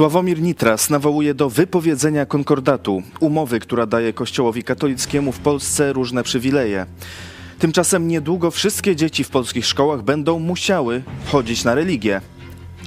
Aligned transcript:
Sławomir 0.00 0.40
Nitras 0.42 0.90
nawołuje 0.90 1.34
do 1.34 1.50
wypowiedzenia 1.50 2.26
konkordatu, 2.26 3.02
umowy, 3.20 3.60
która 3.60 3.86
daje 3.86 4.12
Kościołowi 4.12 4.62
katolickiemu 4.62 5.32
w 5.32 5.38
Polsce 5.38 5.92
różne 5.92 6.22
przywileje. 6.22 6.86
Tymczasem 7.58 8.08
niedługo 8.08 8.50
wszystkie 8.50 8.96
dzieci 8.96 9.24
w 9.24 9.30
polskich 9.30 9.66
szkołach 9.66 10.02
będą 10.02 10.38
musiały 10.38 11.02
chodzić 11.26 11.64
na 11.64 11.74
religię 11.74 12.20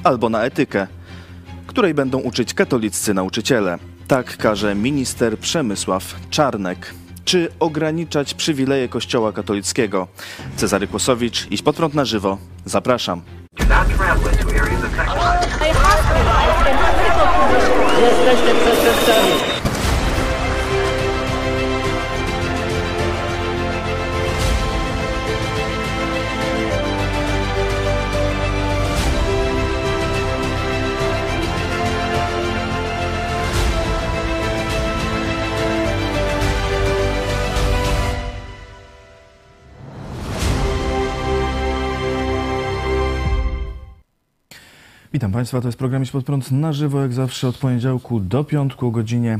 albo 0.03 0.29
na 0.29 0.43
etykę, 0.43 0.87
której 1.67 1.93
będą 1.93 2.19
uczyć 2.19 2.53
katoliccy 2.53 3.13
nauczyciele. 3.13 3.79
Tak 4.07 4.37
każe 4.37 4.75
minister 4.75 5.39
Przemysław 5.39 6.15
Czarnek. 6.29 6.93
Czy 7.25 7.49
ograniczać 7.59 8.33
przywileje 8.33 8.89
Kościoła 8.89 9.31
katolickiego? 9.31 10.07
Cezary 10.55 10.87
Kłosowicz, 10.87 11.51
iść 11.51 11.63
pod 11.63 11.75
prąd 11.75 11.93
na 11.93 12.05
żywo. 12.05 12.37
Zapraszam. 12.65 13.21
Jesteście 18.03 18.55
przestępcami. 18.55 19.52
Witam 45.13 45.31
Państwa, 45.31 45.61
to 45.61 45.67
jest 45.67 45.77
program 45.77 46.03
Iść 46.03 46.11
Pod 46.11 46.25
Prąd 46.25 46.51
na 46.51 46.73
żywo, 46.73 47.01
jak 47.01 47.13
zawsze 47.13 47.47
od 47.47 47.57
poniedziałku 47.57 48.19
do 48.19 48.43
piątku 48.43 48.87
o 48.87 48.91
godzinie 48.91 49.39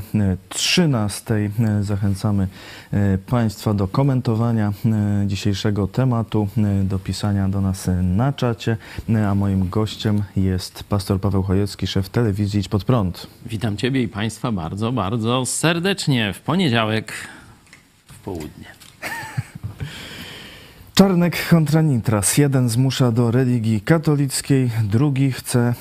13. 0.50 1.52
Zachęcamy 1.82 2.48
e, 2.92 3.18
Państwa 3.18 3.74
do 3.74 3.88
komentowania 3.88 4.74
e, 4.86 5.28
dzisiejszego 5.28 5.88
tematu, 5.88 6.48
e, 6.58 6.84
do 6.84 7.00
pisania 7.00 7.50
do 7.50 7.62
nas 7.62 7.90
na 8.04 8.34
czacie, 8.34 8.78
a 9.28 9.36
moim 9.36 9.70
gościem 9.70 10.24
jest 10.36 10.84
pastor 10.84 11.22
Paweł 11.22 11.44
Chojecki, 11.44 11.88
szef 11.88 12.10
telewizji 12.10 12.60
Idź 12.60 12.68
Pod 12.68 12.84
Prąd. 12.84 13.28
Witam 13.46 13.78
Ciebie 13.78 14.04
i 14.04 14.08
Państwa 14.08 14.52
bardzo, 14.52 14.92
bardzo 14.92 15.46
serdecznie 15.46 16.34
w 16.34 16.42
poniedziałek 16.42 17.14
w 18.08 18.20
południe. 18.20 18.83
Czarnek 20.96 21.48
kontra 21.50 21.82
Nitras. 21.82 22.38
Jeden 22.38 22.70
zmusza 22.70 23.12
do 23.12 23.32
religii 23.32 23.82
katolickiej, 23.82 24.72
drugi 24.84 25.32
chce 25.32 25.60
e, 25.60 25.74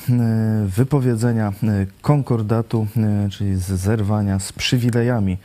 wypowiedzenia 0.67 1.53
e, 1.63 1.87
konkordatu, 2.03 2.87
e, 2.97 3.29
czyli 3.31 3.57
zerwania 3.57 4.39
z 4.39 4.53
przywilejami 4.53 5.39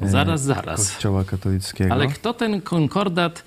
Zaraz, 0.00 0.42
zaraz. 0.42 0.76
Kościoła 0.76 1.24
katolickiego. 1.24 1.94
Ale 1.94 2.06
kto 2.06 2.34
ten 2.34 2.60
konkordat, 2.60 3.44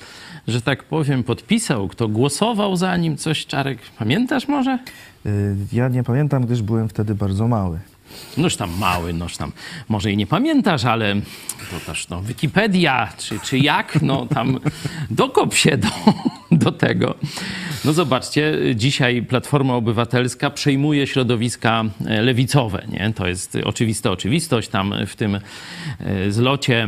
że 0.47 0.61
tak 0.61 0.83
powiem, 0.83 1.23
podpisał? 1.23 1.87
Kto 1.87 2.07
głosował 2.07 2.75
za 2.75 2.97
nim? 2.97 3.17
Coś, 3.17 3.45
Czarek, 3.45 3.79
pamiętasz 3.99 4.47
może? 4.47 4.79
Ja 5.71 5.87
nie 5.87 6.03
pamiętam, 6.03 6.45
gdyż 6.45 6.61
byłem 6.61 6.89
wtedy 6.89 7.15
bardzo 7.15 7.47
mały. 7.47 7.79
Noż 8.37 8.55
tam 8.55 8.77
mały, 8.79 9.13
noż 9.13 9.37
tam 9.37 9.51
może 9.89 10.11
i 10.11 10.17
nie 10.17 10.27
pamiętasz, 10.27 10.85
ale 10.85 11.15
to 11.71 11.91
też 11.91 12.09
no, 12.09 12.21
Wikipedia, 12.21 13.13
czy, 13.17 13.39
czy 13.39 13.57
jak, 13.57 14.01
no 14.01 14.25
tam 14.25 14.59
dokop 15.09 15.53
się 15.53 15.77
do, 15.77 15.87
do 16.51 16.71
tego. 16.71 17.15
No 17.85 17.93
zobaczcie, 17.93 18.57
dzisiaj 18.75 19.21
Platforma 19.21 19.75
Obywatelska 19.75 20.49
przejmuje 20.49 21.07
środowiska 21.07 21.83
lewicowe, 21.99 22.87
nie? 22.91 23.13
To 23.15 23.27
jest 23.27 23.57
oczywista 23.63 24.11
oczywistość. 24.11 24.69
Tam 24.69 24.93
w 25.07 25.15
tym 25.15 25.35
e, 25.35 26.31
zlocie 26.31 26.87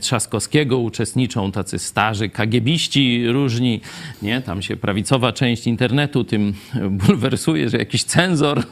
Trzaskowskiego 0.00 0.78
uczestniczą 0.78 1.52
tacy 1.52 1.78
starzy 1.78 2.28
kagiebiści 2.28 3.28
różni, 3.28 3.80
nie? 4.22 4.40
Tam 4.40 4.62
się 4.62 4.76
prawicowa 4.76 5.32
część 5.32 5.66
internetu 5.66 6.24
tym 6.24 6.54
bulwersuje, 6.90 7.68
że 7.68 7.76
jakiś 7.76 8.04
cenzor 8.04 8.62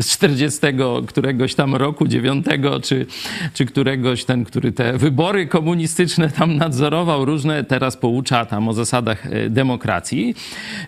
z 0.00 0.12
40 0.12 0.60
któregoś 1.06 1.51
tam 1.54 1.74
roku, 1.74 2.08
9 2.08 2.46
czy, 2.82 3.06
czy 3.54 3.66
któregoś 3.66 4.24
ten, 4.24 4.44
który 4.44 4.72
te 4.72 4.98
wybory 4.98 5.46
komunistyczne 5.46 6.28
tam 6.28 6.56
nadzorował, 6.56 7.24
różne 7.24 7.64
teraz 7.64 7.96
poucza 7.96 8.46
tam 8.46 8.68
o 8.68 8.72
zasadach 8.72 9.26
e, 9.26 9.50
demokracji. 9.50 10.34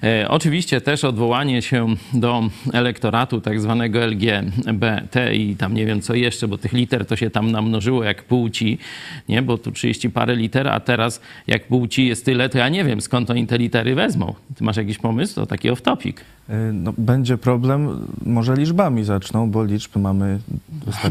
E, 0.03 0.29
oczywiście 0.29 0.81
też 0.81 1.05
odwołanie 1.05 1.63
się 1.63 1.87
do 2.13 2.43
elektoratu 2.73 3.41
tak 3.41 3.61
zwanego 3.61 3.99
LGBT 4.05 5.35
i 5.35 5.57
tam 5.57 5.75
nie 5.75 5.87
wiem 5.87 6.01
co 6.01 6.15
jeszcze, 6.15 6.49
bo 6.49 6.59
tych 6.59 6.73
liter 6.73 7.07
to 7.07 7.17
się 7.17 7.31
tam 7.31 7.51
namnożyło 7.51 8.05
jak 8.05 8.23
płci, 8.23 8.79
nie? 9.29 9.43
Bo 9.43 9.59
tu 9.59 9.73
30 9.73 10.11
parę 10.11 10.37
liter, 10.37 10.69
a 10.69 10.81
teraz 10.81 11.21
jak 11.47 11.67
płci 11.67 12.07
jest 12.07 12.25
tyle, 12.25 12.49
to 12.49 12.59
ja 12.59 12.69
nie 12.69 12.85
wiem 12.85 13.01
skąd 13.01 13.31
oni 13.31 13.47
te 13.47 13.59
litery 13.59 13.95
wezmą. 13.95 14.35
Ty 14.55 14.65
masz 14.65 14.77
jakiś 14.77 14.99
pomysł? 14.99 15.35
To 15.35 15.47
taki 15.47 15.71
off-topic. 15.71 16.15
No, 16.73 16.93
będzie 16.99 17.39
problem, 17.39 18.07
może 18.27 18.55
liczbami 18.55 19.05
zaczną, 19.05 19.51
bo 19.51 19.65
liczb 19.65 19.97
mamy. 19.97 20.39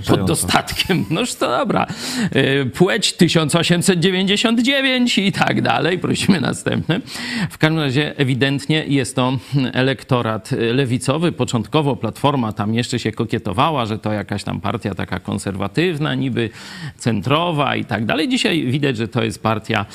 Pod 0.08 0.26
dostatkiem. 0.26 1.06
Noż 1.10 1.34
to 1.34 1.58
dobra. 1.58 1.88
Y, 2.36 2.66
Płeć 2.66 3.14
1899 3.14 5.18
i 5.18 5.32
tak 5.32 5.62
dalej. 5.62 6.00
Prosimy 6.00 6.42
następny. 6.42 7.02
W 7.50 7.58
każdym 7.58 7.80
razie 7.80 8.18
ewidentnie 8.18 8.86
jest 8.88 9.16
to 9.16 9.38
elektorat 9.74 10.52
lewicowy. 10.52 11.32
Początkowo 11.32 11.96
Platforma 11.96 12.54
tam 12.54 12.74
jeszcze 12.74 13.00
się 13.00 13.12
kokietowała, 13.12 13.86
że 13.86 14.00
to 14.00 14.14
jakaś 14.14 14.44
tam 14.44 14.62
partia 14.62 14.96
taka 14.96 15.20
konserwatywna, 15.20 16.16
niby 16.16 16.50
centrowa 16.98 17.76
i 17.76 17.86
tak 17.86 18.06
dalej. 18.06 18.30
Dzisiaj 18.30 18.66
widać, 18.66 18.98
że 18.98 19.08
to 19.08 19.24
jest 19.24 19.44
partia 19.44 19.86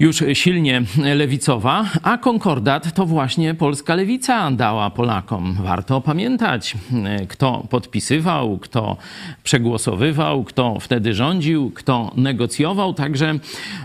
już 0.00 0.24
silnie 0.32 0.82
lewicowa, 1.14 1.84
a 2.02 2.18
konkordat 2.18 2.94
to 2.94 3.06
właśnie 3.06 3.54
polska 3.54 3.94
lewica 3.94 4.50
dała 4.50 4.90
Polakom. 4.90 5.56
Warto 5.62 6.00
pamiętać, 6.00 6.74
kto 7.28 7.66
podpisywał, 7.70 8.58
kto 8.58 8.96
przegłosowywał, 9.44 10.44
kto 10.44 10.80
wtedy 10.80 11.14
rządził, 11.14 11.70
kto 11.70 12.12
negocjował. 12.16 12.94
Także 12.94 13.34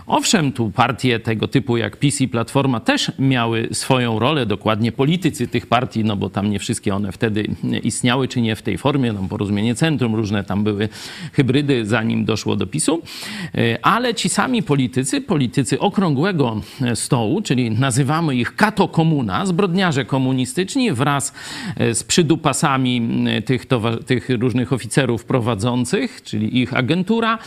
owszem, 0.06 0.52
tu 0.52 0.70
partie 0.70 1.20
tego 1.20 1.48
typu 1.48 1.76
jak 1.76 1.96
PiS 1.96 2.20
i 2.20 2.28
Platforma 2.28 2.80
też 2.80 3.12
miały 3.18 3.68
swoją 3.72 4.18
rolę, 4.18 4.46
dokładnie 4.46 4.92
politycy 4.92 5.48
tych 5.48 5.66
partii, 5.66 6.04
no 6.04 6.16
bo 6.16 6.30
tam 6.30 6.50
nie 6.50 6.58
wszystkie 6.58 6.94
one 6.94 7.12
wtedy 7.12 7.46
istniały, 7.82 8.28
czy 8.28 8.40
nie 8.40 8.56
w 8.56 8.62
tej 8.62 8.78
formie, 8.78 9.12
no 9.12 9.28
porozumienie 9.28 9.74
centrum, 9.74 10.14
różne 10.14 10.44
tam 10.44 10.64
były 10.64 10.88
hybrydy, 11.32 11.86
zanim 11.86 12.24
doszło 12.24 12.56
do 12.56 12.66
PiSu, 12.66 13.02
ale 13.82 14.14
ci 14.14 14.28
sami 14.28 14.62
politycy, 14.62 15.20
politycy 15.20 15.80
okrągłego 16.04 16.60
stołu, 16.94 17.42
czyli 17.42 17.70
nazywamy 17.70 18.36
ich 18.36 18.56
katokomuna, 18.56 19.46
zbrodniarze 19.46 20.04
komunistyczni 20.04 20.92
wraz 20.92 21.32
z 21.92 22.04
przydupasami 22.04 23.24
tych, 23.44 23.66
tych 24.06 24.28
różnych 24.28 24.72
oficerów 24.72 25.24
prowadzących, 25.24 26.22
czyli 26.22 26.58
ich 26.58 26.76
agentura 26.76 27.38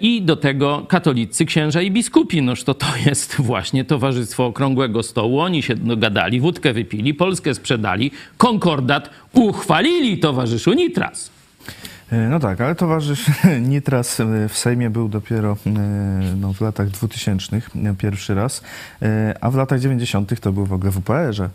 i 0.00 0.22
do 0.22 0.36
tego 0.36 0.86
katolicy, 0.88 1.44
księża 1.44 1.82
i 1.82 1.90
biskupi. 1.90 2.42
Noż 2.42 2.64
to 2.64 2.74
to 2.74 2.86
jest 3.06 3.36
właśnie 3.38 3.84
Towarzystwo 3.84 4.46
Okrągłego 4.46 5.02
Stołu. 5.02 5.40
Oni 5.40 5.62
się 5.62 5.74
dogadali, 5.74 6.40
wódkę 6.40 6.72
wypili, 6.72 7.14
Polskę 7.14 7.54
sprzedali, 7.54 8.10
konkordat 8.36 9.10
uchwalili 9.32 10.18
towarzyszu 10.18 10.72
Nitras. 10.72 11.35
No 12.30 12.40
tak, 12.40 12.60
ale 12.60 12.74
towarzysz 12.74 13.26
Nitras 13.68 14.22
w 14.48 14.58
Sejmie 14.58 14.90
był 14.90 15.08
dopiero 15.08 15.56
no, 16.40 16.52
w 16.52 16.60
latach 16.60 16.88
2000 16.88 17.60
pierwszy 17.98 18.34
raz, 18.34 18.62
a 19.40 19.50
w 19.50 19.54
latach 19.54 19.80
90. 19.80 20.40
to 20.40 20.52
był 20.52 20.66
w 20.66 20.72
ogóle 20.72 20.90
w 20.90 20.98
UPR-ze. 20.98 21.48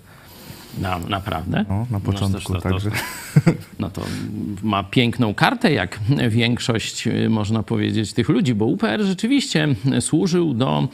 No, 0.77 0.99
naprawdę? 1.09 1.65
No, 1.69 1.87
na 1.91 1.99
początku 1.99 2.53
no, 2.53 2.61
to, 2.61 2.69
także. 2.69 2.89
To, 2.89 2.97
no 3.79 3.89
to 3.89 4.01
ma 4.63 4.83
piękną 4.83 5.33
kartę, 5.33 5.73
jak 5.73 5.99
większość, 6.29 7.07
można 7.29 7.63
powiedzieć, 7.63 8.13
tych 8.13 8.29
ludzi, 8.29 8.55
bo 8.55 8.65
UPR 8.65 9.01
rzeczywiście 9.01 9.67
służył 9.99 10.53
do 10.53 10.87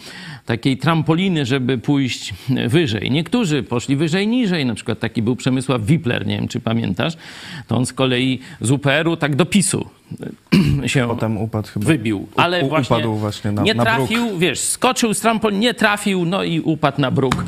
takiej 0.45 0.77
trampoliny, 0.77 1.45
żeby 1.45 1.77
pójść 1.77 2.33
wyżej. 2.67 3.11
Niektórzy 3.11 3.63
poszli 3.63 3.95
wyżej, 3.95 4.27
niżej. 4.27 4.65
Na 4.65 4.75
przykład 4.75 4.99
taki 4.99 5.21
był 5.21 5.35
Przemysław 5.35 5.85
Wipler, 5.85 6.27
nie 6.27 6.37
wiem, 6.37 6.47
czy 6.47 6.59
pamiętasz. 6.59 7.17
To 7.67 7.77
on 7.77 7.85
z 7.85 7.93
kolei 7.93 8.39
z 8.61 8.71
UPR-u 8.71 9.17
tak 9.17 9.35
do 9.35 9.45
PiSu 9.45 9.89
się 10.85 11.07
Potem 11.07 11.37
upadł 11.37 11.67
chyba. 11.67 11.85
wybił. 11.85 12.27
Ale 12.35 12.63
U, 12.63 12.69
właśnie, 12.69 12.97
upadł 12.97 13.15
właśnie 13.15 13.51
na, 13.51 13.61
nie 13.61 13.73
na 13.73 13.83
trafił, 13.83 14.25
bruk. 14.27 14.39
wiesz, 14.39 14.59
skoczył 14.59 15.13
z 15.13 15.19
trampolin, 15.19 15.59
nie 15.59 15.73
trafił, 15.73 16.25
no 16.25 16.43
i 16.43 16.59
upadł 16.59 17.01
na 17.01 17.11
bruk. 17.11 17.45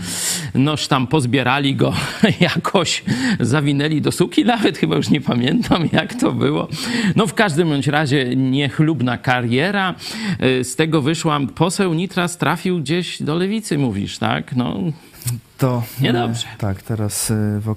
noż 0.55 0.87
tam 0.87 1.07
pozbierali 1.07 1.75
go 1.75 1.93
jakoś, 2.39 3.03
zawinęli 3.39 4.01
do 4.01 4.11
suki, 4.11 4.45
nawet 4.45 4.77
chyba 4.77 4.95
już 4.95 5.09
nie 5.09 5.21
pamiętam 5.21 5.89
jak 5.91 6.13
to 6.13 6.31
było. 6.31 6.67
No 7.15 7.27
w 7.27 7.33
każdym 7.33 7.69
bądź 7.69 7.87
razie 7.87 8.35
niechlubna 8.35 9.17
kariera. 9.17 9.95
Y, 10.43 10.63
Z 10.63 10.75
tego 10.75 11.01
wyszła, 11.01 11.39
poseł 11.55 11.93
Nitras 11.93 12.37
trafił 12.37 12.79
gdzieś 12.79 13.23
do 13.23 13.35
lewicy, 13.35 13.77
mówisz, 13.77 14.17
tak? 14.17 14.55
No 14.55 14.79
To 15.57 15.83
Niedobrze. 16.01 16.47
e, 16.53 16.57
Tak, 16.57 16.81
teraz 16.83 17.31
e, 17.31 17.35
w, 17.59 17.75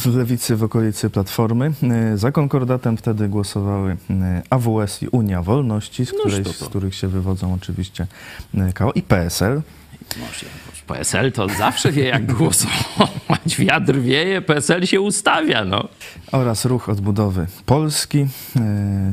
w 0.00 0.06
lewicy 0.16 0.56
w 0.56 0.62
okolicy 0.62 1.10
Platformy. 1.10 1.72
E, 1.82 2.16
Za 2.18 2.32
konkordatem 2.32 2.96
wtedy 2.96 3.28
głosowały 3.28 3.96
AWS 4.50 5.02
i 5.02 5.08
Unia 5.08 5.42
Wolności, 5.42 6.06
z, 6.06 6.12
której, 6.12 6.44
z 6.44 6.64
których 6.64 6.94
się 6.94 7.08
wywodzą 7.08 7.54
oczywiście 7.54 8.06
KO 8.74 8.92
i 8.92 9.02
PSL. 9.02 9.62
Może 10.20 10.46
PSL 10.86 11.32
to 11.32 11.48
zawsze 11.48 11.92
wie, 11.92 12.04
jak 12.04 12.32
głosować. 12.32 13.56
Wiatr 13.58 13.94
wieje, 13.98 14.42
PSL 14.42 14.86
się 14.86 15.00
ustawia, 15.00 15.64
no. 15.64 15.88
oraz 16.32 16.64
Ruch 16.64 16.88
Odbudowy 16.88 17.46
Polski. 17.66 18.18
e, 18.56 18.60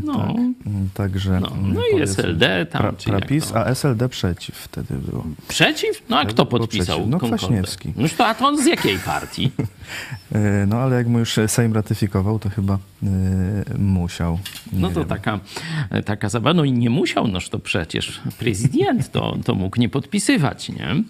No. 0.03 0.13
Tak, 0.27 0.35
m, 0.65 0.89
także, 0.93 1.39
No, 1.39 1.51
no 1.63 1.81
i 1.97 2.01
SLD 2.01 2.65
tam, 2.65 2.81
pra, 2.81 2.91
Prapis, 2.93 3.51
a 3.55 3.65
SLD 3.65 4.09
przeciw 4.09 4.55
wtedy 4.55 4.93
było. 4.93 5.23
Przeciw? 5.47 6.01
No 6.09 6.19
a 6.19 6.25
kto 6.25 6.45
podpisał. 6.45 7.07
No? 7.07 7.17
Kwaśniewski. 7.19 7.93
No 7.95 8.07
to, 8.17 8.27
a 8.27 8.33
to 8.35 8.47
on 8.47 8.63
z 8.63 8.65
jakiej 8.65 8.97
partii? 8.99 9.51
E, 10.35 10.65
No 10.67 10.77
ale 10.77 10.95
jak 10.95 11.07
mu 11.07 11.19
już 11.19 11.39
Sejm 11.47 11.73
ratyfikował, 11.73 12.39
to 12.39 12.49
chyba 12.49 12.73
e, 12.73 13.07
musiał. 13.77 14.39
Nie 14.73 14.79
No 14.79 14.89
to 14.89 14.99
wiem. 14.99 15.09
taka, 15.09 15.39
taka 16.05 16.29
zabawa. 16.29 16.53
No 16.53 16.63
i 16.63 16.71
nie 16.71 16.89
musiał, 16.89 17.27
noż 17.27 17.49
to 17.49 17.59
przecież 17.59 18.21
prezydent 18.39 19.11
to, 19.11 19.37
to 19.45 19.55
mógł 19.55 19.79
nie 19.79 19.89
podpisywać, 19.89 20.69
nie? 20.69 21.03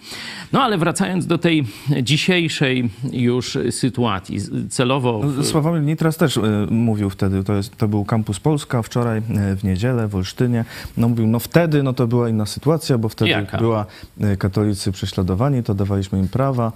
No 0.54 0.59
ale 0.62 0.78
wracając 0.78 1.28
do 1.28 1.38
tej 1.38 1.66
dzisiejszej 2.04 2.90
już 3.12 3.58
sytuacji, 3.72 4.38
celowo... 4.70 5.20
w- 5.20 5.46
Sławomir 5.46 5.82
Nitras 5.82 6.18
też 6.18 6.38
e, 6.38 6.42
mówił 6.70 7.10
wtedy, 7.10 7.44
to, 7.44 7.54
jest, 7.54 7.78
to 7.78 7.88
był 7.88 8.06
Kampus 8.06 8.40
Polska 8.40 8.82
wczoraj 8.82 9.18
e, 9.18 9.56
w 9.56 9.64
niedzielę 9.64 10.08
w 10.08 10.16
Olsztynie. 10.16 10.66
No 10.98 11.08
mówił, 11.10 11.28
no 11.28 11.40
wtedy 11.40 11.84
no 11.84 11.94
to 11.94 12.08
była 12.08 12.30
inna 12.30 12.46
sytuacja, 12.46 12.98
bo 12.98 13.10
wtedy 13.10 13.32
Jaka? 13.32 13.58
była 13.58 13.86
e, 14.22 14.38
katolicy 14.38 14.92
prześladowani, 14.92 15.64
to 15.64 15.74
dawaliśmy 15.74 16.20
im 16.20 16.28
prawa, 16.28 16.72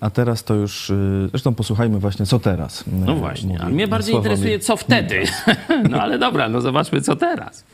a 0.00 0.10
teraz 0.10 0.44
to 0.44 0.54
już, 0.54 0.92
zresztą 1.30 1.54
posłuchajmy 1.54 1.98
właśnie 1.98 2.26
co 2.26 2.38
teraz. 2.38 2.84
No 3.06 3.14
właśnie, 3.14 3.58
a 3.60 3.62
mówi 3.62 3.74
mnie 3.74 3.88
bardziej 3.88 4.12
Sławomir 4.12 4.32
interesuje, 4.32 4.58
co 4.58 4.76
wtedy. 4.76 5.22
No 5.90 6.00
ale 6.02 6.18
dobra, 6.18 6.48
no 6.48 6.60
zobaczmy, 6.60 7.00
co 7.00 7.16
teraz. 7.16 7.64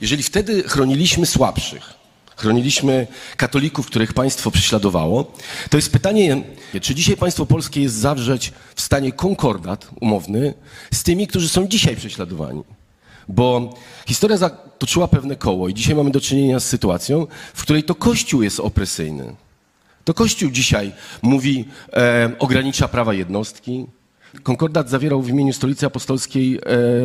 Jeżeli 0.00 0.22
wtedy 0.22 0.62
chroniliśmy 0.62 1.26
słabszych, 1.26 1.94
chroniliśmy 2.36 3.06
katolików, 3.36 3.86
których 3.86 4.12
państwo 4.12 4.50
prześladowało, 4.50 5.32
to 5.70 5.78
jest 5.78 5.92
pytanie, 5.92 6.42
czy 6.80 6.94
dzisiaj 6.94 7.16
państwo 7.16 7.46
polskie 7.46 7.82
jest 7.82 7.94
zawrzeć 7.94 8.52
w 8.74 8.80
stanie 8.80 9.12
konkordat 9.12 9.88
umowny 10.00 10.54
z 10.92 11.02
tymi, 11.02 11.26
którzy 11.26 11.48
są 11.48 11.68
dzisiaj 11.68 11.96
prześladowani. 11.96 12.62
Bo 13.28 13.74
historia 14.06 14.36
zatoczyła 14.36 15.08
pewne 15.08 15.36
koło 15.36 15.68
i 15.68 15.74
dzisiaj 15.74 15.94
mamy 15.94 16.10
do 16.10 16.20
czynienia 16.20 16.60
z 16.60 16.66
sytuacją, 16.66 17.26
w 17.54 17.62
której 17.62 17.82
to 17.82 17.94
Kościół 17.94 18.42
jest 18.42 18.60
opresyjny. 18.60 19.36
To 20.04 20.14
Kościół 20.14 20.50
dzisiaj 20.50 20.92
mówi, 21.22 21.64
e, 21.92 22.30
ogranicza 22.38 22.88
prawa 22.88 23.14
jednostki. 23.14 23.86
Konkordat 24.42 24.90
zawierał 24.90 25.22
w 25.22 25.28
imieniu 25.28 25.52
Stolicy 25.52 25.86
Apostolskiej 25.86 26.58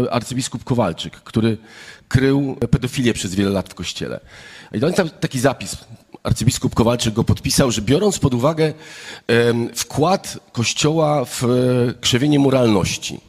e, 0.06 0.14
arcybiskup 0.14 0.64
Kowalczyk, 0.64 1.14
który 1.14 1.58
krył 2.08 2.58
pedofilię 2.72 3.14
przez 3.14 3.36
wiele 3.36 3.50
lat 3.50 3.70
w 3.70 3.76
Kościele. 3.76 4.20
I 4.74 4.80
tam 4.80 4.90
jest 4.90 5.20
taki 5.20 5.40
zapis, 5.40 5.78
arcybiskup 6.24 6.76
Kowalczyk 6.76 7.14
go 7.14 7.24
podpisał, 7.24 7.72
że 7.72 7.82
biorąc 7.82 8.20
pod 8.20 8.34
uwagę 8.34 8.74
wkład 9.76 10.38
Kościoła 10.52 11.26
w 11.26 11.44
e, 11.44 11.48
krzewienie 12.02 12.40
moralności, 12.40 13.20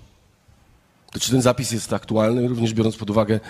to 1.12 1.20
czy 1.20 1.30
ten 1.30 1.42
zapis 1.42 1.70
jest 1.70 1.92
aktualny, 1.92 2.48
również 2.48 2.74
biorąc 2.74 2.96
pod 2.96 3.10
uwagę 3.10 3.40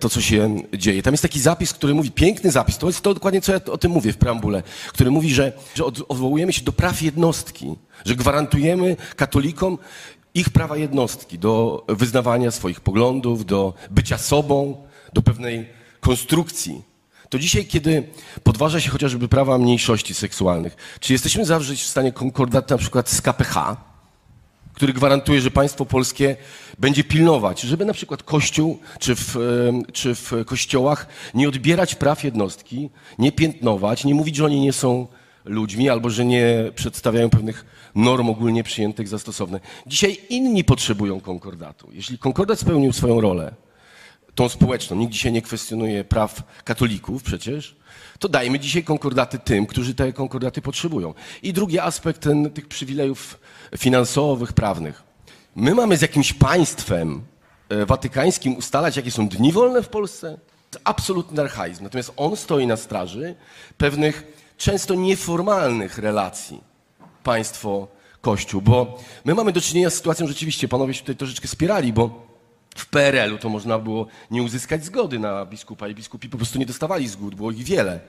to, 0.00 0.08
co 0.08 0.20
się 0.20 0.56
dzieje. 0.76 1.02
Tam 1.02 1.12
jest 1.12 1.22
taki 1.22 1.40
zapis, 1.40 1.72
który 1.72 1.94
mówi, 1.94 2.10
piękny 2.10 2.50
zapis, 2.50 2.78
to 2.78 2.86
jest 2.86 3.00
to 3.00 3.14
dokładnie, 3.14 3.40
co 3.40 3.52
ja 3.52 3.60
o 3.64 3.78
tym 3.78 3.92
mówię 3.92 4.12
w 4.12 4.16
preambule, 4.16 4.62
który 4.88 5.10
mówi, 5.10 5.34
że, 5.34 5.52
że 5.74 5.84
od- 5.84 6.04
odwołujemy 6.08 6.52
się 6.52 6.62
do 6.62 6.72
praw 6.72 7.02
jednostki, 7.02 7.74
że 8.04 8.16
gwarantujemy 8.16 8.96
katolikom 9.16 9.78
ich 10.34 10.50
prawa 10.50 10.76
jednostki 10.76 11.38
do 11.38 11.84
wyznawania 11.88 12.50
swoich 12.50 12.80
poglądów, 12.80 13.46
do 13.46 13.74
bycia 13.90 14.18
sobą, 14.18 14.76
do 15.12 15.22
pewnej 15.22 15.68
konstrukcji. 16.00 16.82
To 17.28 17.38
dzisiaj, 17.38 17.66
kiedy 17.66 18.02
podważa 18.42 18.80
się 18.80 18.90
chociażby 18.90 19.28
prawa 19.28 19.58
mniejszości 19.58 20.14
seksualnych, 20.14 20.76
czy 21.00 21.12
jesteśmy 21.12 21.44
zawrzeć 21.44 21.82
w 21.82 21.86
stanie 21.86 22.12
konkordat 22.12 22.70
na 22.70 22.78
przykład 22.78 23.10
z 23.10 23.20
KPH, 23.20 23.76
który 24.82 24.92
gwarantuje, 24.92 25.40
że 25.40 25.50
państwo 25.50 25.86
polskie 25.86 26.36
będzie 26.78 27.04
pilnować, 27.04 27.60
żeby 27.60 27.84
na 27.84 27.92
przykład 27.92 28.22
Kościół 28.22 28.78
czy 28.98 29.14
w, 29.16 29.36
czy 29.92 30.14
w 30.14 30.32
kościołach 30.46 31.06
nie 31.34 31.48
odbierać 31.48 31.94
praw 31.94 32.24
jednostki, 32.24 32.90
nie 33.18 33.32
piętnować, 33.32 34.04
nie 34.04 34.14
mówić, 34.14 34.36
że 34.36 34.44
oni 34.44 34.60
nie 34.60 34.72
są 34.72 35.06
ludźmi 35.44 35.88
albo 35.88 36.10
że 36.10 36.24
nie 36.24 36.70
przedstawiają 36.74 37.30
pewnych 37.30 37.64
norm 37.94 38.30
ogólnie 38.30 38.64
przyjętych 38.64 39.08
za 39.08 39.18
stosowne. 39.18 39.60
Dzisiaj 39.86 40.18
inni 40.28 40.64
potrzebują 40.64 41.20
konkordatu. 41.20 41.88
Jeśli 41.92 42.18
konkordat 42.18 42.60
spełnił 42.60 42.92
swoją 42.92 43.20
rolę, 43.20 43.54
tą 44.34 44.48
społeczną, 44.48 44.96
nikt 44.96 45.12
dzisiaj 45.12 45.32
nie 45.32 45.42
kwestionuje 45.42 46.04
praw 46.04 46.42
katolików 46.64 47.22
przecież, 47.22 47.76
to 48.22 48.28
dajmy 48.28 48.58
dzisiaj 48.58 48.84
konkordaty 48.84 49.38
tym, 49.38 49.66
którzy 49.66 49.94
te 49.94 50.12
konkordaty 50.12 50.62
potrzebują. 50.62 51.14
I 51.42 51.52
drugi 51.52 51.78
aspekt 51.78 52.20
ten, 52.20 52.50
tych 52.50 52.68
przywilejów 52.68 53.40
finansowych, 53.78 54.52
prawnych. 54.52 55.02
My 55.56 55.74
mamy 55.74 55.96
z 55.96 56.02
jakimś 56.02 56.32
państwem 56.32 57.22
e, 57.68 57.86
watykańskim 57.86 58.56
ustalać, 58.56 58.96
jakie 58.96 59.10
są 59.10 59.28
dni 59.28 59.52
wolne 59.52 59.82
w 59.82 59.88
Polsce? 59.88 60.38
Absolutny 60.84 61.42
archaizm. 61.42 61.84
Natomiast 61.84 62.12
on 62.16 62.36
stoi 62.36 62.66
na 62.66 62.76
straży 62.76 63.34
pewnych 63.78 64.24
często 64.56 64.94
nieformalnych 64.94 65.98
relacji 65.98 66.60
państwo-kościół, 67.22 68.62
bo 68.62 68.98
my 69.24 69.34
mamy 69.34 69.52
do 69.52 69.60
czynienia 69.60 69.90
z 69.90 69.94
sytuacją, 69.94 70.26
rzeczywiście 70.26 70.68
panowie 70.68 70.94
się 70.94 71.00
tutaj 71.00 71.16
troszeczkę 71.16 71.48
spierali, 71.48 71.92
bo 71.92 72.31
w 72.74 72.86
PRL-u 72.86 73.38
to 73.38 73.48
można 73.48 73.78
było 73.78 74.06
nie 74.30 74.42
uzyskać 74.42 74.84
zgody 74.84 75.18
na 75.18 75.46
biskupa 75.46 75.88
i 75.88 75.94
biskupi 75.94 76.28
po 76.28 76.36
prostu 76.36 76.58
nie 76.58 76.66
dostawali 76.66 77.08
zgód, 77.08 77.34
było 77.34 77.50
ich 77.50 77.64
wiele. 77.64 78.00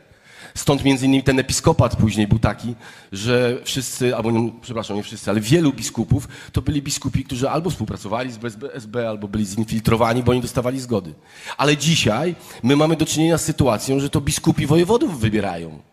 Stąd 0.56 0.84
między 0.84 1.06
innymi 1.06 1.24
ten 1.24 1.40
episkopat 1.40 1.96
później 1.96 2.28
był 2.28 2.40
taki, 2.40 2.76
że 3.12 3.58
wszyscy, 3.64 4.16
albo 4.16 4.32
nie, 4.32 4.52
przepraszam, 4.62 4.98
nie 4.98 5.04
wszyscy, 5.04 5.32
ale 5.32 5.42
wielu 5.42 5.74
biskupów 5.74 6.28
to 6.52 6.62
byli 6.62 6.82
biskupi, 6.82 7.24
którzy 7.24 7.50
albo 7.50 7.70
współpracowali 7.70 8.32
z 8.32 8.38
BSB, 8.38 8.74
SB, 8.74 9.10
albo 9.10 9.28
byli 9.28 9.46
zinfiltrowani, 9.46 10.24
bo 10.24 10.34
nie 10.34 10.42
dostawali 10.42 10.80
zgody. 10.80 11.14
Ale 11.58 11.78
dzisiaj 11.78 12.36
my 12.64 12.76
mamy 12.76 12.96
do 12.96 13.06
czynienia 13.06 13.38
z 13.38 13.46
sytuacją, 13.46 14.00
że 14.00 14.10
to 14.10 14.22
biskupi 14.22 14.66
wojewodów 14.66 15.20
wybierają. 15.20 15.93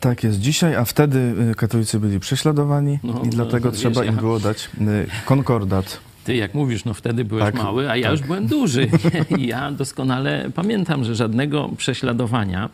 Tak 0.00 0.24
jest 0.24 0.40
dzisiaj, 0.40 0.76
a 0.76 0.84
wtedy 0.84 1.34
e, 1.50 1.54
katolicy 1.54 2.00
byli 2.00 2.20
prześladowani 2.20 2.98
No, 3.02 3.22
i 3.24 3.28
dlatego 3.28 3.64
no, 3.64 3.72
wiesz, 3.72 3.80
trzeba 3.80 4.04
im 4.04 4.16
było 4.16 4.40
dać 4.40 4.70
e, 4.80 5.24
konkordat. 5.24 6.00
Ty, 6.24 6.36
jak 6.36 6.54
mówisz, 6.54 6.84
no 6.84 6.94
wtedy 6.94 7.24
byłeś 7.24 7.44
Tak, 7.44 7.54
mały, 7.54 7.90
a 7.90 7.96
ja 7.96 8.10
już 8.10 8.20
byłem 8.20 8.46
duży. 8.46 8.90
I 9.38 9.46
ja 9.52 9.72
doskonale 9.72 10.50
pamiętam, 10.54 11.04
że 11.04 11.14
żadnego 11.14 11.68
prześladowania 11.76 12.70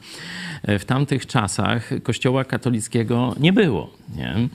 e, 0.62 0.78
w 0.78 0.84
tamtych 0.84 1.26
czasach 1.26 1.90
kościoła 2.02 2.44
katolickiego 2.44 3.34
nie 3.40 3.52
było. 3.52 3.90
Nie? 4.16 4.48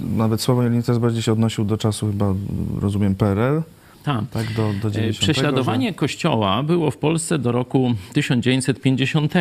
Nawet 0.00 0.40
Sławomir 0.40 0.72
Nitras 0.72 0.98
bardziej 0.98 1.22
się 1.22 1.32
odnosił 1.32 1.64
do 1.64 1.78
czasu 1.78 2.06
chyba, 2.06 2.34
rozumiem, 2.80 3.14
PRL, 3.14 3.62
Tam. 4.04 4.26
tak, 4.26 4.52
do, 4.52 4.72
do 4.82 4.90
90. 4.90 5.22
E, 5.22 5.32
Prześladowanie 5.32 5.94
kościoła 5.94 6.62
było 6.62 6.90
w 6.90 6.96
Polsce 6.96 7.38
do 7.38 7.52
roku 7.52 7.94
1950, 8.12 9.32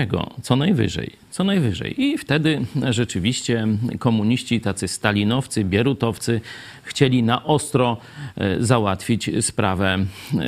co 0.41 0.55
najwyżej, 0.55 1.11
co 1.31 1.43
najwyżej. 1.43 2.01
I 2.01 2.17
wtedy 2.17 2.65
rzeczywiście 2.89 3.67
komuniści, 3.99 4.61
tacy 4.61 4.87
stalinowcy, 4.87 5.63
bierutowcy, 5.63 6.41
chcieli 6.83 7.23
na 7.23 7.43
ostro 7.43 7.97
e, 8.37 8.63
załatwić 8.63 9.29
sprawę 9.41 9.97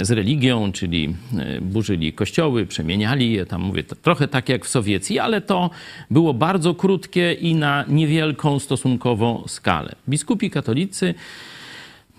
z 0.01 0.11
religią, 0.11 0.71
czyli 0.71 1.15
e, 1.37 1.61
burzyli 1.61 2.13
kościoły, 2.13 2.65
przemieniali 2.65 3.31
je, 3.31 3.45
tam 3.45 3.61
mówię, 3.61 3.83
trochę 3.83 4.27
tak 4.27 4.49
jak 4.49 4.65
w 4.65 4.69
Sowiecji, 4.69 5.19
ale 5.19 5.41
to 5.41 5.69
było 6.11 6.33
bardzo 6.33 6.75
krótkie 6.75 7.33
i 7.33 7.55
na 7.55 7.85
niewielką 7.87 8.59
stosunkowo 8.59 9.43
skalę. 9.47 9.95
Biskupi 10.09 10.49
katolicy 10.49 11.13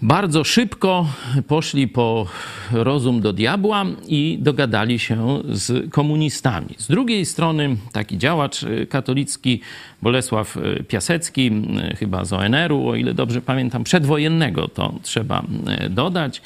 bardzo 0.03 0.45
szybko 0.45 1.07
poszli 1.49 1.89
po 1.89 2.27
rozum 2.73 3.21
do 3.21 3.33
diabła 3.33 3.85
i 4.09 4.39
dogadali 4.41 4.99
się 4.99 5.43
z 5.49 5.91
komunistami. 5.91 6.75
Z 6.79 6.89
drugiej 6.89 7.27
strony 7.27 7.77
taki 7.93 8.19
działacz 8.19 8.65
katolicki 8.89 9.61
Bolesław 10.03 10.59
Piasecki, 10.89 11.51
chyba 11.99 12.25
z 12.25 12.33
ONR-u, 12.33 12.89
o 12.89 12.95
ile 12.95 13.15
dobrze 13.15 13.43
pamiętam, 13.43 13.85
przedwojennego 13.85 14.69
to 14.69 14.95
trzeba 15.03 15.43
dodać. 15.91 16.43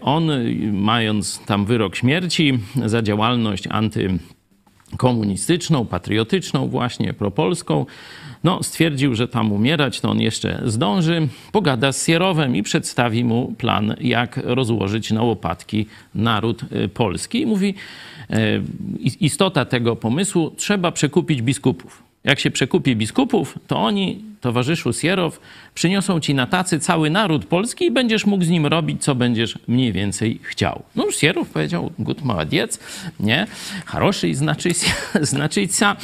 On, 0.00 0.30
mając 0.72 1.40
tam 1.46 1.64
wyrok 1.64 1.96
śmierci 1.96 2.58
za 2.86 3.02
działalność 3.02 3.64
antykomunistyczną, 3.70 5.86
patriotyczną, 5.86 6.68
właśnie 6.68 7.12
propolską, 7.12 7.86
no, 8.44 8.62
stwierdził, 8.62 9.14
że 9.14 9.28
tam 9.28 9.52
umierać 9.52 10.00
to 10.00 10.10
on 10.10 10.20
jeszcze 10.20 10.62
zdąży, 10.64 11.28
pogada 11.52 11.92
z 11.92 12.06
Sierowem 12.06 12.56
i 12.56 12.62
przedstawi 12.62 13.24
mu 13.24 13.54
plan, 13.58 13.94
jak 14.00 14.40
rozłożyć 14.44 15.10
na 15.10 15.22
łopatki 15.22 15.86
naród 16.14 16.62
y, 16.62 16.88
polski. 16.88 17.40
I 17.40 17.46
mówi, 17.46 17.74
e, 18.30 18.36
istota 19.20 19.64
tego 19.64 19.96
pomysłu, 19.96 20.50
trzeba 20.56 20.92
przekupić 20.92 21.42
biskupów. 21.42 22.02
Jak 22.24 22.40
się 22.40 22.50
przekupi 22.50 22.96
biskupów, 22.96 23.58
to 23.66 23.78
oni 23.78 24.31
towarzyszu 24.42 24.92
Sierow, 24.92 25.40
przyniosą 25.74 26.20
ci 26.20 26.34
na 26.34 26.46
tacy 26.46 26.80
cały 26.80 27.10
naród 27.10 27.44
polski 27.44 27.84
i 27.84 27.90
będziesz 27.90 28.26
mógł 28.26 28.44
z 28.44 28.48
nim 28.48 28.66
robić, 28.66 29.02
co 29.02 29.14
będziesz 29.14 29.58
mniej 29.68 29.92
więcej 29.92 30.40
chciał. 30.42 30.82
No 30.96 31.10
Sierow 31.10 31.48
powiedział, 31.48 31.90
gut 31.98 32.24
maladiec, 32.24 32.78
nie? 33.20 33.46
Haroszy 33.86 34.34
znaczyca. 34.34 35.96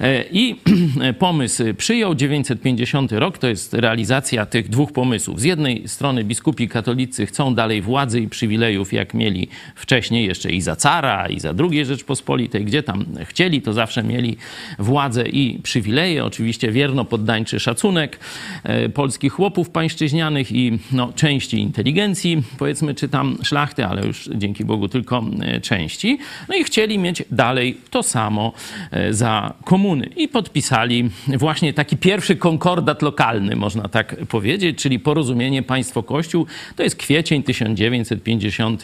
E, 0.00 0.24
I 0.32 0.56
pomysł 1.18 1.62
przyjął, 1.76 2.14
950 2.14 3.12
rok, 3.12 3.38
to 3.38 3.48
jest 3.48 3.74
realizacja 3.74 4.46
tych 4.46 4.68
dwóch 4.68 4.92
pomysłów. 4.92 5.40
Z 5.40 5.44
jednej 5.44 5.88
strony 5.88 6.24
biskupi 6.24 6.68
katolicy 6.68 7.26
chcą 7.26 7.54
dalej 7.54 7.82
władzy 7.82 8.20
i 8.20 8.28
przywilejów, 8.28 8.92
jak 8.92 9.14
mieli 9.14 9.48
wcześniej 9.74 10.26
jeszcze 10.26 10.50
i 10.50 10.60
za 10.60 10.76
cara, 10.76 11.28
i 11.28 11.40
za 11.40 11.54
II 11.70 11.84
Rzeczpospolitej, 11.84 12.64
gdzie 12.64 12.82
tam 12.82 13.04
chcieli, 13.24 13.62
to 13.62 13.72
zawsze 13.72 14.02
mieli 14.02 14.36
władzę 14.78 15.28
i 15.28 15.60
przywileje, 15.62 16.24
oczywiście 16.24 16.72
wierno 16.72 17.04
poddańczy 17.04 17.60
szacunek, 17.60 17.79
szacunek 17.80 18.18
e, 18.64 18.88
polskich 18.88 19.32
chłopów 19.32 19.70
pańszczyźnianych 19.70 20.52
i 20.52 20.78
no, 20.92 21.12
części 21.12 21.58
inteligencji, 21.58 22.42
powiedzmy, 22.58 22.94
czy 22.94 23.08
tam 23.08 23.38
szlachty, 23.42 23.86
ale 23.86 24.06
już 24.06 24.30
dzięki 24.34 24.64
Bogu 24.64 24.88
tylko 24.88 25.24
e, 25.42 25.60
części. 25.60 26.18
No 26.48 26.56
i 26.56 26.64
chcieli 26.64 26.98
mieć 26.98 27.22
dalej 27.30 27.78
to 27.90 28.02
samo 28.02 28.52
e, 28.90 29.14
za 29.14 29.54
komuny. 29.64 30.06
I 30.16 30.28
podpisali 30.28 31.10
właśnie 31.38 31.72
taki 31.72 31.96
pierwszy 31.96 32.36
konkordat 32.36 33.02
lokalny, 33.02 33.56
można 33.56 33.88
tak 33.88 34.16
powiedzieć, 34.28 34.78
czyli 34.78 34.98
porozumienie 34.98 35.62
państwo-kościół. 35.62 36.46
To 36.76 36.82
jest 36.82 36.96
kwiecień 36.96 37.42
1950 37.42 38.82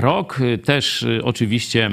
rok. 0.00 0.38
Też 0.64 1.06
oczywiście 1.22 1.90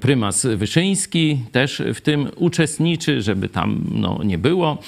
prymas 0.00 0.46
Wyszyński 0.46 1.38
też 1.52 1.82
w 1.94 2.00
tym 2.00 2.28
uczestniczy, 2.36 3.22
żeby 3.22 3.48
tam 3.48 3.84
no, 3.90 4.20
nie 4.24 4.38
było. 4.38 4.78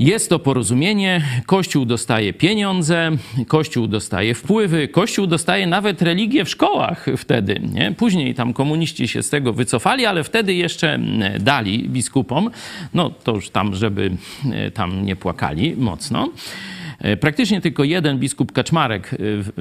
Jest 0.00 0.28
to 0.28 0.38
porozumienie, 0.38 1.22
Kościół 1.46 1.84
dostaje 1.84 2.32
pieniądze, 2.32 3.10
Kościół 3.48 3.86
dostaje 3.86 4.34
wpływy, 4.34 4.88
Kościół 4.88 5.26
dostaje 5.26 5.66
nawet 5.66 6.02
religię 6.02 6.44
w 6.44 6.48
szkołach 6.48 7.06
wtedy. 7.16 7.60
Nie? 7.72 7.92
Później 7.92 8.34
tam 8.34 8.52
komuniści 8.52 9.08
się 9.08 9.22
z 9.22 9.30
tego 9.30 9.52
wycofali, 9.52 10.06
ale 10.06 10.24
wtedy 10.24 10.54
jeszcze 10.54 10.98
dali 11.40 11.88
biskupom, 11.88 12.50
no 12.94 13.10
to 13.10 13.34
już 13.34 13.50
tam, 13.50 13.74
żeby 13.74 14.10
e, 14.52 14.70
tam 14.70 15.04
nie 15.04 15.16
płakali 15.16 15.76
mocno. 15.76 16.28
E, 17.00 17.16
praktycznie 17.16 17.60
tylko 17.60 17.84
jeden 17.84 18.18
biskup 18.18 18.52
Kaczmarek 18.52 19.14
e, 19.14 19.16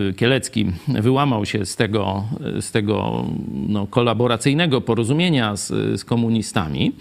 e, 0.09 0.13
Kielecki 0.13 0.71
wyłamał 0.87 1.45
się 1.45 1.65
z 1.65 1.75
tego, 1.75 2.23
z 2.61 2.71
tego 2.71 3.25
no, 3.67 3.87
kolaboracyjnego 3.87 4.81
porozumienia 4.81 5.55
z, 5.55 5.67
z 5.99 6.05
komunistami. 6.05 6.91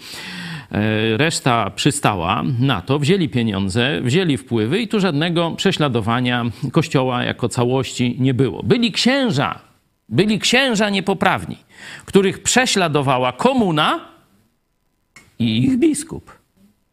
Reszta 1.17 1.69
przystała 1.69 2.43
na 2.59 2.81
to, 2.81 2.99
wzięli 2.99 3.29
pieniądze, 3.29 4.01
wzięli 4.01 4.37
wpływy 4.37 4.79
i 4.79 4.87
tu 4.87 4.99
żadnego 4.99 5.51
prześladowania 5.51 6.45
kościoła 6.71 7.23
jako 7.23 7.49
całości 7.49 8.15
nie 8.19 8.33
było. 8.33 8.63
Byli 8.63 8.91
księża, 8.91 9.59
byli 10.09 10.39
księża 10.39 10.89
niepoprawni, 10.89 11.57
których 12.05 12.43
prześladowała 12.43 13.31
komuna 13.31 13.99
i 15.39 15.63
ich 15.63 15.79
biskup. 15.79 16.31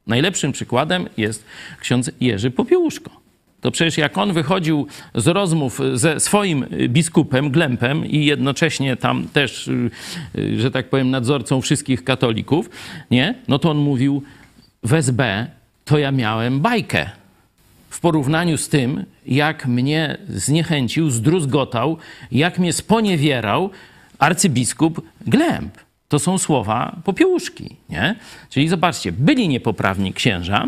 Najlepszym 0.07 0.53
przykładem 0.53 1.09
jest 1.17 1.45
ksiądz 1.81 2.11
Jerzy 2.21 2.51
Popiełuszko 2.51 3.26
to 3.67 3.71
przecież 3.71 3.99
jak 3.99 4.19
on 4.19 4.33
wychodził 4.33 4.87
z 5.15 5.27
rozmów 5.27 5.81
ze 5.95 6.21
swoim 6.21 6.67
biskupem, 6.89 7.51
Glempem 7.51 8.07
i 8.07 8.25
jednocześnie 8.25 8.97
tam 8.97 9.29
też, 9.29 9.69
y, 9.69 9.91
że 10.61 10.71
tak 10.71 10.91
powiem, 10.91 11.11
nadzorcą 11.11 11.61
wszystkich 11.61 12.05
katolików, 12.05 12.71
nie? 13.11 13.35
No 13.49 13.59
to 13.59 13.71
on 13.71 13.79
mówił, 13.79 14.23
w 14.83 14.93
SB 14.93 15.47
to 15.85 15.99
ja 15.99 16.13
miałem 16.13 16.61
bajkę. 16.61 17.11
W 17.91 18.01
porównaniu 18.01 18.57
z 18.57 18.69
tym, 18.69 19.05
jak 19.27 19.67
mnie 19.67 20.19
zniechęcił, 20.29 21.11
zdruzgotał, 21.11 21.97
jak 22.33 22.59
mnie 22.59 22.73
sponiewierał 22.73 23.71
arcybiskup 24.19 25.03
Glemp. 25.27 25.79
To 26.09 26.19
są 26.19 26.39
słowa 26.39 26.97
popiełuszki, 27.05 27.77
nie? 27.89 28.17
Czyli 28.51 28.69
zobaczcie, 28.69 29.13
byli 29.13 29.49
niepoprawni 29.49 30.13
księża, 30.13 30.67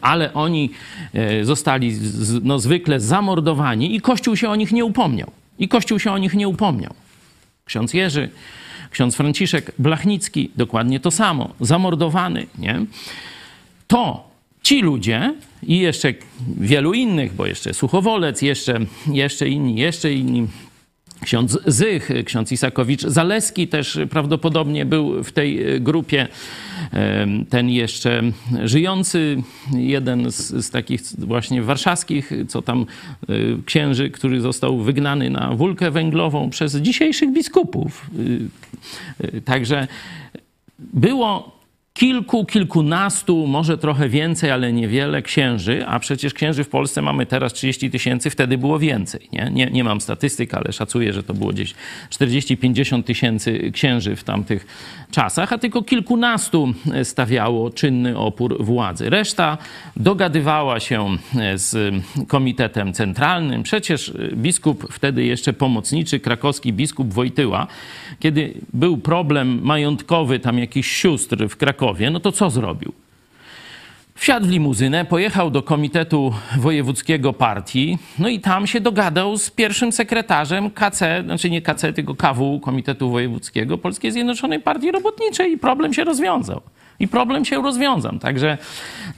ale 0.00 0.34
oni 0.34 0.70
e, 1.14 1.44
zostali 1.44 1.98
no, 2.42 2.58
zwykle 2.58 3.00
zamordowani 3.00 3.96
i 3.96 4.00
Kościół 4.00 4.36
się 4.36 4.48
o 4.48 4.56
nich 4.56 4.72
nie 4.72 4.84
upomniał. 4.84 5.30
I 5.58 5.68
Kościół 5.68 5.98
się 5.98 6.12
o 6.12 6.18
nich 6.18 6.34
nie 6.34 6.48
upomniał. 6.48 6.94
Ksiądz 7.64 7.94
Jerzy, 7.94 8.28
ksiądz 8.90 9.16
Franciszek 9.16 9.72
Blachnicki, 9.78 10.50
dokładnie 10.56 11.00
to 11.00 11.10
samo, 11.10 11.54
zamordowany, 11.60 12.46
nie? 12.58 12.86
To 13.86 14.30
ci 14.62 14.82
ludzie 14.82 15.34
i 15.62 15.78
jeszcze 15.78 16.14
wielu 16.60 16.92
innych, 16.92 17.34
bo 17.34 17.46
jeszcze 17.46 17.74
Suchowolec, 17.74 18.42
jeszcze, 18.42 18.80
jeszcze 19.06 19.48
inni, 19.48 19.76
jeszcze 19.76 20.12
inni, 20.12 20.48
ksiądz 21.22 21.58
Zych, 21.66 22.10
ksiądz 22.24 22.52
Isakowicz 22.52 23.02
Zaleski 23.02 23.68
też 23.68 23.98
prawdopodobnie 24.10 24.86
był 24.86 25.24
w 25.24 25.32
tej 25.32 25.80
grupie. 25.80 26.28
Ten 27.50 27.70
jeszcze 27.70 28.22
żyjący, 28.64 29.42
jeden 29.72 30.32
z, 30.32 30.66
z 30.66 30.70
takich 30.70 31.00
właśnie 31.18 31.62
warszawskich, 31.62 32.30
co 32.48 32.62
tam 32.62 32.86
e, 33.28 33.34
księży, 33.66 34.10
który 34.10 34.40
został 34.40 34.78
wygnany 34.78 35.30
na 35.30 35.54
wulkę 35.54 35.90
węglową 35.90 36.50
przez 36.50 36.76
dzisiejszych 36.76 37.32
biskupów. 37.32 38.10
E, 39.20 39.26
e, 39.26 39.40
także 39.40 39.88
było 40.78 41.53
kilku, 41.98 42.44
kilkunastu, 42.44 43.46
może 43.46 43.78
trochę 43.78 44.08
więcej, 44.08 44.50
ale 44.50 44.72
niewiele 44.72 45.22
księży, 45.22 45.86
a 45.86 45.98
przecież 45.98 46.34
księży 46.34 46.64
w 46.64 46.68
Polsce 46.68 47.02
mamy 47.02 47.26
teraz 47.26 47.52
30 47.52 47.90
tysięcy, 47.90 48.30
wtedy 48.30 48.58
było 48.58 48.78
więcej. 48.78 49.28
Nie? 49.32 49.50
Nie, 49.52 49.66
nie 49.66 49.84
mam 49.84 50.00
statystyk, 50.00 50.54
ale 50.54 50.72
szacuję, 50.72 51.12
że 51.12 51.22
to 51.22 51.34
było 51.34 51.52
gdzieś 51.52 51.74
40-50 52.10 53.02
tysięcy 53.02 53.70
księży 53.72 54.16
w 54.16 54.24
tamtych 54.24 54.66
czasach, 55.10 55.52
a 55.52 55.58
tylko 55.58 55.82
kilkunastu 55.82 56.74
stawiało 57.04 57.70
czynny 57.70 58.18
opór 58.18 58.64
władzy. 58.64 59.10
Reszta 59.10 59.58
dogadywała 59.96 60.80
się 60.80 61.06
z 61.54 61.94
Komitetem 62.28 62.92
Centralnym. 62.92 63.62
Przecież 63.62 64.12
biskup, 64.32 64.92
wtedy 64.92 65.24
jeszcze 65.24 65.52
pomocniczy, 65.52 66.20
krakowski 66.20 66.72
biskup 66.72 67.12
Wojtyła, 67.12 67.66
kiedy 68.20 68.54
był 68.72 68.96
problem 68.96 69.60
majątkowy 69.62 70.38
tam 70.38 70.58
jakichś 70.58 70.90
sióstr 70.90 71.48
w 71.48 71.56
Krakowie, 71.56 71.83
no 72.10 72.20
to 72.20 72.32
co 72.32 72.50
zrobił? 72.50 72.92
Wsiadł 74.14 74.46
w 74.46 74.50
limuzynę, 74.50 75.04
pojechał 75.04 75.50
do 75.50 75.62
Komitetu 75.62 76.34
Wojewódzkiego 76.58 77.32
Partii, 77.32 77.98
no 78.18 78.28
i 78.28 78.40
tam 78.40 78.66
się 78.66 78.80
dogadał 78.80 79.36
z 79.36 79.50
pierwszym 79.50 79.92
sekretarzem 79.92 80.70
KC, 80.70 81.22
znaczy 81.24 81.50
nie 81.50 81.62
KC, 81.62 81.92
tylko 81.92 82.14
KW, 82.14 82.60
Komitetu 82.60 83.10
Wojewódzkiego 83.10 83.78
Polskiej 83.78 84.12
Zjednoczonej 84.12 84.60
Partii 84.60 84.92
Robotniczej 84.92 85.52
i 85.52 85.58
problem 85.58 85.94
się 85.94 86.04
rozwiązał. 86.04 86.60
I 87.00 87.08
problem 87.08 87.44
się 87.44 87.62
rozwiązał. 87.62 88.18
Także 88.18 88.58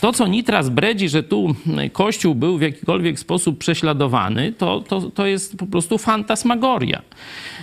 to, 0.00 0.12
co 0.12 0.26
Nitras 0.26 0.68
bredzi, 0.68 1.08
że 1.08 1.22
tu 1.22 1.54
Kościół 1.92 2.34
był 2.34 2.58
w 2.58 2.62
jakikolwiek 2.62 3.18
sposób 3.18 3.58
prześladowany, 3.58 4.52
to, 4.52 4.80
to, 4.80 5.00
to 5.00 5.26
jest 5.26 5.58
po 5.58 5.66
prostu 5.66 5.98
fantasmagoria. 5.98 7.02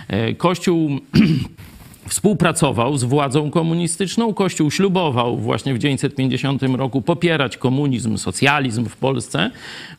E, 0.08 0.34
Kościół 0.34 0.90
współpracował 2.08 2.96
z 2.96 3.04
władzą 3.04 3.50
komunistyczną. 3.50 4.34
Kościół 4.34 4.70
ślubował 4.70 5.36
właśnie 5.36 5.74
w 5.74 5.76
1950 5.76 6.62
roku 6.62 7.02
popierać 7.02 7.56
komunizm, 7.56 8.16
socjalizm 8.16 8.84
w 8.84 8.96
Polsce. 8.96 9.50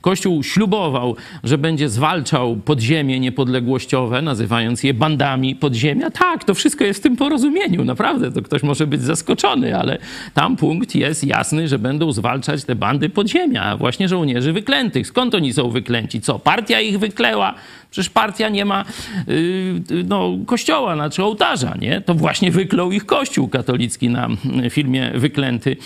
Kościół 0.02 0.44
ślubował, 0.44 1.16
że 1.44 1.58
będzie 1.58 1.90
zwalczał 1.90 2.56
podziemie 2.56 3.20
niepodległościowe, 3.20 4.22
nazywając 4.22 4.84
je 4.84 4.94
bandami 4.94 5.56
podziemia. 5.56 6.12
Tak, 6.12 6.44
to 6.44 6.54
wszystko 6.54 6.84
jest 6.84 7.00
w 7.00 7.04
tym 7.04 7.18
porozumieniu, 7.18 7.86
naprawdę. 7.86 8.32
To 8.32 8.42
ktoś 8.42 8.64
może 8.64 8.88
być 8.88 9.02
zaskoczony, 9.02 9.78
ale 9.78 9.98
tam 10.34 10.56
punkt 10.56 10.96
jest 10.96 11.24
jasny, 11.24 11.68
że 11.68 11.80
będą 11.80 12.12
zwalczać 12.12 12.64
te 12.64 12.76
bandy 12.76 13.10
podziemia, 13.10 13.78
właśnie 13.78 14.10
żołnierzy 14.10 14.54
wyklętych. 14.54 15.08
Skąd 15.08 15.36
oni 15.36 15.54
są 15.54 15.70
wyklęci? 15.70 16.22
Co, 16.22 16.40
partia 16.40 16.82
ich 16.82 17.00
wykleła? 17.00 17.56
Przecież 17.96 18.10
partia 18.10 18.50
nie 18.50 18.66
ma 18.66 18.86
yy, 19.28 20.04
no, 20.04 20.32
kościoła, 20.46 20.96
znaczy 20.96 21.24
ołtarza, 21.24 21.76
nie? 21.82 22.02
To 22.02 22.14
właśnie 22.14 22.52
wyklął 22.52 22.92
ich 22.92 23.06
kościół 23.06 23.48
katolicki 23.48 24.10
na 24.10 24.28
filmie 24.70 25.12
Wyklęty. 25.16 25.78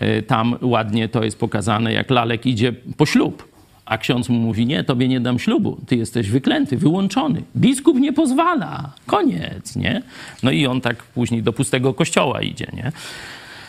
Yy, 0.00 0.22
tam 0.22 0.56
ładnie 0.62 1.08
to 1.08 1.24
jest 1.24 1.38
pokazane, 1.38 1.92
jak 1.92 2.10
Lalek 2.10 2.46
idzie 2.46 2.72
po 2.96 3.06
ślub. 3.06 3.48
A 3.84 3.98
ksiądz 3.98 4.28
mu 4.28 4.38
mówi, 4.38 4.66
nie, 4.66 4.84
tobie 4.84 5.08
nie 5.08 5.20
dam 5.20 5.38
ślubu, 5.38 5.78
ty 5.86 5.96
jesteś 5.96 6.30
wyklęty, 6.30 6.76
wyłączony. 6.76 7.42
Biskup 7.56 7.98
nie 7.98 8.12
pozwala, 8.12 8.92
koniec, 9.06 9.76
nie? 9.76 10.02
No 10.42 10.50
i 10.50 10.66
on 10.66 10.80
tak 10.80 11.02
później 11.02 11.42
do 11.42 11.52
pustego 11.52 11.94
kościoła 11.94 12.42
idzie, 12.42 12.66
nie? 12.72 12.92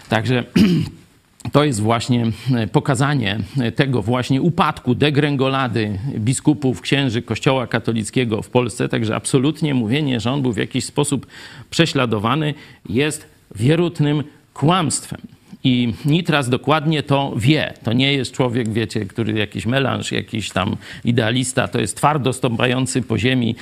Także 0.10 0.43
to 1.51 1.63
jest 1.63 1.81
właśnie 1.81 2.31
e, 2.55 2.67
pokazanie 2.67 3.39
tego 3.75 4.01
właśnie 4.01 4.41
upadku, 4.41 4.96
degrengolady 4.96 6.00
biskupów, 6.15 6.81
księży 6.81 7.22
Kościoła 7.22 7.67
katolickiego 7.67 8.41
w 8.41 8.50
Polsce. 8.50 8.89
Także 8.89 9.15
absolutnie 9.15 9.74
mówienie, 9.74 10.19
że 10.19 10.31
on 10.31 10.41
był 10.41 10.53
w 10.53 10.58
jakiś 10.58 10.86
sposób 10.86 11.27
prześladowany, 11.69 12.53
jest 12.89 13.27
wierutnym 13.55 14.24
kłamstwem. 14.53 15.22
I 15.63 15.94
Nitras 16.06 16.50
dokładnie 16.50 17.04
to 17.04 17.34
wie. 17.38 17.74
To 17.84 17.94
nie 17.94 18.13
jest 18.13 18.32
człowiek, 18.32 18.70
wiecie, 18.70 19.06
który 19.06 19.34
jakiś 19.34 19.66
melanż, 19.66 20.12
jakiś 20.12 20.50
tam 20.50 20.78
idealista. 21.06 21.68
To 21.68 21.80
jest 21.80 21.98
twardo 21.98 22.34
stąpający 22.34 23.01
po 23.01 23.18
ziemi 23.18 23.56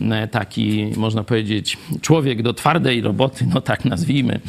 e, 0.00 0.28
taki, 0.28 0.92
można 0.96 1.24
powiedzieć, 1.24 1.78
człowiek 2.00 2.42
do 2.42 2.54
twardej 2.54 3.00
roboty, 3.00 3.46
no 3.54 3.60
tak 3.60 3.84
nazwijmy, 3.84 4.40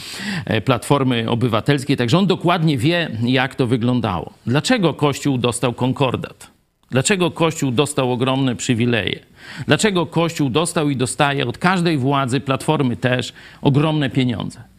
e, 0.46 0.62
Platformy 0.62 1.29
Obywatelskiej. 1.29 1.98
Także 1.98 2.17
on 2.17 2.27
dokładnie 2.27 2.77
wie, 2.77 3.10
jak 3.24 3.55
to 3.55 3.67
wyglądało. 3.67 4.34
Dlaczego 4.46 4.93
Kościół 4.93 5.38
dostał 5.38 5.74
konkordat? 5.74 6.51
Dlaczego 6.91 7.31
Kościół 7.31 7.72
dostał 7.72 8.12
ogromne 8.12 8.55
przywileje? 8.55 9.20
Dlaczego 9.67 10.05
Kościół 10.05 10.50
dostał 10.50 10.89
i 10.89 10.96
dostaje 10.96 11.48
od 11.48 11.58
każdej 11.58 11.98
władzy, 11.98 12.39
Platformy 12.39 12.98
też, 12.98 13.34
ogromne 13.62 14.10
pieniądze? 14.10 14.71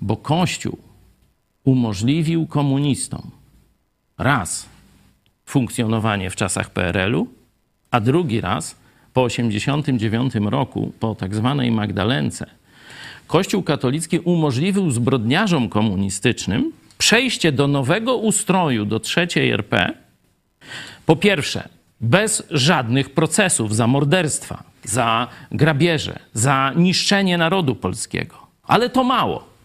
Bo 0.00 0.16
Kościół 0.16 0.78
umożliwił 1.64 2.46
komunistom 2.46 3.30
raz 4.18 4.68
funkcjonowanie 5.46 6.30
w 6.30 6.36
czasach 6.36 6.70
PRL-u, 6.70 7.28
a 7.90 8.00
drugi 8.00 8.40
raz 8.40 8.76
po 9.12 9.28
1989 9.28 10.34
roku, 10.50 10.92
po 11.00 11.14
tak 11.14 11.34
zwanej 11.34 11.70
Magdalence, 11.70 12.46
Kościół 13.26 13.62
katolicki 13.62 14.18
umożliwił 14.18 14.90
zbrodniarzom 14.90 15.68
komunistycznym 15.68 16.72
przejście 16.98 17.52
do 17.52 17.68
nowego 17.68 18.16
ustroju, 18.16 18.84
do 18.84 19.00
trzeciej 19.00 19.50
RP, 19.50 19.92
po 21.06 21.16
pierwsze, 21.16 21.68
bez 22.00 22.42
żadnych 22.50 23.10
procesów 23.10 23.76
za 23.76 23.86
morderstwa, 23.86 24.62
za 24.84 25.28
grabieże, 25.52 26.18
za 26.32 26.72
niszczenie 26.76 27.38
narodu 27.38 27.74
polskiego. 27.74 28.36
Ale 28.62 28.90
to 28.90 29.04
mało. 29.04 29.55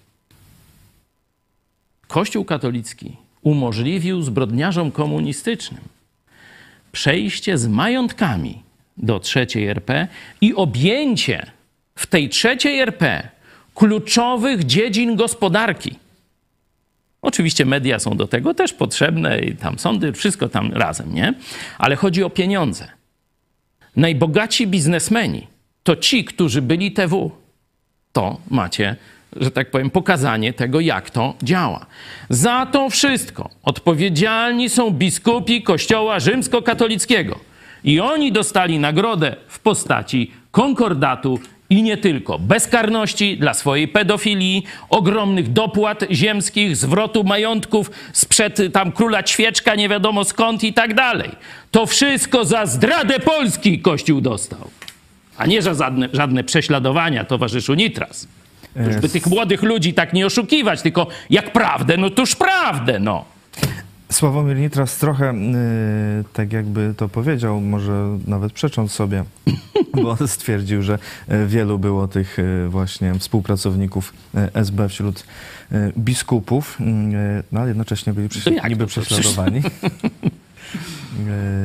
Kościół 2.11 2.45
katolicki 2.45 3.17
umożliwił 3.41 4.21
zbrodniarzom 4.21 4.91
komunistycznym 4.91 5.81
przejście 6.91 7.57
z 7.57 7.67
majątkami 7.67 8.63
do 8.97 9.19
trzeciej 9.19 9.67
RP 9.67 10.07
i 10.41 10.55
objęcie 10.55 11.51
w 11.95 12.07
tej 12.07 12.29
trzeciej 12.29 12.79
RP 12.79 13.29
kluczowych 13.75 14.65
dziedzin 14.65 15.15
gospodarki. 15.15 15.95
Oczywiście 17.21 17.65
media 17.65 17.99
są 17.99 18.17
do 18.17 18.27
tego 18.27 18.53
też 18.53 18.73
potrzebne 18.73 19.39
i 19.39 19.55
tam 19.55 19.79
sądy, 19.79 20.13
wszystko 20.13 20.49
tam 20.49 20.73
razem, 20.73 21.13
nie? 21.13 21.33
Ale 21.77 21.95
chodzi 21.95 22.23
o 22.23 22.29
pieniądze. 22.29 22.87
Najbogaci 23.95 24.67
biznesmeni 24.67 25.47
to 25.83 25.95
ci, 25.95 26.25
którzy 26.25 26.61
byli 26.61 26.91
TW. 26.91 27.31
To 28.11 28.41
macie 28.49 28.95
że 29.35 29.51
tak 29.51 29.71
powiem, 29.71 29.89
pokazanie 29.89 30.53
tego, 30.53 30.79
jak 30.79 31.09
to 31.09 31.33
działa. 31.43 31.85
Za 32.29 32.65
to 32.65 32.89
wszystko 32.89 33.49
odpowiedzialni 33.63 34.69
są 34.69 34.91
biskupi 34.91 35.61
Kościoła 35.61 36.19
rzymskokatolickiego. 36.19 37.39
I 37.83 37.99
oni 37.99 38.31
dostali 38.31 38.79
nagrodę 38.79 39.35
w 39.47 39.59
postaci 39.59 40.31
konkordatu 40.51 41.39
i 41.69 41.83
nie 41.83 41.97
tylko. 41.97 42.39
Bezkarności 42.39 43.37
dla 43.37 43.53
swojej 43.53 43.87
pedofilii, 43.87 44.63
ogromnych 44.89 45.53
dopłat 45.53 46.03
ziemskich, 46.11 46.77
zwrotu 46.77 47.23
majątków 47.23 47.91
sprzed 48.13 48.59
tam 48.73 48.91
króla 48.91 49.23
ćwieczka, 49.23 49.75
nie 49.75 49.89
wiadomo 49.89 50.23
skąd 50.23 50.63
i 50.63 50.73
tak 50.73 50.93
dalej. 50.93 51.29
To 51.71 51.85
wszystko 51.85 52.45
za 52.45 52.65
zdradę 52.65 53.19
Polski 53.19 53.79
Kościół 53.79 54.21
dostał. 54.21 54.69
A 55.37 55.45
nie 55.45 55.61
za 55.61 55.73
żadne, 55.73 56.09
żadne 56.13 56.43
prześladowania 56.43 57.25
towarzyszu 57.25 57.73
Nitras. 57.73 58.27
Żeby 58.75 59.09
tych 59.09 59.27
młodych 59.27 59.63
ludzi 59.63 59.93
tak 59.93 60.13
nie 60.13 60.25
oszukiwać, 60.25 60.81
tylko 60.81 61.07
jak 61.29 61.53
prawdę, 61.53 61.97
no 61.97 62.09
toż 62.09 62.35
prawdę, 62.35 62.99
no. 62.99 63.25
Sławomir 64.11 64.57
Nitras 64.57 64.97
trochę, 64.97 65.25
yy, 65.25 66.23
tak 66.33 66.53
jakby 66.53 66.93
to 66.97 67.09
powiedział, 67.09 67.61
może 67.61 68.17
nawet 68.27 68.53
przecząc 68.53 68.91
sobie, 68.91 69.23
bo 70.03 70.27
stwierdził, 70.27 70.81
że 70.81 70.99
y, 71.31 71.47
wielu 71.47 71.79
było 71.79 72.07
tych 72.07 72.37
yy, 72.37 72.69
właśnie 72.69 73.13
współpracowników 73.19 74.13
SB 74.53 74.89
wśród 74.89 75.19
y, 75.71 75.93
biskupów, 75.97 76.77
yy, 76.79 76.85
no 77.51 77.59
ale 77.59 77.67
jednocześnie 77.67 78.13
byli 78.13 78.29
jak 78.45 78.69
niby 78.69 78.87
prześladowani. 78.87 79.61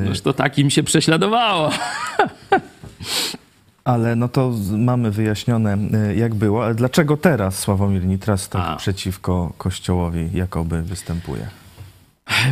Noż 0.05 0.21
to 0.21 0.33
takim 0.33 0.71
się 0.71 0.83
prześladowało. 0.83 1.71
Ale 3.87 4.17
no 4.17 4.29
to 4.29 4.53
mamy 4.79 5.11
wyjaśnione, 5.11 5.79
y, 6.11 6.17
jak 6.17 6.35
było. 6.35 6.65
Ale 6.65 6.75
dlaczego 6.75 7.17
teraz 7.17 7.59
Sławomir 7.59 8.05
Nitras 8.05 8.49
tak 8.49 8.63
A. 8.67 8.77
przeciwko 8.77 9.53
Kościołowi 9.59 10.29
jakoby 10.35 10.83
występuje? 10.83 11.47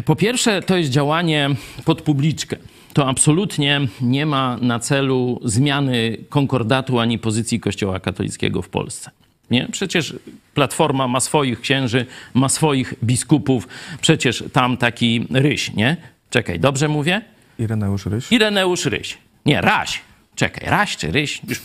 Po 0.04 0.16
pierwsze, 0.16 0.62
to 0.62 0.76
jest 0.76 0.90
działanie 0.90 1.50
pod 1.84 2.02
publiczkę. 2.02 2.56
To 2.92 3.08
absolutnie 3.08 3.80
nie 4.00 4.26
ma 4.26 4.56
na 4.60 4.78
celu 4.78 5.40
zmiany 5.44 6.16
konkordatu 6.28 6.98
ani 6.98 7.18
pozycji 7.18 7.60
Kościoła 7.60 8.00
katolickiego 8.00 8.62
w 8.62 8.68
Polsce. 8.68 9.10
Nie? 9.50 9.68
Przecież 9.72 10.14
Platforma 10.54 11.08
ma 11.08 11.20
swoich 11.20 11.60
księży, 11.60 12.06
ma 12.34 12.48
swoich 12.48 12.94
biskupów, 13.04 13.68
przecież 14.00 14.44
tam 14.52 14.76
taki 14.76 15.26
ryś, 15.30 15.72
nie? 15.74 15.96
Czekaj, 16.30 16.60
dobrze 16.60 16.88
mówię? 16.88 17.22
Ireneusz 17.58 18.06
Ryś? 18.06 18.32
Ireneusz 18.32 18.86
Ryś. 18.86 19.18
Nie, 19.46 19.60
Raś. 19.60 20.00
Czekaj, 20.36 20.70
Raś 20.70 20.96
czy 20.96 21.12
Ryś? 21.12 21.40
Już 21.48 21.60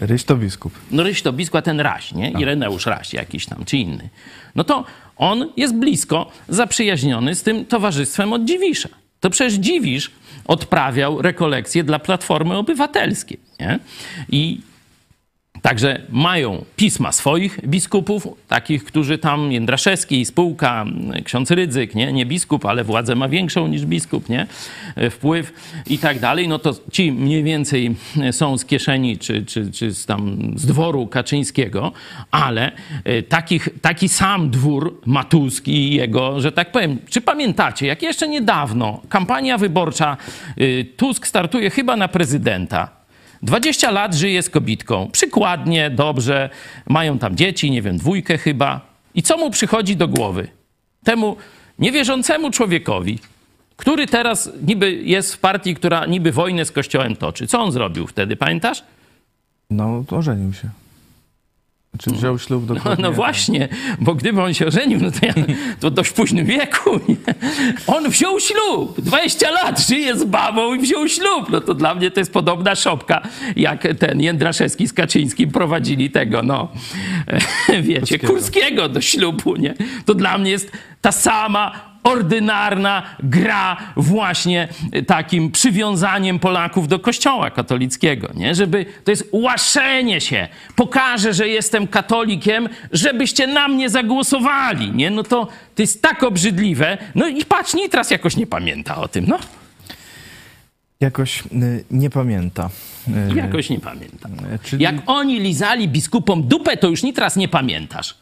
Ryś 0.00 0.24
to 0.24 0.36
biskup. 0.36 0.72
no 0.90 1.02
Ryś 1.02 1.22
to 1.22 1.32
blisko 1.32 1.62
ten 1.62 1.80
Raś, 1.80 2.12
nie? 2.12 2.30
Ireneusz 2.30 2.86
Raś 2.86 3.12
jakiś 3.12 3.46
tam, 3.46 3.64
czy 3.64 3.76
inny. 3.76 4.08
No 4.54 4.64
to 4.64 4.84
on 5.16 5.52
jest 5.56 5.74
blisko 5.74 6.32
zaprzyjaźniony 6.48 7.34
z 7.34 7.42
tym 7.42 7.64
towarzystwem 7.66 8.32
od 8.32 8.44
Dziwisza. 8.44 8.88
To 9.20 9.30
przecież 9.30 9.54
Dziwisz 9.54 10.10
odprawiał 10.44 11.22
rekolekcje 11.22 11.84
dla 11.84 11.98
Platformy 11.98 12.56
Obywatelskiej, 12.56 13.38
nie? 13.60 13.78
I 14.28 14.60
Także 15.64 16.00
mają 16.10 16.64
pisma 16.76 17.12
swoich 17.12 17.60
biskupów, 17.66 18.28
takich, 18.48 18.84
którzy 18.84 19.18
tam, 19.18 19.52
Jędraszewski, 19.52 20.24
spółka, 20.24 20.84
ksiądz 21.24 21.50
Rydzyk, 21.50 21.94
nie? 21.94 22.12
nie 22.12 22.26
biskup, 22.26 22.66
ale 22.66 22.84
władzę 22.84 23.14
ma 23.14 23.28
większą 23.28 23.68
niż 23.68 23.86
biskup, 23.86 24.28
nie? 24.28 24.46
E, 24.96 25.10
wpływ 25.10 25.52
i 25.86 25.98
tak 25.98 26.18
dalej, 26.18 26.48
no 26.48 26.58
to 26.58 26.74
ci 26.92 27.12
mniej 27.12 27.42
więcej 27.42 27.96
są 28.30 28.58
z 28.58 28.64
kieszeni 28.64 29.18
czy, 29.18 29.44
czy, 29.44 29.72
czy 29.72 29.94
z, 29.94 30.06
tam, 30.06 30.52
z 30.56 30.66
dworu 30.66 31.06
Kaczyńskiego, 31.06 31.92
ale 32.30 32.72
e, 33.04 33.22
takich, 33.22 33.68
taki 33.82 34.08
sam 34.08 34.50
dwór 34.50 35.00
Matuski 35.06 35.72
i 35.72 35.94
jego, 35.94 36.40
że 36.40 36.52
tak 36.52 36.72
powiem, 36.72 36.98
czy 37.10 37.20
pamiętacie, 37.20 37.86
jak 37.86 38.02
jeszcze 38.02 38.28
niedawno 38.28 39.00
kampania 39.08 39.58
wyborcza, 39.58 40.16
e, 40.56 40.84
Tusk 40.84 41.26
startuje 41.26 41.70
chyba 41.70 41.96
na 41.96 42.08
prezydenta, 42.08 43.03
20 43.44 43.90
lat 43.90 44.14
żyje 44.14 44.42
z 44.42 44.50
kobitką. 44.50 45.08
Przykładnie, 45.12 45.90
dobrze, 45.90 46.50
mają 46.86 47.18
tam 47.18 47.36
dzieci, 47.36 47.70
nie 47.70 47.82
wiem, 47.82 47.98
dwójkę 47.98 48.38
chyba. 48.38 48.80
I 49.14 49.22
co 49.22 49.36
mu 49.36 49.50
przychodzi 49.50 49.96
do 49.96 50.08
głowy? 50.08 50.48
Temu 51.04 51.36
niewierzącemu 51.78 52.50
człowiekowi, 52.50 53.18
który 53.76 54.06
teraz 54.06 54.50
niby 54.66 54.92
jest 54.92 55.34
w 55.34 55.38
partii, 55.38 55.74
która 55.74 56.06
niby 56.06 56.32
wojnę 56.32 56.64
z 56.64 56.72
Kościołem 56.72 57.16
toczy. 57.16 57.46
Co 57.46 57.60
on 57.60 57.72
zrobił 57.72 58.06
wtedy, 58.06 58.36
pamiętasz? 58.36 58.84
No, 59.70 60.04
ożenił 60.10 60.52
się. 60.52 60.68
Czy 61.98 62.10
wziął 62.10 62.38
ślub 62.38 62.68
No, 62.68 62.74
dokładnie? 62.74 63.02
no 63.02 63.12
właśnie, 63.12 63.68
bo 63.98 64.14
gdyby 64.14 64.42
on 64.42 64.54
się 64.54 64.66
ożenił, 64.66 64.98
no 65.00 65.10
to 65.10 65.26
ja 65.26 65.34
to 65.80 65.90
dość 65.90 66.10
w 66.10 66.12
późnym 66.12 66.46
wieku. 66.46 67.00
Nie? 67.08 67.16
On 67.86 68.10
wziął 68.10 68.40
ślub. 68.40 69.00
20 69.00 69.50
lat 69.50 69.80
żyje 69.80 70.18
z 70.18 70.24
babą 70.24 70.74
i 70.74 70.78
wziął 70.78 71.08
ślub. 71.08 71.50
No 71.50 71.60
to 71.60 71.74
dla 71.74 71.94
mnie 71.94 72.10
to 72.10 72.20
jest 72.20 72.32
podobna 72.32 72.74
szopka, 72.74 73.22
jak 73.56 73.86
ten 73.98 74.20
Jędraszewski 74.20 74.86
z 74.86 74.92
Kaczyńskim 74.92 75.50
prowadzili 75.50 76.10
tego, 76.10 76.42
no, 76.42 76.68
wiecie, 77.82 78.00
Kurskiego. 78.18 78.28
Kurskiego 78.32 78.88
do 78.88 79.00
ślubu, 79.00 79.56
nie? 79.56 79.74
To 80.04 80.14
dla 80.14 80.38
mnie 80.38 80.50
jest 80.50 80.72
ta 81.00 81.12
sama 81.12 81.93
ordynarna 82.04 83.02
gra 83.22 83.76
właśnie 83.96 84.68
takim 85.06 85.50
przywiązaniem 85.50 86.38
Polaków 86.38 86.88
do 86.88 86.98
kościoła 86.98 87.50
katolickiego, 87.50 88.28
nie? 88.34 88.54
Żeby, 88.54 88.86
to 89.04 89.10
jest 89.10 89.28
łaszenie 89.32 90.20
się. 90.20 90.48
Pokażę, 90.76 91.34
że 91.34 91.48
jestem 91.48 91.86
katolikiem, 91.86 92.68
żebyście 92.92 93.46
na 93.46 93.68
mnie 93.68 93.90
zagłosowali, 93.90 94.90
nie? 94.92 95.10
No 95.10 95.22
to, 95.22 95.48
to 95.74 95.82
jest 95.82 96.02
tak 96.02 96.22
obrzydliwe. 96.22 96.98
No 97.14 97.28
i 97.28 97.44
patrz, 97.44 97.74
Nitras 97.74 98.10
jakoś 98.10 98.36
nie 98.36 98.46
pamięta 98.46 98.96
o 98.96 99.08
tym, 99.08 99.24
no. 99.28 99.38
Jakoś 101.00 101.40
y, 101.40 101.84
nie 101.90 102.10
pamięta. 102.10 102.70
Y, 103.32 103.34
Jakoś 103.36 103.70
nie 103.70 103.80
pamięta. 103.80 104.28
czyli- 104.62 104.82
Jak 104.82 104.94
oni 105.06 105.40
lizali 105.40 105.88
biskupom 105.88 106.42
dupę, 106.48 106.76
to 106.76 106.88
już 106.88 107.02
Nitras 107.02 107.36
nie 107.36 107.48
pamiętasz. 107.48 108.14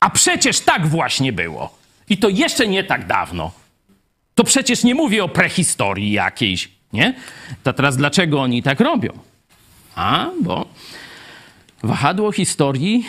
A 0.00 0.10
przecież 0.10 0.60
tak 0.60 0.86
właśnie 0.86 1.32
było. 1.32 1.79
I 2.10 2.16
to 2.18 2.28
jeszcze 2.28 2.66
nie 2.66 2.84
tak 2.84 3.06
dawno. 3.06 3.52
To 4.34 4.44
przecież 4.44 4.84
nie 4.84 4.94
mówię 4.94 5.24
o 5.24 5.28
prehistorii 5.28 6.12
jakiejś, 6.12 6.68
nie? 6.92 7.14
To 7.62 7.72
teraz 7.72 7.96
dlaczego 7.96 8.40
oni 8.40 8.62
tak 8.62 8.80
robią? 8.80 9.12
A, 9.94 10.30
bo 10.42 10.66
wahadło 11.82 12.32
historii, 12.32 13.04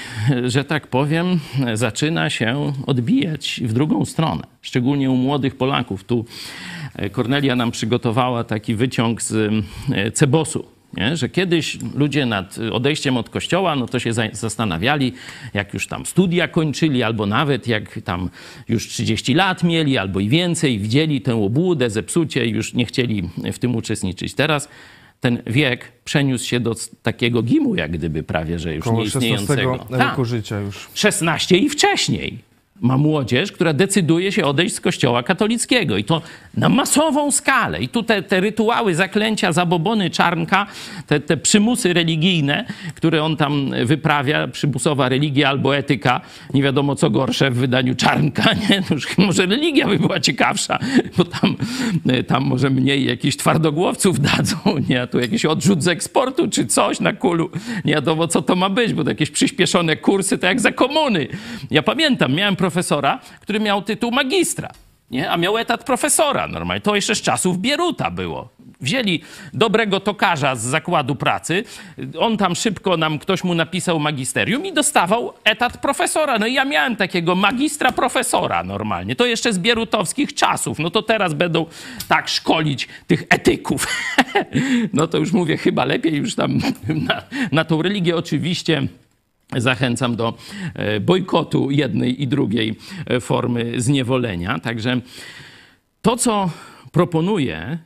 że 0.46 0.64
tak 0.64 0.88
powiem, 0.88 1.40
zaczyna 1.74 2.30
się 2.30 2.74
odbijać 2.88 3.62
w 3.64 3.74
drugą 3.74 4.06
stronę. 4.06 4.44
Szczególnie 4.62 5.12
u 5.12 5.16
młodych 5.16 5.56
Polaków. 5.56 6.04
Tu 6.04 6.26
Kornelia 7.12 7.56
nam 7.56 7.72
przygotowała 7.72 8.44
taki 8.44 8.76
wyciąg 8.76 9.22
z 9.22 9.34
e, 9.92 10.12
Cebosu. 10.12 10.66
Nie? 10.97 11.17
Że 11.17 11.30
kiedyś 11.30 11.77
ludzie 11.95 12.25
nad 12.25 12.58
odejściem 12.71 13.17
od 13.17 13.30
kościoła, 13.30 13.75
no 13.75 13.88
to 13.88 13.99
się 13.99 14.13
za- 14.13 14.30
zastanawiali, 14.34 15.13
jak 15.54 15.73
już 15.73 15.88
tam 15.88 16.06
studia 16.06 16.47
kończyli, 16.47 17.04
albo 17.04 17.25
nawet 17.25 17.67
jak 17.67 17.99
tam 18.04 18.30
już 18.69 18.88
30 18.88 19.34
lat 19.34 19.63
mieli, 19.63 19.97
albo 19.97 20.19
i 20.19 20.30
więcej, 20.30 20.80
widzieli 20.80 21.21
tę 21.21 21.36
obłudę, 21.36 21.89
zepsucie 21.89 22.45
już 22.45 22.73
nie 22.73 22.86
chcieli 22.86 23.30
w 23.54 23.60
tym 23.60 23.75
uczestniczyć. 23.75 24.34
Teraz 24.34 24.69
ten 25.19 25.41
wiek 25.47 25.91
przeniósł 26.06 26.45
się 26.47 26.60
do 26.60 26.75
takiego 27.04 27.43
gimu, 27.43 27.75
jak 27.75 27.91
gdyby 27.91 28.23
prawie, 28.23 28.60
że 28.60 28.75
już 28.75 28.84
Koło 28.86 28.99
nieistniejącego. 28.99 29.62
16 29.73 29.97
Tak. 29.97 30.10
roku 30.10 30.25
życia 30.25 30.60
już. 30.60 30.89
16 30.93 31.58
i 31.58 31.69
wcześniej 31.69 32.51
ma 32.82 32.98
młodzież, 32.98 33.52
która 33.52 33.74
decyduje 33.74 34.32
się 34.32 34.46
odejść 34.46 34.76
z 34.76 34.82
kościoła 34.82 35.24
katolickiego. 35.24 35.98
I 35.98 36.04
to 36.04 36.22
na 36.58 36.70
masową 36.70 37.32
skalę. 37.32 37.82
I 37.82 37.88
tu 37.88 38.04
te, 38.04 38.24
te 38.24 38.39
rytuały, 38.39 38.96
zaklęcia, 38.96 39.52
zabobony 39.52 40.10
czarnka, 40.10 40.67
te, 41.08 41.20
te 41.20 41.38
przymusy 41.38 41.94
religijne, 41.94 42.65
które 42.96 43.24
on 43.24 43.38
tam 43.38 43.72
wyprawia, 43.86 44.48
przymusowa 44.48 45.10
religia 45.10 45.50
albo 45.50 45.78
etyka, 45.78 46.22
nie 46.54 46.63
wiadomo 46.63 46.96
co 46.96 47.10
gorsze 47.10 47.52
w 47.52 47.56
wydaniu 47.56 47.96
czarnka, 47.96 48.54
nie? 48.70 48.80
No 48.89 48.96
już 48.96 49.17
może 49.17 49.46
religia 49.46 49.88
by 49.88 50.00
była 50.00 50.20
ciekawsza, 50.20 50.80
bo 51.17 51.26
tam, 51.26 51.56
tam 52.28 52.44
może 52.44 52.70
mniej 52.70 53.06
jakichś 53.06 53.38
twardogłowców 53.38 54.20
dadzą, 54.20 54.58
nie? 54.89 55.02
A 55.02 55.08
tu 55.08 55.20
jakiś 55.20 55.46
odrzut 55.46 55.84
z 55.84 55.88
eksportu 55.88 56.48
czy 56.48 56.65
coś 56.65 57.00
na 57.00 57.13
kulu. 57.13 57.50
Nie 57.86 57.94
wiadomo 57.94 58.28
co 58.28 58.41
to 58.41 58.56
ma 58.56 58.70
być, 58.70 58.94
bo 58.94 59.04
to 59.04 59.10
jakieś 59.10 59.32
przyspieszone 59.32 59.96
kursy, 59.96 60.38
to 60.38 60.48
jak 60.48 60.60
za 60.60 60.72
komuny. 60.72 61.28
Ja 61.72 61.82
pamiętam, 61.82 62.34
miałem 62.34 62.56
profesora, 62.72 63.20
który 63.42 63.60
miał 63.60 63.82
tytuł 63.82 64.12
magistra. 64.12 64.70
Nie? 65.12 65.32
A 65.32 65.38
miał 65.38 65.58
etat 65.58 65.84
profesora 65.84 66.48
normalnie. 66.48 66.82
To 66.82 66.96
jeszcze 66.96 67.16
z 67.16 67.22
czasów 67.22 67.58
Bieruta 67.58 68.12
było. 68.12 68.50
Wzięli 68.82 69.22
dobrego 69.54 70.00
tokarza 70.00 70.56
z 70.56 70.62
zakładu 70.62 71.16
pracy, 71.16 71.64
on 72.20 72.38
tam 72.38 72.56
szybko 72.56 72.98
nam, 72.98 73.20
ktoś 73.20 73.44
mu 73.44 73.56
napisał 73.56 74.00
magisterium 74.00 74.66
i 74.66 74.74
dostawał 74.74 75.34
etat 75.44 75.78
profesora. 75.78 76.40
No 76.40 76.48
i 76.48 76.54
ja 76.54 76.66
miałem 76.66 76.96
takiego 76.96 77.36
magistra 77.36 77.92
profesora 77.92 78.64
normalnie. 78.64 79.16
To 79.16 79.26
jeszcze 79.26 79.54
z 79.54 79.60
bierutowskich 79.60 80.34
czasów. 80.34 80.80
No 80.80 80.90
to 80.90 81.02
teraz 81.02 81.34
będą 81.34 81.66
tak 82.08 82.30
szkolić 82.30 82.88
tych 83.08 83.24
etyków. 83.30 83.88
no 84.94 85.08
to 85.08 85.18
już 85.18 85.32
mówię, 85.32 85.58
chyba 85.58 85.86
lepiej 85.86 86.16
już 86.16 86.36
tam 86.36 86.60
na, 86.88 87.22
na 87.52 87.66
tą 87.66 87.82
religię 87.82 88.16
oczywiście 88.16 88.88
zachęcam 89.58 90.16
do 90.16 90.34
e, 90.74 91.00
bojkotu 91.00 91.72
jednej 91.72 92.22
i 92.22 92.28
drugiej 92.28 92.76
e, 93.06 93.20
formy 93.20 93.82
zniewolenia. 93.82 94.60
Także 94.60 95.02
to, 96.02 96.18
co 96.18 96.50
proponuje 96.92 97.78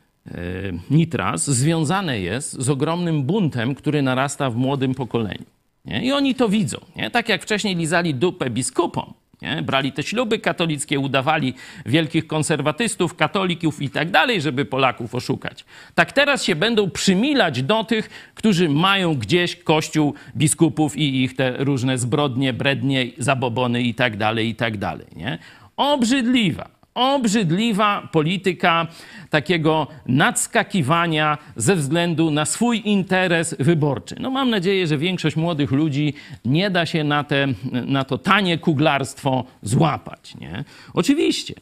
Nitras, 0.89 1.49
związane 1.49 2.19
jest 2.19 2.61
z 2.61 2.69
ogromnym 2.69 3.23
buntem, 3.23 3.75
który 3.75 4.01
narasta 4.01 4.49
w 4.49 4.55
młodym 4.55 4.95
pokoleniu. 4.95 5.45
Nie? 5.85 6.05
I 6.05 6.11
oni 6.11 6.35
to 6.35 6.49
widzą. 6.49 6.77
Nie? 6.95 7.11
Tak 7.11 7.29
jak 7.29 7.43
wcześniej 7.43 7.75
lizali 7.75 8.15
dupę 8.15 8.49
biskupom, 8.49 9.13
nie? 9.41 9.61
brali 9.61 9.91
te 9.91 10.03
śluby 10.03 10.39
katolickie, 10.39 10.99
udawali 10.99 11.53
wielkich 11.85 12.27
konserwatystów, 12.27 13.15
katolików 13.15 13.81
i 13.81 13.89
tak 13.89 14.11
dalej, 14.11 14.41
żeby 14.41 14.65
Polaków 14.65 15.15
oszukać. 15.15 15.65
Tak 15.95 16.11
teraz 16.11 16.43
się 16.43 16.55
będą 16.55 16.89
przymilać 16.89 17.63
do 17.63 17.83
tych, 17.83 18.31
którzy 18.35 18.69
mają 18.69 19.15
gdzieś 19.15 19.55
kościół 19.55 20.13
biskupów 20.35 20.97
i 20.97 21.23
ich 21.23 21.35
te 21.35 21.57
różne 21.57 21.97
zbrodnie, 21.97 22.53
brednie, 22.53 23.05
zabobony 23.17 23.81
i 23.81 23.93
tak 23.93 24.17
dalej, 24.17 24.49
i 24.49 24.55
tak 24.55 24.77
dalej. 24.77 25.07
Nie? 25.15 25.37
Obrzydliwa 25.77 26.74
obrzydliwa 26.95 28.09
polityka 28.11 28.87
takiego 29.29 29.87
nadskakiwania 30.05 31.37
ze 31.55 31.75
względu 31.75 32.31
na 32.31 32.45
swój 32.45 32.81
interes 32.85 33.55
wyborczy. 33.59 34.15
No 34.19 34.29
mam 34.29 34.49
nadzieję, 34.49 34.87
że 34.87 34.97
większość 34.97 35.35
młodych 35.35 35.71
ludzi 35.71 36.13
nie 36.45 36.69
da 36.69 36.85
się 36.85 37.03
na, 37.03 37.23
te, 37.23 37.47
na 37.71 38.03
to 38.03 38.17
tanie 38.17 38.57
kuglarstwo 38.57 39.43
złapać. 39.61 40.35
Nie? 40.35 40.63
Oczywiście, 40.93 41.53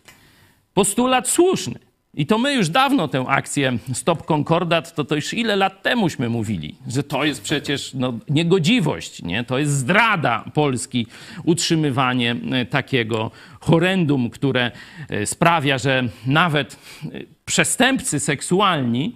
postulat 0.73 1.29
słuszny. 1.29 1.92
I 2.15 2.25
to 2.25 2.37
my 2.37 2.53
już 2.53 2.69
dawno 2.69 3.07
tę 3.07 3.25
akcję 3.27 3.77
Stop 3.93 4.25
Concordat, 4.25 4.95
to 4.95 5.03
to 5.03 5.15
już 5.15 5.33
ile 5.33 5.55
lat 5.55 5.83
temuśmy 5.83 6.29
mówili, 6.29 6.75
że 6.87 7.03
to 7.03 7.23
jest 7.23 7.41
przecież 7.41 7.93
no, 7.93 8.13
niegodziwość, 8.29 9.21
nie? 9.21 9.43
to 9.43 9.59
jest 9.59 9.71
zdrada 9.71 10.45
Polski, 10.53 11.07
utrzymywanie 11.43 12.35
e, 12.51 12.65
takiego 12.65 13.31
horrendum, 13.59 14.29
które 14.29 14.71
e, 15.09 15.25
sprawia, 15.25 15.77
że 15.77 16.03
nawet 16.25 16.73
e, 16.73 17.09
przestępcy 17.45 18.19
seksualni 18.19 19.15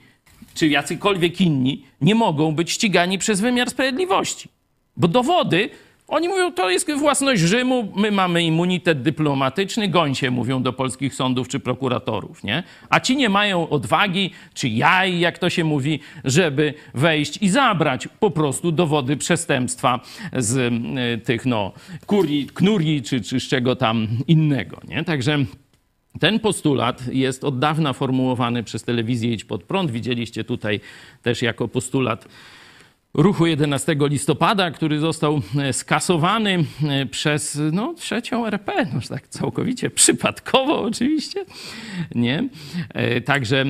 czy 0.54 0.68
jacykolwiek 0.68 1.42
inni 1.42 1.86
nie 2.02 2.16
mogą 2.16 2.52
być 2.52 2.72
ścigani 2.72 3.18
przez 3.18 3.42
wymiar 3.42 3.70
sprawiedliwości. 3.70 4.50
Bo 4.98 5.08
dowody, 5.08 5.70
oni 6.08 6.28
mówią, 6.28 6.54
to 6.54 6.70
jest 6.70 6.92
własność 6.92 7.42
Rzymu, 7.42 7.92
my 7.96 8.12
mamy 8.12 8.44
immunitet 8.44 9.02
dyplomatyczny, 9.02 9.88
gońcie 9.88 10.32
mówią 10.32 10.64
do 10.64 10.74
polskich 10.74 11.16
sądów 11.16 11.48
czy 11.48 11.60
prokuratorów, 11.60 12.44
nie? 12.44 12.64
A 12.90 13.00
ci 13.00 13.16
nie 13.16 13.30
mają 13.30 13.70
odwagi, 13.70 14.32
czy 14.54 14.68
jaj, 14.70 15.20
jak 15.20 15.40
to 15.40 15.50
się 15.50 15.64
mówi, 15.64 16.00
żeby 16.24 16.74
wejść 16.94 17.38
i 17.42 17.50
zabrać 17.50 18.08
po 18.20 18.32
prostu 18.32 18.72
dowody 18.72 19.18
przestępstwa 19.18 20.00
z 20.34 20.74
tych, 21.24 21.46
no, 21.46 21.72
kurii, 22.06 22.48
knurii, 22.48 23.04
czy, 23.04 23.22
czy 23.22 23.40
z 23.40 23.48
czego 23.48 23.76
tam 23.76 24.08
innego, 24.28 24.78
nie? 24.88 25.04
Także... 25.04 25.38
Ten 26.20 26.40
postulat 26.40 27.04
jest 27.14 27.44
od 27.44 27.60
dawna 27.60 27.94
formułowany 27.94 28.64
przez 28.64 28.84
telewizję 28.84 29.34
Idź 29.34 29.46
Pod 29.46 29.64
Prąd. 29.64 29.92
Widzieliście 29.92 30.44
tutaj 30.44 30.80
też 31.24 31.42
jako 31.42 31.68
postulat 31.68 32.28
ruchu 33.18 33.46
11 33.46 33.96
listopada, 34.00 34.72
który 34.72 35.00
został 35.00 35.42
e, 35.60 35.74
skasowany 35.74 36.66
e, 36.84 37.06
przez 37.06 37.60
no, 37.72 37.94
trzecią 37.94 38.46
RP, 38.46 38.86
no, 38.94 39.00
tak 39.10 39.28
całkowicie 39.28 39.90
przypadkowo 39.90 40.82
oczywiście, 40.82 41.46
nie? 42.16 42.50
E, 42.94 43.22
Także 43.22 43.66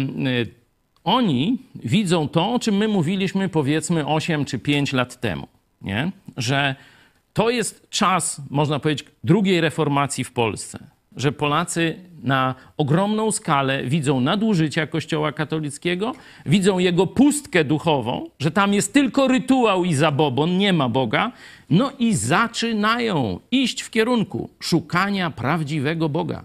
oni 1.03 1.57
widzą 1.75 2.27
to, 2.27 2.53
o 2.53 2.60
czym 2.60 2.77
my 2.77 2.88
mówiliśmy 2.88 3.49
powiedzmy 3.49 4.05
8 4.05 4.45
czy 4.45 4.60
5 4.60 4.93
lat 4.93 5.19
temu, 5.21 5.47
nie? 5.81 6.12
Że 6.38 6.75
to 7.33 7.49
jest 7.49 7.89
czas, 7.89 8.41
można 8.49 8.79
powiedzieć, 8.79 9.07
drugiej 9.23 9.62
reformacji 9.62 10.23
w 10.23 10.31
Polsce. 10.31 10.79
Że 11.15 11.31
Polacy 11.31 11.99
na 12.23 12.56
ogromną 12.77 13.32
skalę 13.32 13.84
widzą 13.84 14.19
nadużycia 14.19 14.88
Kościoła 14.88 15.32
katolickiego, 15.32 16.13
widzą 16.45 16.80
jego 16.80 17.08
pustkę 17.08 17.63
duchową, 17.63 18.30
że 18.39 18.51
tam 18.51 18.73
jest 18.73 18.93
tylko 18.93 19.27
rytuał 19.27 19.86
i 19.86 19.93
zabobon, 19.93 20.58
nie 20.58 20.73
ma 20.73 20.89
Boga, 20.89 21.32
no 21.69 21.91
i 21.99 22.15
zaczynają 22.15 23.39
iść 23.51 23.82
w 23.82 23.89
kierunku 23.89 24.49
szukania 24.60 25.30
prawdziwego 25.30 26.10
Boga 26.10 26.43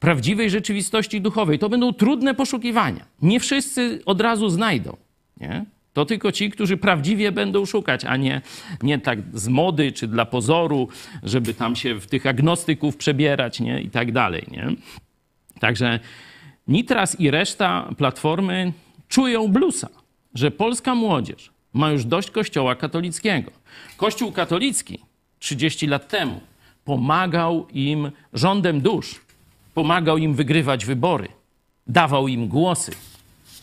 prawdziwej 0.00 0.50
rzeczywistości 0.50 1.20
duchowej. 1.20 1.58
To 1.58 1.68
będą 1.68 1.92
trudne 1.92 2.34
poszukiwania. 2.34 3.04
Nie 3.22 3.40
wszyscy 3.40 4.00
od 4.06 4.20
razu 4.20 4.48
znajdą. 4.48 4.96
Nie? 5.40 5.64
To 5.94 6.04
tylko 6.04 6.32
ci, 6.32 6.50
którzy 6.50 6.76
prawdziwie 6.76 7.32
będą 7.32 7.66
szukać, 7.66 8.04
a 8.04 8.16
nie, 8.16 8.40
nie 8.82 8.98
tak 8.98 9.18
z 9.32 9.48
mody 9.48 9.92
czy 9.92 10.08
dla 10.08 10.26
pozoru, 10.26 10.88
żeby 11.22 11.54
tam 11.54 11.76
się 11.76 12.00
w 12.00 12.06
tych 12.06 12.26
agnostyków 12.26 12.96
przebierać 12.96 13.60
nie? 13.60 13.80
i 13.80 13.90
tak 13.90 14.12
dalej. 14.12 14.46
Nie? 14.50 14.66
Także 15.60 16.00
Nitras 16.68 17.20
i 17.20 17.30
reszta 17.30 17.90
platformy 17.96 18.72
czują 19.08 19.48
blusa, 19.48 19.88
że 20.34 20.50
polska 20.50 20.94
młodzież 20.94 21.50
ma 21.72 21.90
już 21.90 22.04
dość 22.04 22.30
kościoła 22.30 22.74
katolickiego. 22.74 23.50
Kościół 23.96 24.32
katolicki 24.32 24.98
30 25.38 25.86
lat 25.86 26.08
temu 26.08 26.40
pomagał 26.84 27.66
im 27.72 28.10
rządem 28.32 28.80
dusz, 28.80 29.20
pomagał 29.74 30.18
im 30.18 30.34
wygrywać 30.34 30.84
wybory, 30.84 31.28
dawał 31.86 32.28
im 32.28 32.48
głosy, 32.48 32.92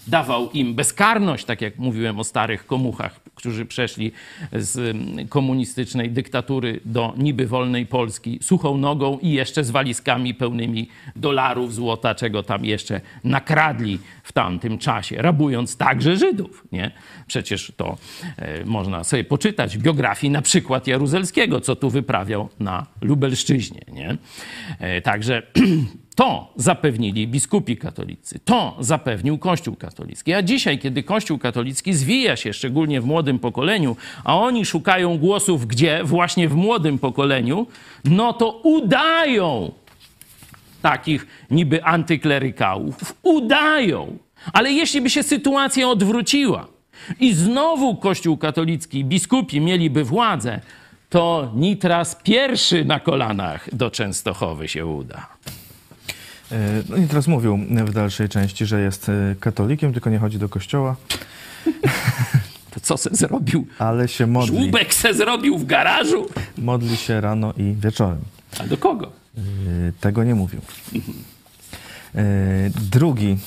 dawał 0.07 0.51
im 0.51 0.75
bezkarność, 0.75 1.45
tak 1.45 1.61
jak 1.61 1.77
mówiłem 1.77 2.19
o 2.19 2.23
starych 2.23 2.65
komuchach, 2.65 3.19
którzy 3.35 3.65
przeszli 3.65 4.11
z 4.53 4.77
mm, 4.77 5.27
komunistycznej 5.27 6.11
dyktatury 6.11 6.79
do 6.85 7.13
niby 7.17 7.47
wolnej 7.47 7.85
Polski 7.85 8.39
suchą 8.41 8.77
nogą 8.77 9.19
i 9.21 9.31
jeszcze 9.31 9.63
z 9.63 9.71
walizkami 9.71 10.33
pełnymi 10.33 10.89
dolarów, 11.15 11.73
złota, 11.73 12.15
czego 12.15 12.43
tam 12.43 12.65
jeszcze 12.65 13.01
nakradli 13.23 13.99
w 14.23 14.31
tamtym 14.31 14.77
czasie, 14.77 15.21
rabując 15.21 15.77
także 15.77 16.17
Żydów. 16.17 16.63
Nie? 16.71 16.91
Przecież 17.27 17.73
to 17.77 17.97
e, 18.37 18.65
można 18.65 19.03
sobie 19.03 19.23
poczytać 19.23 19.77
w 19.77 19.81
biografii 19.81 20.31
na 20.31 20.41
przykład 20.41 20.87
Jaruzelskiego, 20.87 21.61
co 21.61 21.75
tu 21.75 21.89
wyprawiał 21.89 22.49
na 22.59 22.85
Lubelszczyźnie. 23.01 23.81
Nie? 23.91 24.17
E, 24.79 25.01
także 25.01 25.41
To 26.21 26.47
zapewnili 26.55 27.27
biskupi 27.27 27.77
katolicy, 27.77 28.39
to 28.39 28.77
zapewnił 28.79 29.37
Kościół 29.37 29.75
katolicki. 29.75 30.33
A 30.33 30.41
dzisiaj, 30.41 30.79
kiedy 30.79 31.03
Kościół 31.03 31.37
katolicki 31.37 31.93
zwija 31.93 32.35
się, 32.35 32.53
szczególnie 32.53 33.01
w 33.01 33.05
młodym 33.05 33.39
pokoleniu, 33.39 33.95
a 34.23 34.37
oni 34.37 34.65
szukają 34.65 35.17
głosów 35.17 35.67
gdzie? 35.67 36.03
Właśnie 36.03 36.49
w 36.49 36.55
młodym 36.55 36.99
pokoleniu, 36.99 37.67
no 38.05 38.33
to 38.33 38.51
udają 38.51 39.71
takich 40.81 41.27
niby 41.51 41.83
antyklerykałów. 41.83 43.15
Udają. 43.23 44.17
Ale 44.53 44.71
jeśli 44.71 45.01
by 45.01 45.09
się 45.09 45.23
sytuacja 45.23 45.89
odwróciła 45.89 46.67
i 47.19 47.33
znowu 47.33 47.95
Kościół 47.95 48.37
katolicki, 48.37 49.05
biskupi 49.05 49.61
mieliby 49.61 50.03
władzę, 50.03 50.59
to 51.09 51.51
Nitras 51.55 52.15
pierwszy 52.23 52.85
na 52.85 52.99
kolanach 52.99 53.75
do 53.75 53.91
Częstochowy 53.91 54.67
się 54.67 54.85
uda. 54.85 55.30
E, 56.51 56.83
No 56.89 56.97
i 56.97 57.07
teraz 57.07 57.27
mówił 57.27 57.57
w 57.85 57.93
dalszej 57.93 58.29
części, 58.29 58.65
że 58.65 58.81
jest 58.81 59.09
e, 59.09 59.35
katolikiem, 59.39 59.93
tylko 59.93 60.09
nie 60.09 60.19
chodzi 60.19 60.39
do 60.39 60.49
kościoła, 60.49 60.95
To 62.71 62.79
co 62.79 62.97
se 62.97 63.09
zrobił? 63.13 63.67
ale 63.79 64.07
się 64.07 64.27
modli. 64.27 64.57
Żłóbek 64.57 64.93
se 64.93 65.13
zrobił 65.13 65.57
w 65.57 65.65
garażu? 65.65 66.25
Modli 66.57 66.97
się 66.97 67.21
rano 67.21 67.53
i 67.57 67.75
wieczorem. 67.79 68.21
A 68.59 68.63
do 68.67 68.77
kogo? 68.77 69.11
E, 69.37 69.41
Tego 69.99 70.23
nie 70.23 70.35
mówił. 70.35 70.61
Drugi 72.91 73.37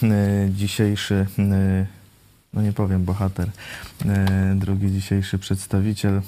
dzisiejszy, 0.50 1.26
no 2.54 2.62
nie 2.62 2.72
powiem 2.72 3.04
bohater, 3.04 3.48
drugi 4.54 4.92
dzisiejszy 4.92 5.38
przedstawiciel 5.38 6.20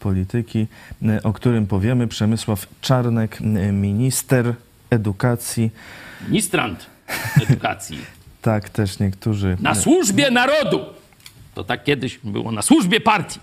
polityki, 0.00 0.66
o 1.22 1.32
którym 1.32 1.66
powiemy, 1.66 2.08
Przemysław 2.08 2.66
Czarnek, 2.80 3.38
minister 3.72 4.54
edukacji. 4.90 5.70
Ministrant 6.28 6.86
edukacji. 7.42 7.98
Tak 8.42 8.68
też 8.68 8.98
niektórzy. 8.98 9.56
Na 9.60 9.74
służbie 9.74 10.30
narodu. 10.30 10.80
To 11.54 11.64
tak 11.64 11.84
kiedyś 11.84 12.18
było 12.24 12.52
na 12.52 12.62
służbie 12.62 13.00
partii. 13.00 13.40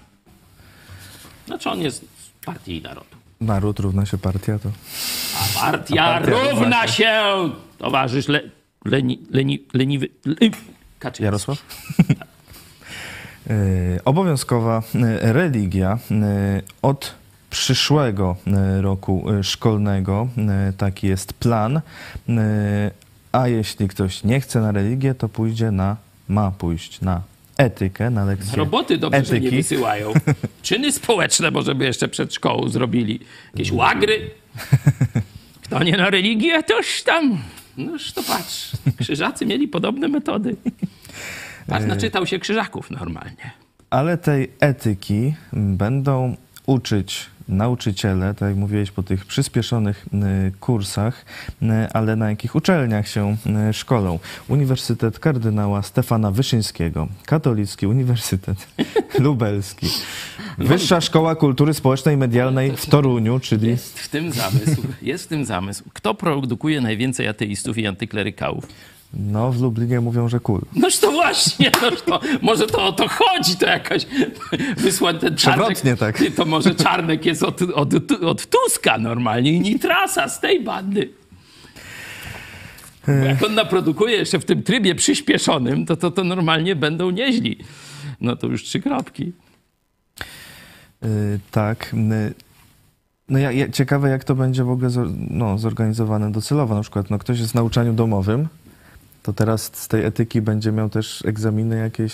Znaczy 1.48 1.70
on 1.70 1.80
jest 1.80 2.02
z 2.02 2.46
partii 2.46 2.78
i 2.78 2.82
narodu. 2.82 3.16
Naród 3.42 3.80
równa 3.80 4.06
się 4.06 4.18
partia, 4.18 4.60
to 4.60 4.70
A 5.36 5.60
partia, 5.60 6.04
A 6.04 6.14
partia 6.14 6.32
równa 6.32 6.52
równa 6.52 6.88
się 6.88 7.24
towarzysz 7.78 8.28
le, 8.28 8.42
leni, 8.86 9.20
leni, 9.32 9.64
leniwy... 9.74 10.08
Le, 10.26 10.36
Kaczyński. 11.00 11.24
Jarosław? 11.24 11.64
E, 13.50 14.04
Obowiązkowa 14.06 14.84
e, 14.96 15.34
religia 15.34 16.00
e, 16.12 16.62
od 16.82 17.16
przyszłego 17.56 18.36
e, 18.48 18.82
roku 18.82 19.32
e, 19.32 19.44
szkolnego, 19.44 20.28
e, 20.38 20.74
taki 20.78 21.08
jest 21.08 21.34
plan. 21.34 21.82
A 23.32 23.48
jeśli 23.48 23.88
ktoś 23.88 24.24
nie 24.24 24.42
chce 24.42 24.62
na 24.62 24.72
religię, 24.72 25.16
to 25.16 25.30
pójdzie 25.30 25.72
na, 25.72 25.98
ma 26.28 26.52
pójść 26.52 27.02
na 27.02 27.22
etykę, 27.58 28.10
na 28.10 28.26
lekcję 28.26 28.58
Roboty 28.58 28.98
dobrze, 28.98 29.26
że 29.26 29.34
nie 29.34 29.48
etyki. 29.48 29.56
wysyłają. 29.56 30.14
Czyny 30.64 30.92
społeczne 30.92 31.52
może 31.52 31.76
by 31.76 31.86
jeszcze 31.86 32.08
przed 32.08 32.34
szkołą 32.34 32.70
zrobili. 32.70 33.20
Jakieś 33.54 33.72
łagry. 33.72 34.32
Kto 35.64 35.84
nie 35.84 35.98
na 35.98 36.10
religię, 36.10 36.64
toż 36.64 37.04
tam... 37.04 37.38
Noż 37.78 38.14
to 38.14 38.24
patrz. 38.24 38.72
Krzyżacy 39.00 39.46
mieli 39.46 39.68
podobne 39.68 40.08
metody. 40.08 40.56
Patrz, 41.68 41.86
naczytał 41.86 42.28
się 42.28 42.40
krzyżaków 42.40 42.92
normalnie. 42.92 43.52
Ale 43.90 44.18
tej 44.18 44.52
etyki 44.60 45.34
będą 45.54 46.36
uczyć 46.66 47.35
nauczyciele, 47.48 48.34
tak 48.34 48.50
jak 48.50 48.58
mówiłeś, 48.58 48.92
po 48.92 49.04
tych 49.04 49.26
przyspieszonych 49.26 50.06
kursach, 50.60 51.26
ale 51.94 52.16
na 52.16 52.30
jakich 52.30 52.56
uczelniach 52.56 53.08
się 53.08 53.38
szkolą? 53.72 54.20
Uniwersytet 54.48 55.20
kardynała 55.20 55.82
Stefana 55.82 56.32
Wyszyńskiego, 56.32 57.08
Katolicki 57.26 57.88
Uniwersytet 57.88 58.68
Lubelski, 59.20 59.88
Wyższa 60.58 61.02
Szkoła 61.02 61.36
Kultury 61.36 61.74
Społecznej 61.74 62.16
i 62.16 62.18
Medialnej 62.18 62.78
w 62.78 62.86
Toruniu, 62.86 63.40
czyli 63.40 63.68
Jest 63.68 64.00
w 64.00 64.10
tym 64.10 64.32
zamysł. 64.32 64.82
Jest 65.02 65.24
w 65.24 65.28
tym 65.28 65.46
zamysł. 65.46 65.84
Kto 65.94 66.14
produkuje 66.14 66.82
najwięcej 66.82 67.28
ateistów 67.28 67.78
i 67.78 67.88
antyklerykałów? 67.88 68.68
No 69.16 69.52
w 69.52 69.62
Lublinie 69.62 70.02
mówią, 70.02 70.30
że 70.30 70.40
kul. 70.40 70.62
Noż 70.76 70.98
to 70.98 71.12
właśnie, 71.12 71.72
noż 71.82 72.02
to, 72.02 72.20
może 72.42 72.68
to 72.68 72.88
o 72.88 72.92
to 72.92 73.08
chodzi, 73.08 73.56
to 73.56 73.66
jakaś 73.66 74.06
wysłać 74.78 75.22
ten 75.22 75.36
czarnek. 75.36 75.66
Przewrotnie 75.66 75.96
tak. 75.96 76.18
Ty, 76.18 76.32
To 76.32 76.46
może 76.46 76.76
czarnek 76.76 77.26
jest 77.26 77.44
od, 77.44 77.62
od, 77.62 78.12
od 78.12 78.48
Tuska 78.50 78.98
normalnie 78.98 79.52
i 79.54 79.60
Nitrasa 79.60 80.30
z 80.30 80.40
tej 80.40 80.64
bandy. 80.64 81.10
Bo 83.08 83.14
jak 83.14 83.44
on 83.44 83.56
naprodukuje 83.56 84.18
jeszcze 84.18 84.40
w 84.40 84.46
tym 84.46 84.64
trybie 84.64 84.96
przyspieszonym, 84.96 85.86
to, 85.86 85.98
to, 85.98 86.12
to 86.12 86.24
normalnie 86.24 86.76
będą 86.76 87.10
nieźli. 87.10 87.58
No 88.22 88.36
to 88.36 88.48
już 88.48 88.64
trzy 88.64 88.80
kropki. 88.80 89.32
Y, 91.04 91.40
tak. 91.52 91.94
y, 91.94 92.34
No 93.30 93.40
ja, 93.40 93.52
ja, 93.52 93.70
ciekawe, 93.70 94.10
jak 94.10 94.24
to 94.24 94.36
będzie 94.36 94.64
w 94.64 94.70
ogóle 94.70 94.90
zor, 94.90 95.08
no, 95.30 95.58
zorganizowane 95.58 96.32
docelowo. 96.32 96.76
Na 96.76 96.82
przykład 96.82 97.10
no, 97.10 97.18
ktoś 97.20 97.40
jest 97.40 97.52
w 97.52 97.56
nauczaniu 97.56 97.94
domowym, 97.94 98.48
to 99.26 99.34
teraz 99.34 99.72
z 99.74 99.88
tej 99.88 100.06
etyki 100.06 100.42
będzie 100.42 100.72
miał 100.72 100.90
też 100.90 101.26
egzaminy 101.26 101.78
jakieś, 101.78 102.14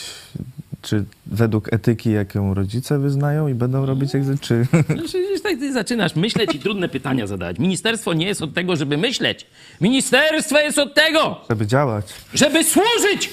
czy 0.81 1.05
według 1.25 1.73
etyki, 1.73 2.11
jaką 2.11 2.53
rodzice 2.53 2.99
wyznają 2.99 3.47
i 3.47 3.53
będą 3.53 3.85
robić 3.85 4.15
egzaminy, 4.15 4.41
czy... 4.41 4.67
No, 4.73 5.03
przecież 5.03 5.41
tak 5.41 5.59
ty 5.59 5.73
zaczynasz 5.73 6.15
myśleć 6.15 6.55
i 6.55 6.59
trudne 6.59 6.89
pytania 6.89 7.27
zadawać. 7.27 7.59
Ministerstwo 7.59 8.13
nie 8.13 8.25
jest 8.25 8.41
od 8.41 8.53
tego, 8.53 8.75
żeby 8.75 8.97
myśleć. 8.97 9.45
Ministerstwo 9.81 10.59
jest 10.59 10.79
od 10.79 10.93
tego, 10.93 11.41
żeby 11.49 11.67
działać. 11.67 12.05
żeby 12.33 12.63
służyć 12.63 13.29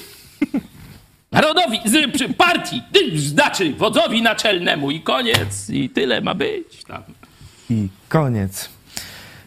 narodowi, 1.32 1.80
z, 1.84 2.12
przy 2.14 2.28
partii, 2.28 2.82
znaczy 3.16 3.72
wodzowi 3.72 4.22
naczelnemu 4.22 4.90
i 4.90 5.00
koniec. 5.00 5.70
I 5.70 5.90
tyle 5.90 6.20
ma 6.20 6.34
być 6.34 6.84
tam. 6.84 7.02
I 7.70 7.88
koniec. 8.08 8.68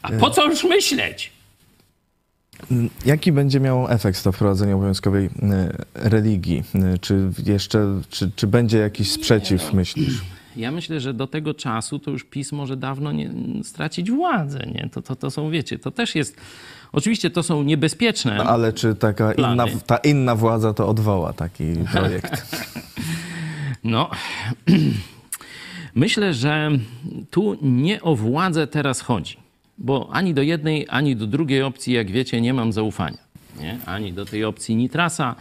A 0.02 0.12
po 0.12 0.30
co 0.30 0.48
już 0.48 0.64
myśleć? 0.64 1.31
Jaki 3.06 3.32
będzie 3.32 3.60
miało 3.60 3.92
efekt 3.92 4.24
to 4.24 4.32
wprowadzenie 4.32 4.76
obowiązkowej 4.76 5.26
y, 5.26 5.30
religii? 5.96 6.64
Y, 6.96 7.00
Czy 7.00 7.30
jeszcze, 7.46 8.02
czy, 8.10 8.32
czy 8.36 8.48
będzie 8.48 8.78
jakiś 8.78 9.12
sprzeciw, 9.12 9.74
myślisz? 9.74 10.22
Ja 10.56 10.72
myślę, 10.72 11.00
że 11.00 11.14
do 11.14 11.28
tego 11.28 11.54
czasu 11.54 12.00
to 12.00 12.12
już 12.12 12.24
PiS 12.24 12.52
może 12.52 12.78
dawno 12.78 13.12
nie, 13.12 13.32
stracić 13.64 14.12
władzę. 14.12 14.60
Nie? 14.74 14.90
To, 14.90 15.02
to, 15.02 15.16
to 15.16 15.32
są, 15.32 15.50
wiecie, 15.50 15.80
to 15.80 15.92
też 15.92 16.16
jest... 16.16 16.38
Oczywiście 16.92 17.30
to 17.30 17.44
są 17.44 17.64
niebezpieczne. 17.64 18.36
No, 18.38 18.44
ale 18.44 18.74
czy 18.74 18.96
taka 18.96 19.34
inna, 19.34 19.66
ta 19.86 19.98
inna 19.98 20.36
władza 20.36 20.74
to 20.74 20.88
odwoła 20.88 21.34
taki 21.34 21.64
projekt? 21.94 22.56
No, 23.84 24.10
myślę, 25.96 26.34
że 26.34 26.72
tu 27.30 27.58
nie 27.62 28.02
o 28.02 28.16
władzę 28.16 28.68
teraz 28.68 29.02
chodzi, 29.02 29.38
bo 29.82 30.10
ani 30.12 30.34
do 30.34 30.42
jednej, 30.42 30.88
ani 30.90 31.16
do 31.16 31.28
drugiej 31.28 31.64
opcji, 31.64 31.94
jak 31.94 32.12
wiecie, 32.12 32.42
nie 32.42 32.54
mam 32.54 32.74
zaufania. 32.74 33.18
Nie? 33.60 33.78
Ani 33.86 34.14
do 34.14 34.26
tej 34.26 34.46
opcji 34.46 34.76
Nitrasa, 34.76 35.36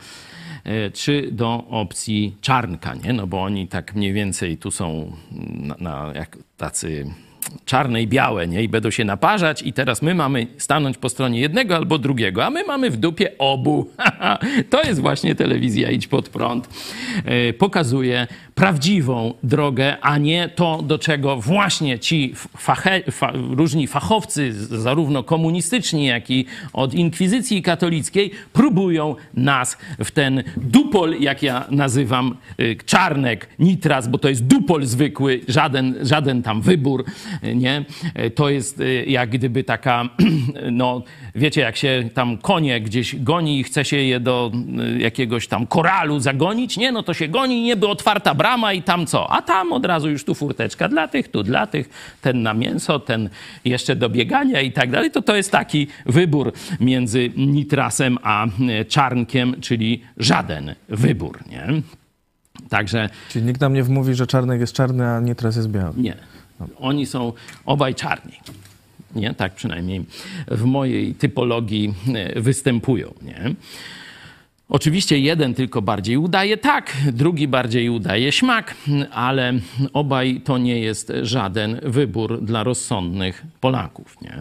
e, 0.64 0.90
czy 0.90 1.29
do 1.33 1.64
opcji 1.68 2.37
Czarnka, 2.40 2.94
nie? 2.94 3.12
No 3.12 3.26
bo 3.26 3.42
oni 3.42 3.68
tak 3.68 3.94
mniej 3.94 4.12
więcej 4.12 4.57
tu 4.57 4.70
są 4.70 5.12
na, 5.61 5.76
na 5.81 6.12
jak 6.14 6.38
tacy 6.57 7.07
czarne 7.64 8.03
i 8.03 8.07
białe, 8.07 8.48
nie? 8.48 8.62
I 8.62 8.68
będą 8.68 8.90
się 8.90 9.05
naparzać 9.05 9.62
i 9.62 9.72
teraz 9.72 10.03
my 10.03 10.14
mamy 10.14 10.46
stanąć 10.59 10.98
po 10.98 11.09
stronie 11.09 11.40
jednego 11.40 11.76
albo 11.76 11.98
drugiego, 11.98 12.44
a 12.44 12.50
my 12.50 12.64
mamy 12.64 12.90
w 12.90 12.96
dupie 12.96 13.38
obu. 13.38 13.90
to 14.70 14.83
jest 14.83 15.00
właśnie 15.00 15.35
telewizja 15.35 15.90
Idź 15.90 16.09
Pod 16.09 16.29
Prąd. 16.29 16.68
Yy, 17.24 17.53
pokazuje 17.53 18.26
prawdziwą 18.55 19.35
drogę, 19.42 19.96
a 20.00 20.18
nie 20.18 20.48
to, 20.48 20.83
do 20.83 20.98
czego 20.98 21.37
właśnie 21.37 21.98
ci 21.98 22.35
fache, 22.57 23.03
fa, 23.11 23.33
różni 23.50 23.87
fachowcy, 23.87 24.53
zarówno 24.53 25.22
komunistyczni, 25.22 26.07
jak 26.07 26.31
i 26.31 26.46
od 26.72 26.94
inkwizycji 26.94 27.62
katolickiej, 27.62 28.31
próbują 28.53 29.16
nas 29.35 29.79
w 29.98 30.11
ten 30.11 30.42
dupol, 30.57 31.20
jak 31.20 31.42
ja 31.42 31.64
nazywam, 31.70 32.37
y, 32.61 32.76
czarnek, 32.87 33.48
nitras, 33.59 34.09
bo 34.09 34.18
to 34.18 34.29
jest 34.29 34.44
dupol 34.44 34.87
zwykły, 34.87 35.40
żaden, 35.48 35.94
żaden 36.03 36.42
tam 36.42 36.61
wybór, 36.61 37.05
nie? 37.55 37.85
To 38.35 38.51
jest 38.51 38.81
y, 38.81 39.05
jak 39.07 39.31
gdyby 39.31 39.64
taka, 39.64 40.09
no 40.73 41.03
wiecie, 41.35 41.61
jak 41.61 41.77
się 41.77 42.09
tam 42.14 42.38
konie 42.38 42.81
gdzieś 42.81 43.16
goni 43.16 43.61
i 43.61 43.64
chce 43.64 43.85
się 43.85 43.97
je 43.97 44.21
do 44.21 44.53
y, 44.95 44.99
jakiegoś 44.99 45.49
tam 45.49 45.66
koralu 45.66 46.21
zagonić, 46.21 46.77
nie? 46.77 46.93
No 46.93 47.03
to 47.03 47.14
się 47.14 47.29
goni, 47.29 47.62
nieby 47.62 47.88
otwarta 47.88 48.35
brama 48.35 48.73
i 48.73 48.83
tam 48.83 49.07
co? 49.07 49.31
A 49.31 49.43
tam 49.43 49.73
od 49.73 49.87
razu 49.87 50.11
już 50.11 50.25
tu 50.25 50.35
furteczka 50.35 50.88
dla 50.88 51.09
tych, 51.09 51.29
tu 51.29 51.43
dla 51.43 51.66
tych, 51.66 51.88
ten 52.21 52.43
na 52.43 52.55
mięso, 52.55 52.99
ten 52.99 53.31
jeszcze 53.64 53.97
do 53.97 54.09
biegania 54.09 54.61
i 54.61 54.73
tak 54.73 54.90
dalej. 54.90 55.11
To 55.11 55.23
to 55.23 55.37
jest 55.37 55.53
taki 55.53 55.87
wybór 56.07 56.53
między 56.81 57.31
nitrasem 57.37 58.19
a 58.23 58.47
y, 58.47 58.85
czarnkiem, 58.85 59.61
czyli 59.61 60.03
żaden 60.16 60.75
wybór, 60.88 61.38
nie? 61.51 61.83
Także... 62.69 63.09
Czyli 63.29 63.45
nikt 63.45 63.61
nam 63.61 63.75
nie 63.75 63.83
wmówi, 63.83 64.14
że 64.14 64.27
czarnek 64.27 64.61
jest 64.61 64.73
czarny, 64.73 65.09
a 65.09 65.21
nitras 65.21 65.57
jest 65.57 65.69
biały. 65.69 65.95
Nie. 65.97 66.16
Oni 66.79 67.07
są 67.07 67.33
obaj 67.64 67.94
czarni. 67.94 68.33
Nie? 69.14 69.35
Tak 69.35 69.55
przynajmniej 69.55 70.05
w 70.49 70.64
mojej 70.64 71.14
typologii 71.14 71.94
e, 72.14 72.40
występują. 72.40 73.14
Nie? 73.23 73.55
Oczywiście 74.68 75.18
jeden 75.18 75.55
tylko 75.55 75.83
bardziej 75.83 76.16
udaje 76.16 76.57
tak, 76.57 76.96
drugi 77.12 77.49
bardziej 77.49 77.88
udaje 77.88 78.33
śmak, 78.33 78.75
ale 79.12 79.53
obaj 79.92 80.40
to 80.44 80.59
nie 80.59 80.81
jest 80.81 81.12
żaden 81.23 81.81
wybór 81.83 82.42
dla 82.42 82.64
rozsądnych 82.64 83.44
Polaków. 83.61 84.16
Nie? 84.23 84.38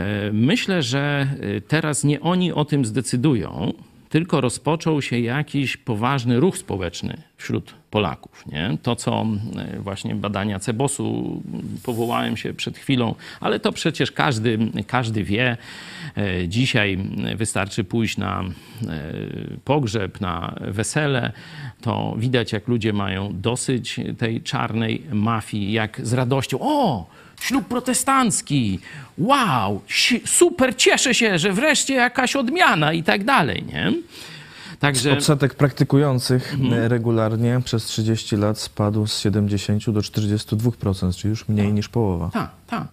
E, 0.00 0.32
myślę, 0.32 0.82
że 0.82 1.26
e, 1.40 1.60
teraz 1.60 2.04
nie 2.04 2.20
oni 2.20 2.52
o 2.52 2.64
tym 2.64 2.84
zdecydują, 2.84 3.72
tylko 4.14 4.40
rozpoczął 4.40 5.02
się 5.02 5.20
jakiś 5.20 5.76
poważny 5.76 6.40
ruch 6.40 6.58
społeczny 6.58 7.22
wśród 7.36 7.74
Polaków. 7.90 8.46
Nie? 8.46 8.78
To, 8.82 8.96
co 8.96 9.26
e, 9.56 9.78
właśnie 9.80 10.14
badania 10.14 10.58
Cebosu, 10.58 11.42
powołałem 11.84 12.36
się 12.36 12.52
przed 12.52 12.78
chwilą, 12.78 13.14
ale 13.40 13.60
to 13.60 13.72
przecież 13.72 14.12
każdy, 14.12 14.58
każdy 14.86 15.24
wie. 15.24 15.56
E, 16.16 16.48
dzisiaj 16.48 16.98
wystarczy 17.36 17.84
pójść 17.84 18.16
na 18.16 18.42
e, 18.42 18.46
pogrzeb, 19.64 20.20
na 20.20 20.54
wesele, 20.60 21.32
to 21.80 22.14
widać, 22.18 22.52
jak 22.52 22.68
ludzie 22.68 22.92
mają 22.92 23.30
dosyć 23.40 24.00
tej 24.18 24.42
czarnej 24.42 25.02
mafii, 25.12 25.72
jak 25.72 26.00
z 26.06 26.12
radością. 26.12 26.58
O! 26.60 27.06
Ślub 27.40 27.68
protestancki, 27.68 28.80
wow, 29.18 29.80
super, 30.26 30.76
cieszę 30.76 31.14
się, 31.14 31.38
że 31.38 31.52
wreszcie 31.52 31.94
jakaś 31.94 32.36
odmiana 32.36 32.92
i 32.92 33.02
tak 33.02 33.24
dalej, 33.24 33.64
nie? 33.72 33.92
Także... 34.78 35.12
Odsetek 35.12 35.54
praktykujących 35.54 36.54
mhm. 36.54 36.86
regularnie 36.90 37.60
przez 37.64 37.84
30 37.84 38.36
lat 38.36 38.58
spadł 38.58 39.06
z 39.06 39.18
70 39.18 39.90
do 39.90 40.00
42%, 40.00 41.16
czyli 41.16 41.30
już 41.30 41.48
mniej 41.48 41.72
niż 41.72 41.88
połowa. 41.88 42.30
Tak, 42.32 42.50
tak. 42.66 42.86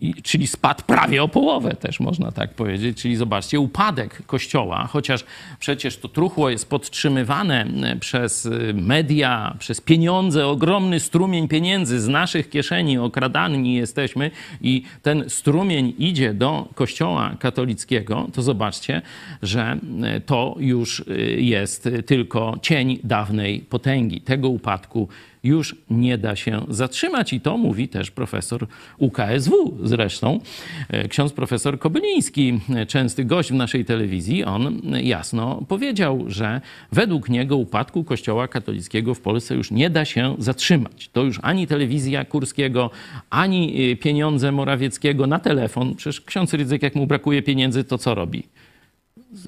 I, 0.00 0.14
czyli 0.22 0.46
spadł 0.46 0.82
prawie 0.86 1.22
o 1.22 1.28
połowę, 1.28 1.74
też 1.74 2.00
można 2.00 2.32
tak 2.32 2.54
powiedzieć. 2.54 3.02
Czyli 3.02 3.16
zobaczcie, 3.16 3.60
upadek 3.60 4.26
kościoła, 4.26 4.86
chociaż 4.86 5.24
przecież 5.58 5.96
to 5.96 6.08
truchło 6.08 6.50
jest 6.50 6.70
podtrzymywane 6.70 7.66
przez 8.00 8.46
e, 8.46 8.50
media, 8.72 9.56
przez 9.58 9.80
pieniądze, 9.80 10.46
ogromny 10.46 11.00
strumień 11.00 11.48
pieniędzy 11.48 12.00
z 12.00 12.08
naszych 12.08 12.50
kieszeni, 12.50 12.98
okradani 12.98 13.74
jesteśmy 13.74 14.30
i 14.60 14.82
ten 15.02 15.30
strumień 15.30 15.94
idzie 15.98 16.34
do 16.34 16.68
kościoła 16.74 17.36
katolickiego, 17.38 18.28
to 18.32 18.42
zobaczcie, 18.42 19.02
że 19.42 19.78
to 20.26 20.56
już 20.58 21.04
jest 21.36 21.88
tylko 22.06 22.58
cień 22.62 22.98
dawnej 23.04 23.60
potęgi. 23.60 24.20
Tego 24.20 24.48
upadku 24.48 25.08
już 25.46 25.76
nie 25.90 26.18
da 26.18 26.36
się 26.36 26.66
zatrzymać. 26.68 27.32
I 27.32 27.40
to 27.40 27.56
mówi 27.58 27.88
też 27.88 28.10
profesor 28.10 28.66
UKSW 28.98 29.78
zresztą. 29.82 30.40
E, 30.88 31.08
ksiądz 31.08 31.32
profesor 31.32 31.78
Kobyliński, 31.78 32.60
e, 32.74 32.86
częsty 32.86 33.24
gość 33.24 33.50
w 33.50 33.54
naszej 33.54 33.84
telewizji, 33.84 34.44
on 34.44 34.82
jasno 35.02 35.62
powiedział, 35.68 36.24
że 36.26 36.60
według 36.92 37.28
niego 37.28 37.56
upadku 37.56 38.04
Kościoła 38.04 38.48
katolickiego 38.48 39.14
w 39.14 39.20
Polsce 39.20 39.54
już 39.54 39.70
nie 39.70 39.90
da 39.90 40.04
się 40.04 40.36
zatrzymać. 40.38 41.08
To 41.12 41.22
już 41.22 41.40
ani 41.42 41.66
telewizja 41.66 42.24
Kurskiego, 42.24 42.90
ani 43.30 43.92
e, 43.92 43.96
pieniądze 43.96 44.52
Morawieckiego 44.52 45.26
na 45.26 45.38
telefon. 45.38 45.94
Przecież 45.94 46.20
ksiądz 46.20 46.54
Rydzyk, 46.54 46.82
jak 46.82 46.94
mu 46.94 47.06
brakuje 47.06 47.42
pieniędzy, 47.42 47.84
to 47.84 47.98
co 47.98 48.14
robi? 48.14 48.42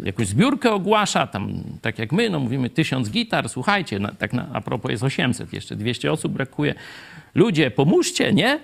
Jakąś 0.05 0.27
zbiórkę 0.27 0.72
ogłasza, 0.72 1.27
tam 1.27 1.62
tak 1.83 1.98
jak 1.98 2.12
my, 2.12 2.31
no 2.31 2.40
mówimy 2.40 2.70
tysiąc 2.70 3.11
gitar, 3.11 3.48
słuchajcie, 3.48 3.98
na, 3.98 4.12
tak 4.12 4.33
na, 4.33 4.48
a 4.53 4.61
propos 4.61 4.90
jest 4.90 5.03
800, 5.03 5.53
jeszcze 5.53 5.77
200 5.77 6.12
osób 6.12 6.33
brakuje. 6.33 6.74
Ludzie, 7.35 7.70
pomóżcie, 7.70 8.33
nie? 8.33 8.61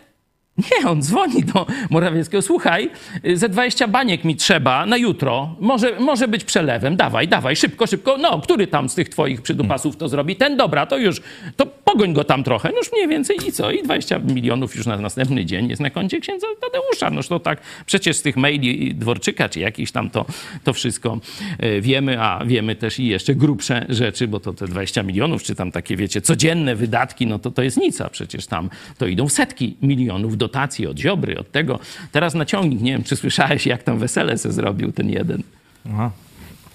Nie, 0.58 0.90
on 0.90 1.02
dzwoni 1.02 1.42
do 1.42 1.66
Morawieckiego. 1.90 2.42
Słuchaj, 2.42 2.90
ze 3.34 3.48
20 3.48 3.88
baniek 3.88 4.24
mi 4.24 4.36
trzeba 4.36 4.86
na 4.86 4.96
jutro. 4.96 5.56
Może, 5.60 6.00
może 6.00 6.28
być 6.28 6.44
przelewem. 6.44 6.96
Dawaj, 6.96 7.28
dawaj, 7.28 7.56
szybko, 7.56 7.86
szybko. 7.86 8.16
No, 8.18 8.40
który 8.40 8.66
tam 8.66 8.88
z 8.88 8.94
tych 8.94 9.08
twoich 9.08 9.42
przydupasów 9.42 9.96
to 9.96 10.08
zrobi? 10.08 10.36
Ten, 10.36 10.56
dobra, 10.56 10.86
to 10.86 10.98
już, 10.98 11.22
to 11.56 11.66
pogoń 11.66 12.12
go 12.12 12.24
tam 12.24 12.44
trochę. 12.44 12.68
No 12.68 12.78
już 12.78 12.92
mniej 12.92 13.08
więcej 13.08 13.36
i 13.48 13.52
co? 13.52 13.70
I 13.70 13.82
20 13.82 14.18
milionów 14.18 14.76
już 14.76 14.86
na 14.86 14.96
następny 14.96 15.44
dzień 15.44 15.68
jest 15.68 15.82
na 15.82 15.90
koncie 15.90 16.20
księdza 16.20 16.46
Tadeusza. 16.60 17.10
Noż 17.10 17.28
to 17.28 17.40
tak 17.40 17.60
przecież 17.86 18.16
z 18.16 18.22
tych 18.22 18.36
maili 18.36 18.94
Dworczyka 18.94 19.48
czy 19.48 19.60
jakichś 19.60 19.92
tam 19.92 20.10
to, 20.10 20.24
to 20.64 20.72
wszystko 20.72 21.18
e, 21.58 21.80
wiemy, 21.80 22.22
a 22.22 22.44
wiemy 22.44 22.76
też 22.76 22.98
i 22.98 23.06
jeszcze 23.06 23.34
grubsze 23.34 23.86
rzeczy, 23.88 24.28
bo 24.28 24.40
to 24.40 24.52
te 24.52 24.66
20 24.66 25.02
milionów, 25.02 25.42
czy 25.42 25.54
tam 25.54 25.72
takie, 25.72 25.96
wiecie, 25.96 26.20
codzienne 26.20 26.74
wydatki, 26.74 27.26
no 27.26 27.38
to 27.38 27.50
to 27.50 27.62
jest 27.62 27.76
nic, 27.76 28.00
a 28.00 28.10
przecież 28.10 28.46
tam 28.46 28.70
to 28.98 29.06
idą 29.06 29.28
setki 29.28 29.76
milionów 29.82 30.36
dotacji 30.48 30.86
od 30.86 30.98
Ziobry, 30.98 31.38
od 31.38 31.50
tego. 31.52 31.78
Teraz 32.12 32.34
naciągnik, 32.34 32.80
nie 32.80 32.92
wiem, 32.92 33.04
czy 33.04 33.16
słyszałeś, 33.16 33.66
jak 33.66 33.82
tam 33.82 33.98
wesele 33.98 34.38
se 34.38 34.52
zrobił 34.52 34.92
ten 34.92 35.10
jeden. 35.10 35.42
Aha. 35.86 36.10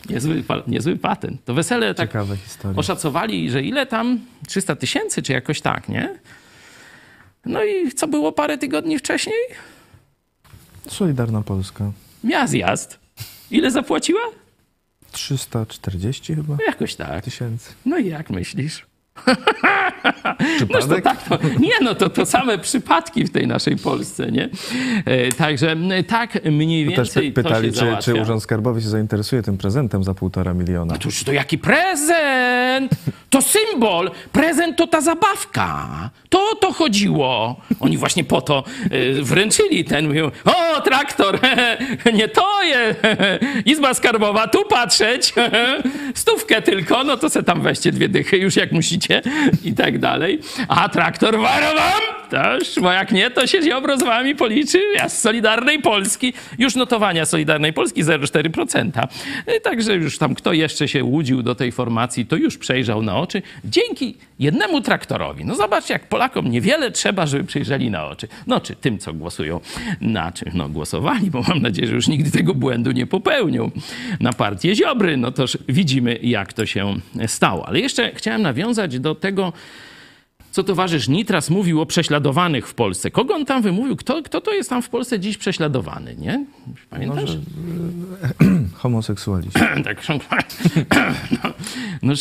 Niezły, 0.10 0.43
niezły 0.67 0.95
patent. 0.95 1.45
To 1.45 1.53
wesele 1.53 1.95
tak 1.95 2.10
oszacowali, 2.75 3.49
że 3.49 3.63
ile 3.63 3.86
tam? 3.86 4.19
300 4.47 4.75
tysięcy, 4.75 5.21
czy 5.21 5.34
jakoś 5.34 5.62
tak, 5.62 5.89
nie? 5.89 6.15
No 7.45 7.63
i 7.63 7.91
co 7.91 8.08
było 8.08 8.32
parę 8.32 8.58
tygodni 8.58 8.99
wcześniej? 8.99 9.36
Solidarna 10.88 11.41
Polska. 11.41 11.91
Miała 12.23 12.47
zjazd. 12.47 12.99
Ile 13.51 13.71
zapłaciła? 13.71 14.21
340 15.12 16.36
chyba? 16.36 16.58
Jakoś 16.67 16.95
tak. 16.95 17.23
Tysięcy. 17.23 17.69
No 17.86 17.97
i 17.97 18.08
jak 18.08 18.29
myślisz? 18.29 18.86
No 20.73 20.79
to 20.88 21.01
tak, 21.01 21.23
to, 21.23 21.38
nie, 21.60 21.73
no 21.82 21.95
to, 21.95 22.10
to 22.10 22.25
same 22.25 22.58
przypadki 22.58 23.23
w 23.23 23.32
tej 23.32 23.47
naszej 23.47 23.77
Polsce, 23.77 24.32
nie? 24.32 24.49
E, 25.05 25.32
także 25.32 25.75
tak 26.08 26.45
mniej 26.45 26.86
więcej 26.86 27.34
to 27.34 27.43
też 27.43 27.45
pytali, 27.45 27.71
czy, 27.73 27.97
czy 28.01 28.21
Urząd 28.21 28.43
Skarbowy 28.43 28.82
się 28.82 28.89
zainteresuje 28.89 29.41
tym 29.41 29.58
prezentem 29.58 30.03
za 30.03 30.13
półtora 30.13 30.53
miliona. 30.53 30.93
No 30.93 30.99
to, 30.99 31.10
to 31.25 31.32
jaki 31.32 31.58
prezent? 31.58 32.91
To 33.29 33.41
symbol. 33.41 34.12
Prezent 34.32 34.77
to 34.77 34.88
ta 34.88 35.01
zabawka. 35.01 36.10
To 36.29 36.39
o 36.51 36.55
to 36.55 36.73
chodziło. 36.73 37.62
Oni 37.79 37.97
właśnie 37.97 38.23
po 38.23 38.41
to 38.41 38.63
e, 38.91 39.21
wręczyli 39.21 39.86
ten, 39.86 40.08
mówią, 40.08 40.32
o, 40.45 40.82
traktor, 40.82 41.39
nie 42.19 42.27
to 42.27 42.63
je, 42.63 42.95
Izba 43.65 43.93
Skarbowa, 43.93 44.47
tu 44.47 44.65
patrzeć, 44.65 45.34
stówkę 46.13 46.62
tylko, 46.62 47.03
no 47.03 47.17
to 47.17 47.29
se 47.29 47.43
tam 47.43 47.62
weźcie 47.62 47.91
dwie 47.91 48.10
dychy, 48.10 48.38
już 48.38 48.55
jak 48.55 48.71
musicie 48.71 49.09
i 49.65 49.74
tak 49.74 50.00
dalej. 50.00 50.39
A 50.67 50.89
traktor 50.89 51.39
warowam 51.39 52.02
też, 52.30 52.76
bo 52.82 52.91
jak 52.91 53.12
nie, 53.12 53.32
to 53.32 53.48
się 53.48 53.62
Ziobro 53.62 53.98
z 53.98 54.04
wami 54.04 54.36
policzy. 54.36 54.82
Ja 54.95 55.10
z 55.10 55.22
Solidarnej 55.22 55.80
Polski, 55.82 56.34
już 56.60 56.76
notowania 56.76 57.26
Solidarnej 57.26 57.74
Polski 57.74 58.04
0,4%. 58.04 59.08
Także 59.63 59.95
już 59.95 60.17
tam 60.17 60.36
kto 60.36 60.54
jeszcze 60.54 60.88
się 60.88 61.04
łudził 61.04 61.43
do 61.43 61.56
tej 61.56 61.72
formacji, 61.72 62.26
to 62.26 62.36
już 62.36 62.58
przejrzał 62.58 63.02
na 63.02 63.17
oczy. 63.17 63.41
Dzięki 63.65 64.17
jednemu 64.39 64.82
traktorowi. 64.82 65.45
No 65.45 65.56
zobaczcie, 65.56 65.93
jak 65.93 66.08
Polakom 66.08 66.52
niewiele 66.52 66.91
trzeba, 66.91 67.26
żeby 67.26 67.43
przejrzeli 67.43 67.89
na 67.91 68.06
oczy. 68.08 68.28
No 68.48 68.60
czy 68.60 68.76
tym, 68.76 69.00
co 69.00 69.13
głosują 69.13 69.60
na 70.02 70.32
czym? 70.32 70.52
No 70.54 70.69
głosowali, 70.69 71.32
bo 71.32 71.41
mam 71.41 71.62
nadzieję, 71.62 71.88
że 71.88 71.95
już 71.95 72.08
nigdy 72.08 72.32
tego 72.32 72.56
błędu 72.56 72.91
nie 72.91 73.08
popełnią. 73.08 73.72
Na 74.19 74.34
partię 74.34 74.76
Ziobry, 74.76 75.17
no 75.17 75.32
toż 75.32 75.58
widzimy, 75.69 76.19
jak 76.22 76.54
to 76.54 76.65
się 76.65 76.95
stało. 77.28 77.67
Ale 77.67 77.80
jeszcze 77.80 78.12
chciałem 78.15 78.41
nawiązać 78.41 78.88
do 78.97 79.15
tego, 79.15 79.54
co 80.51 80.63
towarzysz 80.63 81.07
Nitras 81.07 81.49
mówił 81.49 81.81
o 81.81 81.85
prześladowanych 81.85 82.67
w 82.67 82.73
Polsce. 82.73 83.12
Kogo 83.12 83.35
on 83.35 83.45
tam 83.45 83.62
wymówił? 83.62 83.95
Kto, 83.95 84.23
kto 84.23 84.41
to 84.41 84.53
jest 84.53 84.69
tam 84.69 84.81
w 84.81 84.89
Polsce 84.89 85.19
dziś 85.19 85.38
prześladowany, 85.38 86.15
nie? 86.15 86.45
Pamiętasz? 86.89 87.38
Homoseksualizm. 88.73 89.51
tak, 89.83 90.07
no, 90.09 90.15
no, 92.01 92.13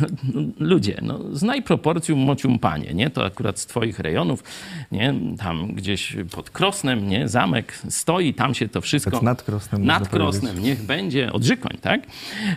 no, 0.00 0.06
no, 0.34 0.42
ludzie, 0.58 0.98
no, 1.02 1.18
znaj 1.32 1.62
proporcjum 1.62 2.18
mocium 2.18 2.58
panie, 2.58 2.94
nie? 2.94 3.10
To 3.10 3.24
akurat 3.24 3.58
z 3.58 3.66
twoich 3.66 3.98
rejonów, 3.98 4.44
nie? 4.92 5.14
Tam 5.38 5.66
gdzieś 5.74 6.16
pod 6.30 6.50
Krosnem, 6.50 7.08
nie? 7.08 7.28
Zamek 7.28 7.78
stoi, 7.88 8.34
tam 8.34 8.54
się 8.54 8.68
to 8.68 8.80
wszystko... 8.80 9.10
Tak 9.10 9.22
nad 9.22 9.42
Krosnem 9.42 9.84
Nad 9.84 10.08
Krosnem, 10.08 10.62
niech 10.62 10.82
będzie 10.82 11.32
Odrzykoń, 11.32 11.78
tak? 11.80 12.00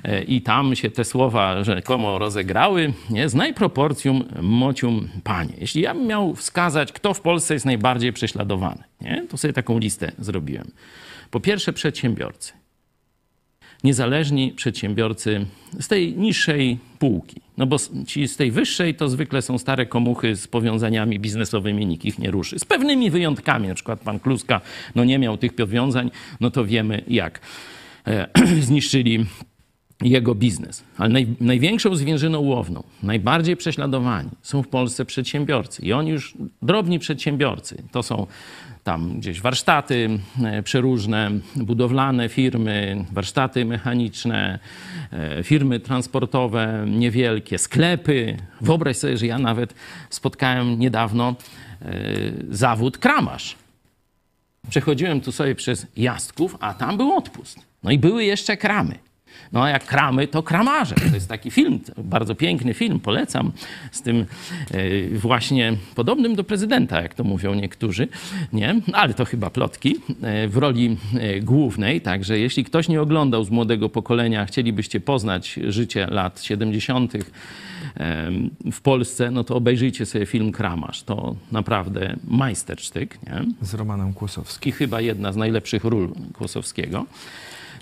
E, 0.03 0.23
I 0.23 0.41
tam 0.41 0.75
się 0.75 0.89
te 0.89 1.05
słowa 1.05 1.63
rzekomo 1.63 2.19
rozegrały, 2.19 2.93
nie? 3.09 3.29
Znaj 3.29 3.53
proporcjum 3.53 4.23
mocium 4.41 4.92
panie. 5.23 5.53
Jeśli 5.57 5.81
ja 5.81 5.93
bym 5.93 6.07
miał 6.07 6.35
wskazać, 6.35 6.91
kto 6.91 7.13
w 7.13 7.21
Polsce 7.21 7.53
jest 7.53 7.65
najbardziej 7.65 8.13
prześladowany, 8.13 8.83
nie? 9.01 9.25
To 9.29 9.37
sobie 9.37 9.53
taką 9.53 9.79
listę 9.79 10.11
zrobiłem. 10.19 10.71
Po 11.31 11.39
pierwsze 11.39 11.73
przedsiębiorcy 11.73 12.53
niezależni 13.83 14.51
przedsiębiorcy 14.51 15.45
z 15.79 15.87
tej 15.87 16.17
niższej 16.17 16.77
półki. 16.99 17.41
No 17.57 17.65
bo 17.65 17.77
ci 18.07 18.27
z 18.27 18.37
tej 18.37 18.51
wyższej 18.51 18.95
to 18.95 19.09
zwykle 19.09 19.41
są 19.41 19.57
stare 19.57 19.85
komuchy 19.85 20.35
z 20.35 20.47
powiązaniami 20.47 21.19
biznesowymi, 21.19 21.85
nikt 21.85 22.05
ich 22.05 22.19
nie 22.19 22.31
ruszy. 22.31 22.59
Z 22.59 22.65
pewnymi 22.65 23.09
wyjątkami, 23.09 23.67
na 23.67 23.75
przykład 23.75 23.99
pan 23.99 24.19
Kluska 24.19 24.61
no 24.95 25.03
nie 25.03 25.19
miał 25.19 25.37
tych 25.37 25.55
powiązań, 25.55 26.11
no 26.39 26.51
to 26.51 26.65
wiemy 26.65 27.03
jak 27.07 27.41
e, 28.07 28.27
zniszczyli 28.67 29.25
jego 30.01 30.35
biznes. 30.35 30.83
Ale 30.97 31.09
naj, 31.09 31.27
największą 31.39 31.95
zwierzyną 31.95 32.39
łowną, 32.39 32.83
najbardziej 33.03 33.57
prześladowani 33.57 34.29
są 34.41 34.63
w 34.63 34.67
Polsce 34.67 35.05
przedsiębiorcy. 35.05 35.81
I 35.85 35.93
oni 35.93 36.09
już, 36.09 36.33
drobni 36.61 36.99
przedsiębiorcy, 36.99 37.83
to 37.91 38.03
są 38.03 38.27
tam 38.83 39.19
gdzieś 39.19 39.41
warsztaty 39.41 40.19
e, 40.43 40.63
przeróżne, 40.63 41.31
budowlane 41.55 42.29
firmy, 42.29 43.05
warsztaty 43.11 43.65
mechaniczne, 43.65 44.59
e, 45.11 45.43
firmy 45.43 45.79
transportowe 45.79 46.85
niewielkie, 46.89 47.57
sklepy. 47.57 48.37
Wyobraź 48.61 48.97
sobie, 48.97 49.17
że 49.17 49.27
ja 49.27 49.39
nawet 49.39 49.73
spotkałem 50.09 50.79
niedawno 50.79 51.35
e, 51.81 51.93
zawód 52.49 52.97
kramarz. 52.97 53.55
Przechodziłem 54.69 55.21
tu 55.21 55.31
sobie 55.31 55.55
przez 55.55 55.87
Jastków, 55.97 56.57
a 56.59 56.73
tam 56.73 56.97
był 56.97 57.17
odpust. 57.17 57.59
No 57.83 57.91
i 57.91 57.97
były 57.97 58.25
jeszcze 58.25 58.57
kramy. 58.57 58.99
No 59.53 59.63
a 59.63 59.69
jak 59.69 59.85
kramy, 59.85 60.27
to 60.27 60.43
kramarze. 60.43 60.95
To 60.95 61.15
jest 61.15 61.29
taki 61.29 61.51
film, 61.51 61.79
bardzo 61.97 62.35
piękny 62.35 62.73
film, 62.73 62.99
polecam, 62.99 63.51
z 63.91 64.01
tym 64.01 64.25
e, 64.71 65.09
właśnie 65.09 65.73
podobnym 65.95 66.35
do 66.35 66.43
prezydenta, 66.43 67.01
jak 67.01 67.13
to 67.13 67.23
mówią 67.23 67.53
niektórzy, 67.53 68.07
nie? 68.53 68.81
Ale 68.93 69.13
to 69.13 69.25
chyba 69.25 69.49
plotki, 69.49 69.95
e, 70.21 70.47
w 70.47 70.57
roli 70.57 70.97
e, 71.19 71.39
głównej. 71.39 72.01
Także 72.01 72.39
jeśli 72.39 72.63
ktoś 72.63 72.89
nie 72.89 73.01
oglądał 73.01 73.43
z 73.43 73.49
młodego 73.49 73.89
pokolenia, 73.89 74.45
chcielibyście 74.45 74.99
poznać 74.99 75.59
życie 75.67 76.07
lat 76.07 76.43
70. 76.43 77.13
w 78.71 78.81
Polsce, 78.81 79.31
no 79.31 79.43
to 79.43 79.55
obejrzyjcie 79.55 80.05
sobie 80.05 80.25
film 80.25 80.51
Kramarz. 80.51 81.03
To 81.03 81.35
naprawdę 81.51 82.15
majstersztyk, 82.27 83.19
nie? 83.23 83.45
Z 83.61 83.73
Romanem 83.73 84.13
Kłosowskim. 84.13 84.69
I 84.69 84.71
chyba 84.71 85.01
jedna 85.01 85.31
z 85.31 85.35
najlepszych 85.35 85.83
ról 85.83 86.13
Kłosowskiego 86.33 87.05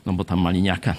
no 0.06 0.14
bo 0.14 0.24
tam 0.24 0.40
Maliniaka 0.40 0.94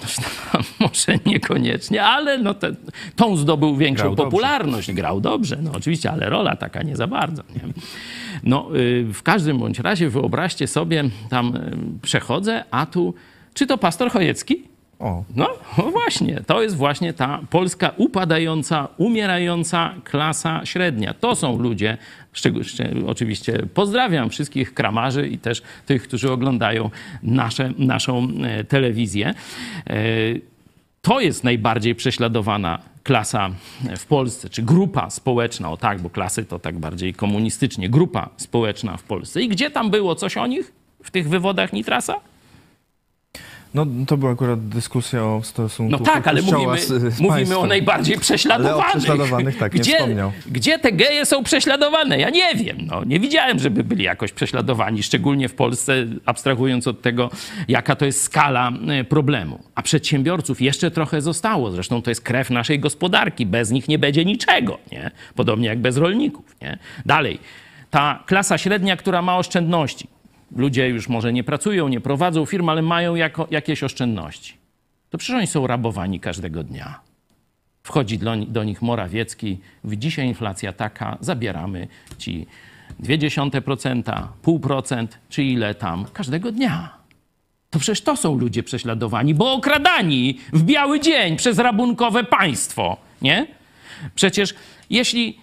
tam, 0.51 0.61
może 0.79 1.19
niekoniecznie, 1.25 2.03
ale 2.03 2.37
no 2.37 2.53
te, 2.53 2.75
tą 3.15 3.37
zdobył 3.37 3.75
większą 3.77 4.03
Grał 4.03 4.15
popularność. 4.15 4.87
Dobrze. 4.87 5.01
Grał 5.01 5.21
dobrze, 5.21 5.57
no 5.61 5.71
oczywiście, 5.71 6.11
ale 6.11 6.29
rola 6.29 6.55
taka 6.55 6.83
nie 6.83 6.95
za 6.95 7.07
bardzo. 7.07 7.43
Nie? 7.55 7.73
No 8.43 8.75
y, 8.75 9.05
w 9.13 9.23
każdym 9.23 9.57
bądź 9.57 9.79
razie 9.79 10.09
wyobraźcie 10.09 10.67
sobie, 10.67 11.03
tam 11.29 11.55
y, 11.55 11.99
przechodzę, 12.01 12.63
a 12.71 12.85
tu, 12.85 13.13
czy 13.53 13.67
to 13.67 13.77
pastor 13.77 14.11
Chojecki? 14.11 14.63
O. 14.99 15.23
No, 15.35 15.47
no 15.77 15.83
właśnie, 15.83 16.41
to 16.47 16.61
jest 16.61 16.75
właśnie 16.75 17.13
ta 17.13 17.39
polska 17.49 17.91
upadająca, 17.97 18.87
umierająca 18.97 19.93
klasa 20.03 20.65
średnia. 20.65 21.13
To 21.13 21.35
są 21.35 21.59
ludzie, 21.59 21.97
oczywiście 23.07 23.65
pozdrawiam 23.73 24.29
wszystkich 24.29 24.73
kramarzy 24.73 25.27
i 25.27 25.37
też 25.37 25.61
tych, 25.85 26.03
którzy 26.03 26.31
oglądają 26.31 26.89
nasze, 27.23 27.73
naszą 27.77 28.27
e, 28.43 28.63
telewizję. 28.63 29.33
E, 29.87 29.95
to 31.01 31.19
jest 31.19 31.43
najbardziej 31.43 31.95
prześladowana 31.95 32.79
klasa 33.03 33.49
w 33.97 34.05
Polsce, 34.05 34.49
czy 34.49 34.61
grupa 34.61 35.09
społeczna, 35.09 35.71
o 35.71 35.77
tak, 35.77 36.01
bo 36.01 36.09
klasy 36.09 36.45
to 36.45 36.59
tak 36.59 36.79
bardziej 36.79 37.13
komunistycznie, 37.13 37.89
grupa 37.89 38.29
społeczna 38.37 38.97
w 38.97 39.03
Polsce. 39.03 39.41
I 39.41 39.49
gdzie 39.49 39.71
tam 39.71 39.91
było 39.91 40.15
coś 40.15 40.37
o 40.37 40.47
nich 40.47 40.73
w 41.03 41.11
tych 41.11 41.29
wywodach 41.29 41.73
Nitrasa? 41.73 42.32
No 43.73 43.85
to 44.07 44.17
była 44.17 44.31
akurat 44.31 44.67
dyskusja 44.67 45.23
o 45.23 45.41
stosunku 45.43 45.91
No 45.91 45.99
tak, 45.99 46.27
ale 46.27 46.41
mówimy, 46.41 46.77
mówimy 47.19 47.57
o 47.57 47.65
najbardziej 47.65 48.17
prześladowanych. 48.17 48.83
Ale 48.83 48.93
o 48.93 48.97
prześladowanych 48.97 49.57
tak 49.57 49.71
gdzie, 49.71 49.91
nie 49.91 49.97
wspomniał. 49.97 50.31
Gdzie 50.45 50.79
te 50.79 50.91
geje 50.91 51.25
są 51.25 51.43
prześladowane? 51.43 52.19
Ja 52.19 52.29
nie 52.29 52.55
wiem. 52.55 52.77
No, 52.79 53.03
nie 53.03 53.19
widziałem, 53.19 53.59
żeby 53.59 53.83
byli 53.83 54.03
jakoś 54.03 54.31
prześladowani, 54.31 55.03
szczególnie 55.03 55.49
w 55.49 55.55
Polsce, 55.55 56.05
abstrahując 56.25 56.87
od 56.87 57.01
tego, 57.01 57.29
jaka 57.67 57.95
to 57.95 58.05
jest 58.05 58.23
skala 58.23 58.71
e, 58.87 59.03
problemu. 59.03 59.59
A 59.75 59.81
przedsiębiorców 59.81 60.61
jeszcze 60.61 60.91
trochę 60.91 61.21
zostało. 61.21 61.71
Zresztą 61.71 62.01
to 62.01 62.11
jest 62.11 62.21
krew 62.21 62.49
naszej 62.49 62.79
gospodarki. 62.79 63.45
Bez 63.45 63.71
nich 63.71 63.87
nie 63.87 63.99
będzie 63.99 64.25
niczego. 64.25 64.77
Nie? 64.91 65.11
Podobnie 65.35 65.67
jak 65.67 65.79
bez 65.79 65.97
rolników. 65.97 66.55
Nie? 66.61 66.77
Dalej. 67.05 67.39
Ta 67.89 68.23
klasa 68.25 68.57
średnia, 68.57 68.97
która 68.97 69.21
ma 69.21 69.37
oszczędności, 69.37 70.07
ludzie 70.55 70.89
już 70.89 71.09
może 71.09 71.33
nie 71.33 71.43
pracują, 71.43 71.87
nie 71.87 72.01
prowadzą 72.01 72.45
firm, 72.45 72.69
ale 72.69 72.81
mają 72.81 73.15
jako, 73.15 73.47
jakieś 73.51 73.83
oszczędności. 73.83 74.53
To 75.09 75.17
przecież 75.17 75.37
oni 75.37 75.47
są 75.47 75.67
rabowani 75.67 76.19
każdego 76.19 76.63
dnia. 76.63 76.99
Wchodzi 77.83 78.17
do, 78.17 78.35
do 78.35 78.63
nich 78.63 78.81
Morawiecki, 78.81 79.59
mówi, 79.83 79.97
dzisiaj 79.97 80.27
inflacja 80.27 80.73
taka, 80.73 81.17
zabieramy 81.21 81.87
ci 82.17 82.47
0,2%, 83.03 84.27
pół 84.41 84.59
procent, 84.59 85.17
czy 85.29 85.43
ile 85.43 85.75
tam, 85.75 86.05
każdego 86.13 86.51
dnia. 86.51 86.97
To 87.69 87.79
przecież 87.79 88.01
to 88.01 88.15
są 88.15 88.37
ludzie 88.37 88.63
prześladowani, 88.63 89.33
bo 89.33 89.53
okradani 89.53 90.39
w 90.53 90.63
biały 90.63 90.99
dzień 90.99 91.37
przez 91.37 91.59
rabunkowe 91.59 92.23
państwo, 92.23 92.97
nie? 93.21 93.47
Przecież 94.15 94.53
jeśli 94.89 95.37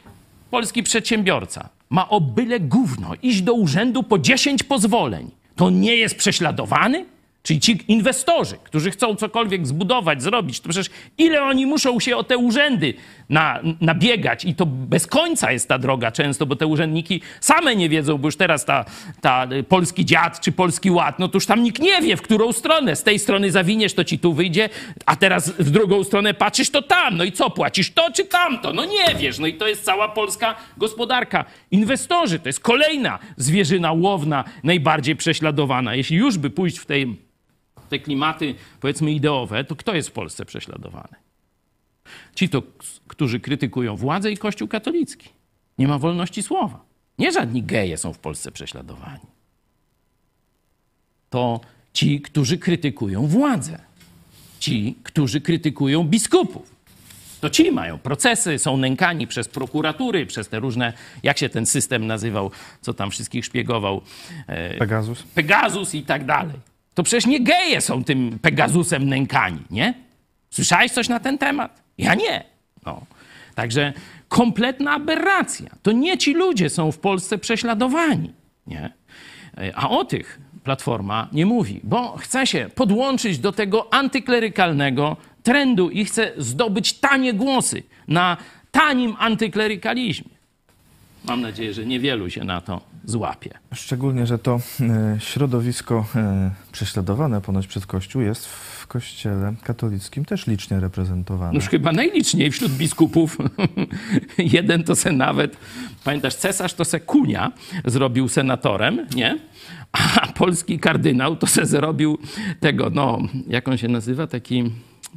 polski 0.50 0.82
przedsiębiorca 0.82 1.68
ma 1.90 2.08
o 2.08 2.20
byle 2.20 2.60
gówno 2.60 3.12
iść 3.22 3.42
do 3.42 3.54
urzędu 3.54 4.02
po 4.02 4.18
10 4.18 4.62
pozwoleń, 4.62 5.30
to 5.56 5.70
nie 5.70 5.96
jest 5.96 6.14
prześladowany? 6.14 7.06
Czyli 7.42 7.60
ci 7.60 7.78
inwestorzy, 7.88 8.56
którzy 8.64 8.90
chcą 8.90 9.16
cokolwiek 9.16 9.66
zbudować, 9.66 10.22
zrobić, 10.22 10.60
to 10.60 10.68
przecież 10.68 10.90
ile 11.18 11.42
oni 11.42 11.66
muszą 11.66 12.00
się 12.00 12.16
o 12.16 12.24
te 12.24 12.38
urzędy 12.38 12.94
na, 13.28 13.60
nabiegać 13.80 14.44
i 14.44 14.54
to 14.54 14.66
bez 14.66 15.06
końca 15.06 15.52
jest 15.52 15.68
ta 15.68 15.78
droga 15.78 16.12
często, 16.12 16.46
bo 16.46 16.56
te 16.56 16.66
urzędniki 16.66 17.20
same 17.40 17.76
nie 17.76 17.88
wiedzą, 17.88 18.18
bo 18.18 18.28
już 18.28 18.36
teraz 18.36 18.64
ta, 18.64 18.84
ta 19.20 19.48
polski 19.68 20.04
dziad 20.04 20.40
czy 20.40 20.52
polski 20.52 20.90
ład, 20.90 21.18
no 21.18 21.28
to 21.28 21.36
już 21.36 21.46
tam 21.46 21.62
nikt 21.62 21.82
nie 21.82 22.02
wie, 22.02 22.16
w 22.16 22.22
którą 22.22 22.52
stronę. 22.52 22.96
Z 22.96 23.02
tej 23.02 23.18
strony 23.18 23.50
zawiniesz, 23.50 23.94
to 23.94 24.04
ci 24.04 24.18
tu 24.18 24.32
wyjdzie, 24.32 24.68
a 25.06 25.16
teraz 25.16 25.50
w 25.50 25.70
drugą 25.70 26.04
stronę 26.04 26.34
patrzysz, 26.34 26.70
to 26.70 26.82
tam. 26.82 27.16
No 27.16 27.24
i 27.24 27.32
co, 27.32 27.50
płacisz 27.50 27.90
to 27.90 28.12
czy 28.12 28.24
tamto? 28.24 28.72
No 28.72 28.84
nie 28.84 29.14
wiesz. 29.14 29.38
No 29.38 29.46
i 29.46 29.54
to 29.54 29.68
jest 29.68 29.84
cała 29.84 30.08
polska 30.08 30.54
gospodarka. 30.76 31.44
Inwestorzy, 31.70 32.38
to 32.38 32.48
jest 32.48 32.60
kolejna 32.60 33.18
zwierzyna 33.36 33.92
łowna, 33.92 34.44
najbardziej 34.64 35.16
prześladowana. 35.16 35.94
Jeśli 35.94 36.16
już 36.16 36.38
by 36.38 36.50
pójść 36.50 36.78
w 36.78 36.86
tej 36.86 37.16
te 37.90 37.98
klimaty, 37.98 38.54
powiedzmy, 38.80 39.12
ideowe, 39.12 39.64
to 39.64 39.76
kto 39.76 39.94
jest 39.94 40.08
w 40.08 40.12
Polsce 40.12 40.44
prześladowany? 40.44 41.16
Ci 42.34 42.48
to, 42.48 42.62
którzy 43.08 43.40
krytykują 43.40 43.96
władzę 43.96 44.32
i 44.32 44.36
Kościół 44.36 44.68
katolicki. 44.68 45.28
Nie 45.78 45.88
ma 45.88 45.98
wolności 45.98 46.42
słowa. 46.42 46.84
Nie 47.18 47.32
żadni 47.32 47.62
geje 47.62 47.96
są 47.96 48.12
w 48.12 48.18
Polsce 48.18 48.52
prześladowani. 48.52 49.26
To 51.30 51.60
ci, 51.92 52.20
którzy 52.20 52.58
krytykują 52.58 53.26
władzę. 53.26 53.78
Ci, 54.58 54.96
którzy 55.02 55.40
krytykują 55.40 56.04
biskupów. 56.04 56.80
To 57.40 57.50
ci 57.50 57.72
mają 57.72 57.98
procesy, 57.98 58.58
są 58.58 58.76
nękani 58.76 59.26
przez 59.26 59.48
prokuratury, 59.48 60.26
przez 60.26 60.48
te 60.48 60.60
różne, 60.60 60.92
jak 61.22 61.38
się 61.38 61.48
ten 61.48 61.66
system 61.66 62.06
nazywał, 62.06 62.50
co 62.80 62.94
tam 62.94 63.10
wszystkich 63.10 63.44
szpiegował. 63.44 64.00
E, 64.46 64.76
Pegasus. 64.76 65.22
Pegasus 65.22 65.94
i 65.94 66.02
tak 66.02 66.24
dalej 66.24 66.69
to 67.00 67.04
przecież 67.04 67.26
nie 67.26 67.40
geje 67.40 67.80
są 67.80 68.04
tym 68.04 68.38
Pegazusem 68.42 69.08
nękani, 69.08 69.60
nie? 69.70 69.94
Słyszałeś 70.50 70.92
coś 70.92 71.08
na 71.08 71.20
ten 71.20 71.38
temat? 71.38 71.82
Ja 71.98 72.14
nie. 72.14 72.44
No. 72.86 73.06
Także 73.54 73.92
kompletna 74.28 74.92
aberracja. 74.92 75.70
To 75.82 75.92
nie 75.92 76.18
ci 76.18 76.34
ludzie 76.34 76.70
są 76.70 76.92
w 76.92 76.98
Polsce 76.98 77.38
prześladowani, 77.38 78.32
nie? 78.66 78.92
A 79.74 79.90
o 79.90 80.04
tych 80.04 80.40
Platforma 80.64 81.28
nie 81.32 81.46
mówi, 81.46 81.80
bo 81.84 82.16
chce 82.16 82.46
się 82.46 82.70
podłączyć 82.74 83.38
do 83.38 83.52
tego 83.52 83.94
antyklerykalnego 83.94 85.16
trendu 85.42 85.90
i 85.90 86.04
chce 86.04 86.32
zdobyć 86.36 86.92
tanie 86.92 87.34
głosy 87.34 87.82
na 88.08 88.36
tanim 88.70 89.16
antyklerykalizmie. 89.18 90.34
Mam 91.24 91.40
nadzieję, 91.40 91.74
że 91.74 91.86
niewielu 91.86 92.30
się 92.30 92.44
na 92.44 92.60
to 92.60 92.80
złapie. 93.04 93.50
Szczególnie, 93.74 94.26
że 94.26 94.38
to 94.38 94.60
e, 94.80 95.16
środowisko 95.20 96.06
e, 96.16 96.50
prześladowane 96.72 97.40
ponoć 97.40 97.66
przez 97.66 97.86
Kościół 97.86 98.22
jest 98.22 98.46
w 98.46 98.86
kościele 98.86 99.54
katolickim 99.62 100.24
też 100.24 100.46
licznie 100.46 100.80
reprezentowane. 100.80 101.52
Noż 101.52 101.68
chyba 101.68 101.92
najliczniej 101.92 102.50
wśród 102.50 102.72
biskupów. 102.72 103.38
Jeden 104.38 104.84
to 104.84 104.96
se 104.96 105.12
nawet, 105.12 105.56
pamiętasz, 106.04 106.34
cesarz 106.34 106.74
to 106.74 106.84
se 106.84 107.00
kunia 107.00 107.52
zrobił 107.84 108.28
senatorem, 108.28 109.06
nie? 109.16 109.38
A 109.92 110.26
polski 110.26 110.78
kardynał 110.78 111.36
to 111.36 111.46
se 111.46 111.66
zrobił 111.66 112.18
tego, 112.60 112.90
no, 112.90 113.18
jak 113.48 113.68
on 113.68 113.76
się 113.76 113.88
nazywa, 113.88 114.26
taki 114.26 114.70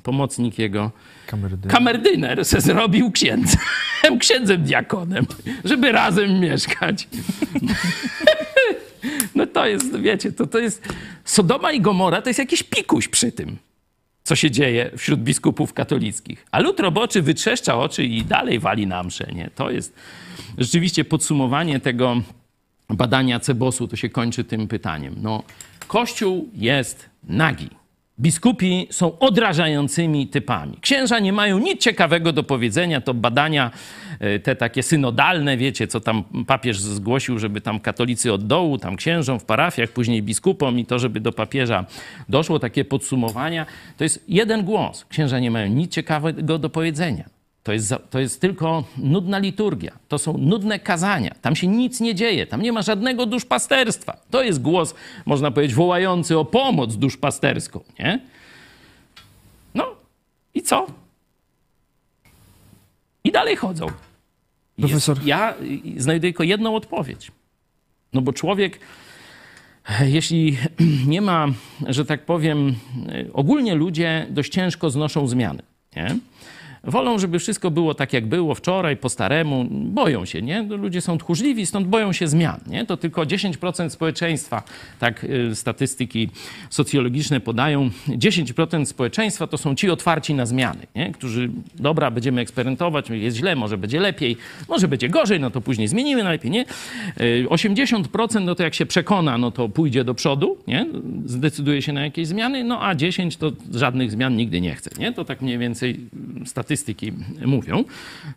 pomocnik 0.04 0.60
jego, 0.60 0.92
Kamerdyner. 1.28 1.72
kamerdyner 1.72 2.46
se 2.46 2.62
zrobił 2.62 3.12
księdzem, 3.12 3.60
księdzem 4.20 4.64
diakonem, 4.64 5.26
żeby 5.66 5.92
razem 5.92 6.40
mieszkać. 6.40 7.08
No 9.36 9.48
to 9.48 9.66
jest, 9.68 10.00
wiecie, 10.00 10.32
to, 10.32 10.48
to 10.48 10.60
jest 10.60 10.88
Sodoma 11.26 11.72
i 11.72 11.82
Gomora 11.82 12.22
to 12.22 12.30
jest 12.30 12.40
jakiś 12.40 12.64
pikuś 12.64 13.08
przy 13.08 13.32
tym, 13.32 13.58
co 14.24 14.36
się 14.36 14.52
dzieje 14.52 14.92
wśród 14.98 15.20
biskupów 15.20 15.74
katolickich. 15.74 16.46
A 16.52 16.60
lud 16.60 16.80
roboczy 16.80 17.22
wytrzeszcza 17.22 17.78
oczy 17.78 18.04
i 18.04 18.22
dalej 18.26 18.60
wali 18.60 18.88
na 18.88 19.04
mszę, 19.04 19.28
nie? 19.34 19.50
To 19.56 19.72
jest 19.72 19.94
rzeczywiście 20.58 21.06
podsumowanie 21.06 21.80
tego 21.80 22.22
badania 22.90 23.40
Cebosu, 23.40 23.88
to 23.88 23.96
się 23.96 24.10
kończy 24.10 24.44
tym 24.44 24.68
pytaniem. 24.68 25.16
No, 25.22 25.44
Kościół 25.88 26.50
jest 26.54 27.10
nagi. 27.24 27.70
Biskupi 28.20 28.88
są 28.92 29.20
odrażającymi 29.20 30.28
typami. 30.28 30.78
Księża 30.82 31.20
nie 31.20 31.34
mają 31.34 31.60
nic 31.60 31.82
ciekawego 31.82 32.34
do 32.34 32.44
powiedzenia. 32.44 33.02
To 33.02 33.14
badania 33.14 33.72
e, 34.20 34.40
te 34.40 34.56
takie 34.56 34.84
synodalne, 34.84 35.58
wiecie, 35.58 35.88
co 35.88 36.00
tam 36.00 36.24
papież 36.48 36.80
zgłosił, 36.80 37.40
żeby 37.40 37.62
tam 37.62 37.80
katolicy 37.80 38.34
od 38.34 38.48
dołu, 38.48 38.78
tam 38.78 38.96
księżom 38.96 39.40
w 39.40 39.46
parafiach, 39.46 39.90
później 39.90 40.24
biskupom 40.24 40.80
i 40.80 40.86
to, 40.86 41.00
żeby 41.00 41.20
do 41.20 41.32
papieża 41.32 41.86
doszło, 42.30 42.60
takie 42.60 42.86
podsumowania. 42.86 43.66
To 43.98 44.04
jest 44.04 44.24
jeden 44.28 44.64
głos. 44.64 45.06
Księża 45.10 45.40
nie 45.40 45.52
mają 45.52 45.68
nic 45.68 45.92
ciekawego 45.92 46.60
do 46.60 46.70
powiedzenia. 46.70 47.33
To 47.64 47.74
jest, 47.74 47.94
to 48.10 48.20
jest 48.20 48.42
tylko 48.42 48.84
nudna 48.98 49.38
liturgia, 49.40 49.92
to 50.08 50.18
są 50.18 50.38
nudne 50.38 50.80
kazania, 50.80 51.36
tam 51.42 51.56
się 51.56 51.68
nic 51.68 52.00
nie 52.00 52.16
dzieje, 52.16 52.48
tam 52.48 52.62
nie 52.62 52.72
ma 52.72 52.82
żadnego 52.82 53.26
duszpasterstwa. 53.26 54.18
To 54.30 54.44
jest 54.44 54.62
głos, 54.62 54.96
można 55.26 55.52
powiedzieć, 55.52 55.76
wołający 55.76 56.38
o 56.38 56.46
pomoc 56.46 56.96
duszpasterską, 56.96 57.80
nie? 58.00 58.20
No 59.76 59.96
i 60.54 60.62
co? 60.62 60.88
I 63.24 63.32
dalej 63.32 63.56
chodzą. 63.56 63.88
Profesor- 64.80 65.16
Jest, 65.18 65.28
ja 65.28 65.54
znajduję 65.98 66.32
tylko 66.34 66.44
jedną 66.44 66.76
odpowiedź. 66.76 67.32
No 68.14 68.22
bo 68.22 68.34
człowiek, 68.34 68.80
jeśli 70.06 70.58
nie 71.08 71.22
ma, 71.22 71.48
że 71.88 72.06
tak 72.06 72.26
powiem, 72.26 72.76
e, 73.10 73.34
ogólnie 73.34 73.76
ludzie 73.76 74.28
dość 74.30 74.54
ciężko 74.54 74.90
znoszą 74.90 75.28
zmiany. 75.28 75.64
Nie? 75.96 76.18
Wolą, 76.84 77.20
żeby 77.20 77.40
wszystko 77.40 77.72
było 77.72 77.94
tak, 77.94 78.14
jak 78.14 78.26
było 78.26 78.56
wczoraj, 78.56 78.98
po 78.98 79.10
staremu. 79.10 79.66
Boją 79.72 80.26
się, 80.26 80.42
nie? 80.42 80.64
Ludzie 80.64 81.02
są 81.02 81.18
tchórzliwi, 81.18 81.66
stąd 81.66 81.88
boją 81.88 82.14
się 82.14 82.28
zmian, 82.28 82.60
nie? 82.68 82.86
To 82.86 82.98
tylko 82.98 83.22
10% 83.22 83.90
społeczeństwa, 83.90 84.64
tak 85.00 85.24
y, 85.24 85.56
statystyki 85.56 86.30
socjologiczne 86.70 87.40
podają, 87.40 87.90
10% 88.08 88.86
społeczeństwa 88.86 89.48
to 89.48 89.58
są 89.58 89.76
ci 89.76 89.90
otwarci 89.90 90.34
na 90.34 90.46
zmiany, 90.46 90.88
nie? 90.96 91.12
Którzy, 91.12 91.50
dobra, 91.76 92.12
będziemy 92.12 92.42
eksperymentować, 92.42 93.10
jest 93.10 93.38
źle, 93.38 93.56
może 93.56 93.78
będzie 93.78 94.00
lepiej, 94.00 94.38
może 94.70 94.88
będzie 94.88 95.10
gorzej, 95.10 95.40
no 95.40 95.50
to 95.50 95.62
później 95.62 95.88
zmienimy 95.88 96.24
na 96.24 96.32
lepiej, 96.32 96.52
nie? 96.52 96.66
Y, 97.22 97.46
80% 97.50 98.42
no 98.42 98.56
to 98.56 98.64
jak 98.64 98.74
się 98.74 98.86
przekona, 98.86 99.38
no 99.38 99.52
to 99.52 99.70
pójdzie 99.70 100.04
do 100.04 100.14
przodu, 100.14 100.58
nie? 100.68 100.86
Zdecyduje 101.26 101.82
się 101.82 101.94
na 101.94 102.02
jakieś 102.02 102.28
zmiany, 102.28 102.64
no 102.64 102.86
a 102.86 102.96
10 102.96 103.38
to 103.38 103.52
żadnych 103.74 104.12
zmian 104.12 104.36
nigdy 104.36 104.62
nie 104.62 104.76
chce, 104.76 104.90
nie? 105.00 105.14
To 105.14 105.26
tak 105.26 105.42
mniej 105.42 105.58
więcej 105.58 106.00
statystyki 106.46 106.73
mówią. 107.46 107.84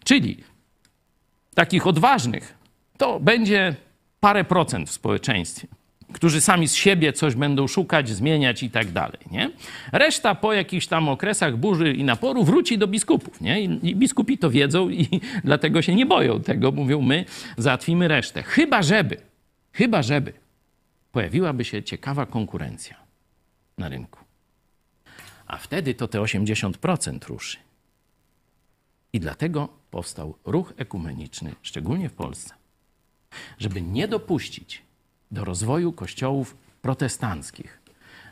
Czyli 0.04 0.36
takich 1.54 1.86
odważnych 1.86 2.54
to 2.98 3.20
będzie 3.20 3.74
parę 4.20 4.44
procent 4.44 4.88
w 4.88 4.92
społeczeństwie, 4.92 5.68
którzy 6.12 6.40
sami 6.40 6.68
z 6.68 6.74
siebie 6.74 7.12
coś 7.12 7.34
będą 7.34 7.66
szukać, 7.66 8.08
zmieniać 8.08 8.62
i 8.62 8.70
tak 8.70 8.92
dalej, 8.92 9.20
nie? 9.30 9.50
Reszta 9.92 10.34
po 10.34 10.52
jakichś 10.52 10.86
tam 10.86 11.08
okresach 11.08 11.56
burzy 11.56 11.92
i 11.92 12.04
naporu 12.04 12.44
wróci 12.44 12.78
do 12.78 12.86
biskupów, 12.86 13.40
nie? 13.40 13.60
I 13.60 13.96
biskupi 13.96 14.38
to 14.38 14.50
wiedzą 14.50 14.88
i 14.88 15.20
dlatego 15.44 15.82
się 15.82 15.94
nie 15.94 16.06
boją 16.06 16.42
tego. 16.42 16.72
Mówią, 16.72 17.02
my 17.02 17.24
załatwimy 17.56 18.08
resztę. 18.08 18.42
Chyba 18.42 18.82
żeby, 18.82 19.16
chyba 19.72 20.02
żeby 20.02 20.32
pojawiłaby 21.12 21.64
się 21.64 21.82
ciekawa 21.82 22.26
konkurencja 22.26 22.96
na 23.78 23.88
rynku. 23.88 24.20
A 25.46 25.56
wtedy 25.56 25.94
to 25.94 26.08
te 26.08 26.18
80% 26.18 27.28
ruszy. 27.28 27.65
I 29.16 29.20
dlatego 29.20 29.68
powstał 29.90 30.34
ruch 30.44 30.72
ekumeniczny, 30.76 31.54
szczególnie 31.62 32.08
w 32.08 32.12
Polsce, 32.12 32.54
żeby 33.58 33.82
nie 33.82 34.08
dopuścić 34.08 34.82
do 35.30 35.44
rozwoju 35.44 35.92
kościołów 35.92 36.56
protestanckich, 36.82 37.80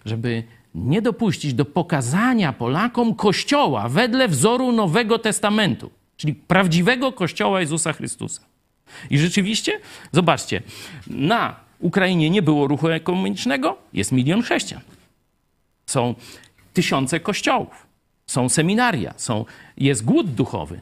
żeby 0.04 0.42
nie 0.74 1.02
dopuścić 1.02 1.54
do 1.54 1.64
pokazania 1.64 2.52
Polakom 2.52 3.14
kościoła 3.14 3.88
wedle 3.88 4.28
wzoru 4.28 4.72
Nowego 4.72 5.18
Testamentu, 5.18 5.90
czyli 6.16 6.34
prawdziwego 6.34 7.12
kościoła 7.12 7.60
Jezusa 7.60 7.92
Chrystusa. 7.92 8.42
I 9.10 9.18
rzeczywiście, 9.18 9.80
zobaczcie, 10.12 10.62
na 11.06 11.56
Ukrainie 11.78 12.30
nie 12.30 12.42
było 12.42 12.68
ruchu 12.68 12.88
ekumenicznego, 12.88 13.78
jest 13.92 14.12
milion 14.12 14.42
chrześcijan. 14.42 14.82
Są 15.86 16.14
tysiące 16.72 17.20
kościołów, 17.20 17.86
są 18.26 18.48
seminaria, 18.48 19.14
są, 19.16 19.44
jest 19.76 20.04
głód 20.04 20.30
duchowy. 20.30 20.80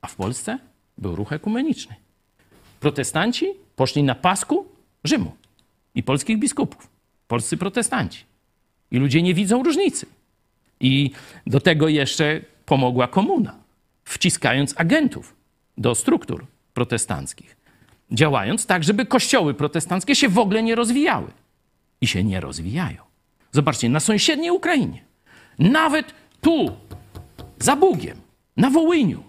A 0.00 0.06
w 0.06 0.16
Polsce 0.16 0.58
był 0.98 1.16
ruch 1.16 1.32
ekumeniczny. 1.32 1.94
Protestanci 2.80 3.46
poszli 3.76 4.02
na 4.02 4.14
pasku 4.14 4.66
Rzymu 5.04 5.32
i 5.94 6.02
polskich 6.02 6.38
biskupów. 6.38 6.88
Polscy 7.28 7.56
protestanci. 7.56 8.24
I 8.90 8.98
ludzie 8.98 9.22
nie 9.22 9.34
widzą 9.34 9.62
różnicy. 9.62 10.06
I 10.80 11.10
do 11.46 11.60
tego 11.60 11.88
jeszcze 11.88 12.40
pomogła 12.66 13.08
komuna, 13.08 13.54
wciskając 14.04 14.74
agentów 14.76 15.34
do 15.78 15.94
struktur 15.94 16.46
protestanckich, 16.74 17.56
działając 18.10 18.66
tak, 18.66 18.84
żeby 18.84 19.06
kościoły 19.06 19.54
protestanckie 19.54 20.14
się 20.14 20.28
w 20.28 20.38
ogóle 20.38 20.62
nie 20.62 20.74
rozwijały. 20.74 21.30
I 22.00 22.06
się 22.06 22.24
nie 22.24 22.40
rozwijają. 22.40 23.02
Zobaczcie, 23.52 23.88
na 23.88 24.00
sąsiedniej 24.00 24.50
Ukrainie, 24.50 25.04
nawet 25.58 26.14
tu, 26.44 26.76
za 27.58 27.76
Bugiem, 27.76 28.16
na 28.56 28.70
Wołyniu, 28.70 29.22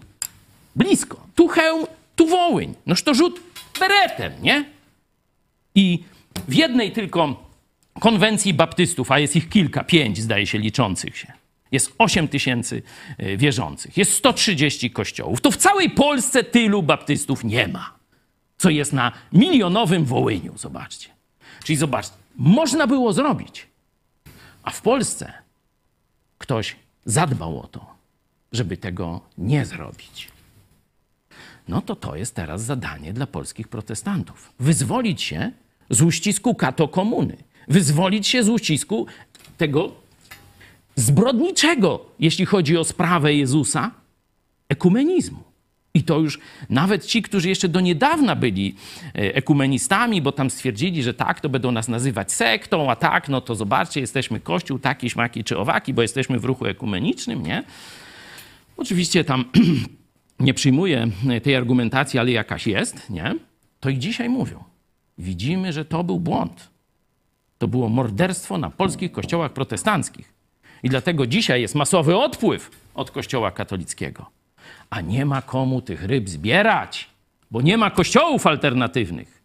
blisko, 0.76 1.26
tu 1.34 1.48
Chełm, 1.48 1.86
tu 2.16 2.26
Wołyń, 2.26 2.74
noż 2.86 3.02
to 3.02 3.14
rzut 3.14 3.40
beretem, 3.80 4.32
nie? 4.42 4.64
I 5.74 6.04
w 6.48 6.54
jednej 6.54 6.92
tylko 6.92 7.50
konwencji 8.00 8.54
baptystów, 8.54 9.12
a 9.12 9.18
jest 9.18 9.36
ich 9.36 9.48
kilka, 9.48 9.84
pięć 9.84 10.18
zdaje 10.18 10.46
się 10.46 10.58
liczących 10.58 11.18
się, 11.18 11.32
jest 11.72 11.92
8 11.98 12.28
tysięcy 12.28 12.82
y, 13.20 13.36
wierzących, 13.36 13.96
jest 13.96 14.12
130 14.12 14.90
kościołów, 14.90 15.40
to 15.40 15.50
w 15.50 15.56
całej 15.56 15.90
Polsce 15.90 16.44
tylu 16.44 16.82
baptystów 16.82 17.44
nie 17.44 17.68
ma, 17.68 17.94
co 18.58 18.70
jest 18.70 18.92
na 18.92 19.12
milionowym 19.32 20.04
Wołyniu, 20.04 20.58
zobaczcie. 20.58 21.08
Czyli 21.64 21.76
zobaczcie, 21.76 22.14
można 22.36 22.86
było 22.86 23.12
zrobić, 23.12 23.66
a 24.62 24.70
w 24.70 24.80
Polsce 24.82 25.32
ktoś 26.38 26.76
zadbał 27.06 27.60
o 27.60 27.66
to, 27.66 27.86
żeby 28.52 28.76
tego 28.76 29.20
nie 29.38 29.66
zrobić. 29.66 30.28
No 31.68 31.82
to 31.82 31.96
to 31.96 32.16
jest 32.16 32.34
teraz 32.34 32.62
zadanie 32.62 33.12
dla 33.12 33.26
polskich 33.26 33.68
protestantów. 33.68 34.52
Wyzwolić 34.60 35.22
się 35.22 35.52
z 35.90 36.02
uścisku 36.02 36.54
kato-komuny. 36.54 37.36
Wyzwolić 37.68 38.26
się 38.26 38.44
z 38.44 38.48
uścisku 38.48 39.06
tego 39.56 39.92
zbrodniczego, 40.94 42.06
jeśli 42.18 42.46
chodzi 42.46 42.76
o 42.76 42.84
sprawę 42.84 43.34
Jezusa, 43.34 43.90
ekumenizmu. 44.68 45.45
I 45.96 46.02
to 46.02 46.18
już 46.18 46.38
nawet 46.70 47.06
ci, 47.06 47.22
którzy 47.22 47.48
jeszcze 47.48 47.68
do 47.68 47.80
niedawna 47.80 48.36
byli 48.36 48.74
e, 49.14 49.34
ekumenistami, 49.34 50.22
bo 50.22 50.32
tam 50.32 50.50
stwierdzili, 50.50 51.02
że 51.02 51.14
tak, 51.14 51.40
to 51.40 51.48
będą 51.48 51.72
nas 51.72 51.88
nazywać 51.88 52.32
sektą, 52.32 52.90
a 52.90 52.96
tak, 52.96 53.28
no 53.28 53.40
to 53.40 53.54
zobaczcie, 53.54 54.00
jesteśmy 54.00 54.40
kościół 54.40 54.78
taki, 54.78 55.10
śmaki 55.10 55.44
czy 55.44 55.58
owaki, 55.58 55.94
bo 55.94 56.02
jesteśmy 56.02 56.38
w 56.38 56.44
ruchu 56.44 56.66
ekumenicznym, 56.66 57.42
nie? 57.42 57.64
Oczywiście 58.76 59.24
tam 59.24 59.44
nie 60.40 60.54
przyjmuję 60.54 61.08
tej 61.42 61.56
argumentacji, 61.56 62.18
ale 62.18 62.30
jakaś 62.30 62.66
jest, 62.66 63.10
nie? 63.10 63.34
To 63.80 63.90
i 63.90 63.98
dzisiaj 63.98 64.28
mówią. 64.28 64.64
Widzimy, 65.18 65.72
że 65.72 65.84
to 65.84 66.04
był 66.04 66.20
błąd. 66.20 66.70
To 67.58 67.68
było 67.68 67.88
morderstwo 67.88 68.58
na 68.58 68.70
polskich 68.70 69.12
kościołach 69.12 69.52
protestanckich. 69.52 70.32
I 70.82 70.88
dlatego 70.88 71.26
dzisiaj 71.26 71.62
jest 71.62 71.74
masowy 71.74 72.16
odpływ 72.16 72.70
od 72.94 73.10
kościoła 73.10 73.50
katolickiego. 73.50 74.35
A 74.90 75.00
nie 75.00 75.24
ma 75.24 75.42
komu 75.42 75.82
tych 75.82 76.04
ryb 76.04 76.28
zbierać. 76.28 77.08
bo 77.50 77.62
nie 77.62 77.76
ma 77.76 77.90
kościołów 77.90 78.46
alternatywnych. 78.46 79.42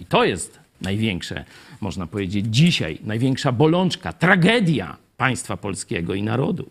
I 0.00 0.04
to 0.04 0.24
jest 0.24 0.58
największe, 0.80 1.44
można 1.80 2.06
powiedzieć, 2.06 2.46
dzisiaj, 2.48 2.98
największa 3.04 3.52
bolączka, 3.52 4.12
tragedia 4.12 4.96
państwa 5.16 5.56
polskiego 5.56 6.14
i 6.14 6.22
narodu. 6.22 6.70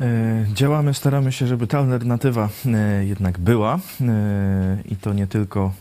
E, 0.00 0.46
Działamy, 0.54 0.94
staramy 0.94 1.32
się, 1.32 1.46
żeby 1.46 1.66
ta 1.66 1.78
alternatywa 1.78 2.48
e, 2.66 3.04
jednak 3.04 3.38
była 3.38 3.78
e, 4.00 4.78
i 4.84 4.96
to 4.96 5.12
nie 5.12 5.26
tylko 5.26 5.72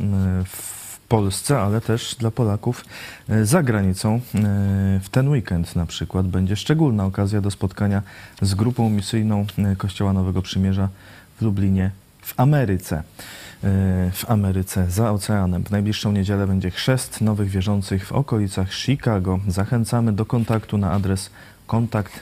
w 0.45 0.84
Polsce, 1.09 1.59
ale 1.59 1.81
też 1.81 2.15
dla 2.19 2.31
Polaków 2.31 2.85
e, 3.29 3.45
za 3.45 3.63
granicą. 3.63 4.15
E, 4.15 4.19
W 5.03 5.09
ten 5.11 5.29
weekend 5.29 5.75
na 5.75 5.85
przykład 5.85 6.27
będzie 6.27 6.55
szczególna 6.55 7.05
okazja 7.05 7.41
do 7.41 7.51
spotkania 7.51 8.01
z 8.41 8.55
grupą 8.55 8.89
misyjną 8.89 9.45
e, 9.57 9.75
Kościoła 9.75 10.13
Nowego 10.13 10.41
Przymierza 10.41 10.89
w 11.37 11.41
Lublinie 11.41 11.91
w 12.21 12.39
Ameryce. 12.39 13.03
W 14.13 14.25
Ameryce 14.27 14.91
za 14.91 15.11
oceanem. 15.11 15.63
W 15.63 15.71
najbliższą 15.71 16.11
niedzielę 16.11 16.47
będzie 16.47 16.71
chrzest 16.71 17.21
nowych 17.21 17.49
wierzących 17.49 18.07
w 18.07 18.11
okolicach 18.11 18.73
Chicago. 18.73 19.39
Zachęcamy 19.47 20.13
do 20.13 20.25
kontaktu 20.25 20.77
na 20.77 20.91
adres 20.91 21.29
kontakt 21.67 22.21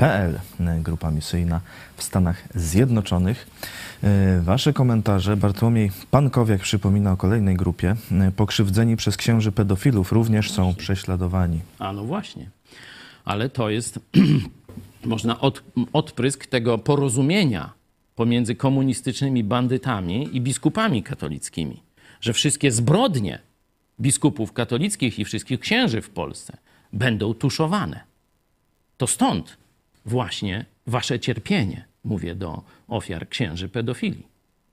małpa.pl 0.00 0.40
Grupa 0.82 1.10
misyjna 1.10 1.60
w 1.96 2.02
Stanach 2.02 2.42
Zjednoczonych. 2.54 3.46
E, 4.02 4.40
Wasze 4.40 4.72
komentarze. 4.72 5.36
Bartłomiej 5.36 5.90
Pankowiak 6.10 6.60
przypomina 6.60 7.12
o 7.12 7.16
kolejnej 7.16 7.56
grupie. 7.56 7.96
E, 8.12 8.32
Pokrzywdzeni 8.32 8.96
przez 8.96 9.16
księży 9.16 9.52
pedofilów 9.52 10.12
również 10.12 10.50
są 10.50 10.74
prześladowani. 10.74 11.60
A 11.78 11.92
no 11.92 12.04
właśnie. 12.04 12.50
Ale 13.24 13.48
to 13.48 13.70
jest, 13.70 14.00
można 15.04 15.40
od, 15.40 15.62
odprysk 15.92 16.46
tego 16.46 16.78
porozumienia 16.78 17.72
pomiędzy 18.16 18.54
komunistycznymi 18.54 19.44
bandytami 19.44 20.36
i 20.36 20.40
biskupami 20.40 21.02
katolickimi, 21.02 21.82
że 22.20 22.32
wszystkie 22.32 22.72
zbrodnie 22.72 23.38
biskupów 24.00 24.52
katolickich 24.52 25.18
i 25.18 25.24
wszystkich 25.24 25.60
księży 25.60 26.02
w 26.02 26.10
Polsce 26.10 26.56
będą 26.92 27.34
tuszowane. 27.34 28.00
To 28.96 29.06
stąd 29.06 29.56
właśnie 30.06 30.64
wasze 30.86 31.20
cierpienie, 31.20 31.84
mówię 32.04 32.34
do 32.34 32.62
ofiar 32.88 33.28
księży 33.28 33.68
pedofilii, 33.68 34.26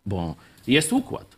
bo 0.06 0.36
jest 0.68 0.94
układ, 0.94 1.38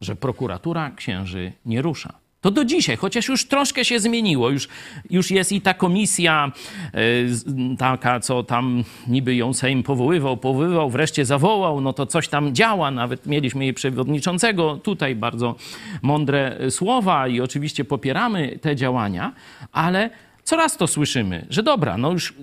że 0.00 0.16
prokuratura 0.16 0.90
księży 0.90 1.52
nie 1.66 1.82
rusza. 1.82 2.26
To 2.40 2.50
do 2.50 2.64
dzisiaj, 2.64 2.96
chociaż 2.96 3.28
już 3.28 3.48
troszkę 3.48 3.84
się 3.84 4.00
zmieniło, 4.00 4.50
już, 4.50 4.68
już 5.10 5.30
jest 5.30 5.52
i 5.52 5.60
ta 5.60 5.74
komisja 5.74 6.52
e, 6.94 7.76
taka, 7.78 8.20
co 8.20 8.42
tam 8.42 8.84
niby 9.08 9.34
ją 9.34 9.54
Sejm 9.54 9.82
powoływał, 9.82 10.36
powoływał, 10.36 10.90
wreszcie 10.90 11.24
zawołał, 11.24 11.80
no 11.80 11.92
to 11.92 12.06
coś 12.06 12.28
tam 12.28 12.54
działa, 12.54 12.90
nawet 12.90 13.26
mieliśmy 13.26 13.64
jej 13.64 13.74
przewodniczącego, 13.74 14.76
tutaj 14.76 15.14
bardzo 15.14 15.54
mądre 16.02 16.58
e, 16.58 16.70
słowa 16.70 17.28
i 17.28 17.40
oczywiście 17.40 17.84
popieramy 17.84 18.58
te 18.58 18.76
działania, 18.76 19.32
ale 19.72 20.10
coraz 20.44 20.76
to 20.76 20.86
słyszymy, 20.86 21.46
że 21.50 21.62
dobra, 21.62 21.98
no 21.98 22.12
już 22.12 22.34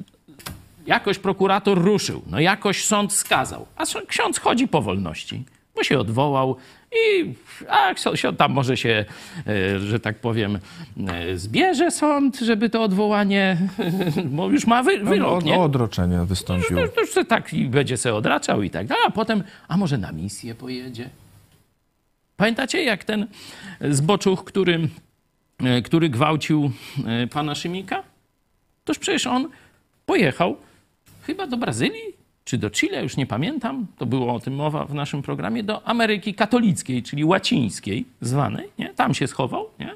jakoś 0.85 1.19
prokurator 1.19 1.83
ruszył, 1.83 2.21
no 2.27 2.39
jakoś 2.39 2.85
sąd 2.85 3.13
skazał, 3.13 3.65
a 3.75 3.83
ksiądz 4.07 4.39
chodzi 4.39 4.67
po 4.67 4.81
wolności, 4.81 5.43
bo 5.75 5.83
się 5.83 5.99
odwołał 5.99 6.55
i 6.91 7.33
a 7.69 7.93
ksiądz 7.93 8.37
tam 8.37 8.51
może 8.51 8.77
się, 8.77 9.05
e, 9.47 9.79
że 9.79 9.99
tak 9.99 10.19
powiem, 10.19 10.59
e, 11.07 11.37
zbierze 11.37 11.91
sąd, 11.91 12.39
żeby 12.39 12.69
to 12.69 12.83
odwołanie, 12.83 13.57
bo 14.35 14.49
już 14.49 14.67
ma 14.67 14.83
wy, 14.83 14.99
wyrok, 14.99 15.43
o, 15.43 15.45
nie? 15.45 15.55
o 15.55 15.63
odroczenie 15.63 16.19
wystąpił. 16.25 16.77
To, 16.77 16.87
to 16.87 17.01
już 17.01 17.11
se 17.11 17.25
tak 17.25 17.53
i 17.53 17.65
będzie 17.65 17.97
se 17.97 18.15
odraczał 18.15 18.63
i 18.63 18.69
tak 18.69 18.87
dalej, 18.87 19.03
a 19.07 19.11
potem, 19.11 19.43
a 19.67 19.77
może 19.77 19.97
na 19.97 20.11
misję 20.11 20.55
pojedzie? 20.55 21.09
Pamiętacie, 22.37 22.83
jak 22.83 23.03
ten 23.03 23.27
zboczuch, 23.81 24.43
który, 24.43 24.89
e, 25.63 25.81
który 25.81 26.09
gwałcił 26.09 26.71
pana 27.31 27.55
Szymika? 27.55 28.03
Toż 28.85 28.99
przecież 28.99 29.27
on 29.27 29.49
pojechał 30.05 30.57
chyba 31.25 31.47
do 31.47 31.57
Brazylii 31.57 32.23
czy 32.45 32.57
do 32.57 32.69
Chile, 32.69 33.03
już 33.03 33.17
nie 33.17 33.25
pamiętam, 33.25 33.87
to 33.97 34.05
było 34.05 34.33
o 34.33 34.39
tym 34.39 34.55
mowa 34.55 34.85
w 34.85 34.93
naszym 34.93 35.21
programie, 35.21 35.63
do 35.63 35.87
Ameryki 35.87 36.33
Katolickiej, 36.33 37.03
czyli 37.03 37.25
łacińskiej 37.25 38.05
zwanej, 38.21 38.69
nie? 38.79 38.93
tam 38.93 39.13
się 39.13 39.27
schował, 39.27 39.65
nie? 39.79 39.95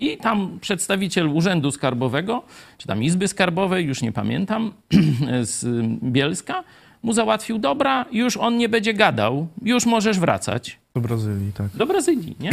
I 0.00 0.16
tam 0.16 0.58
przedstawiciel 0.60 1.28
Urzędu 1.28 1.70
Skarbowego, 1.70 2.42
czy 2.78 2.86
tam 2.86 3.02
Izby 3.02 3.28
Skarbowej, 3.28 3.86
już 3.86 4.02
nie 4.02 4.12
pamiętam, 4.12 4.72
z 5.42 5.66
Bielska, 6.02 6.64
mu 7.02 7.12
załatwił, 7.12 7.58
dobra, 7.58 8.04
już 8.12 8.36
on 8.36 8.56
nie 8.56 8.68
będzie 8.68 8.94
gadał, 8.94 9.46
już 9.62 9.86
możesz 9.86 10.18
wracać 10.18 10.78
Do 10.94 11.00
Brazylii, 11.00 11.52
tak. 11.52 11.68
do 11.68 11.86
Brazylii, 11.86 12.36
nie? 12.40 12.50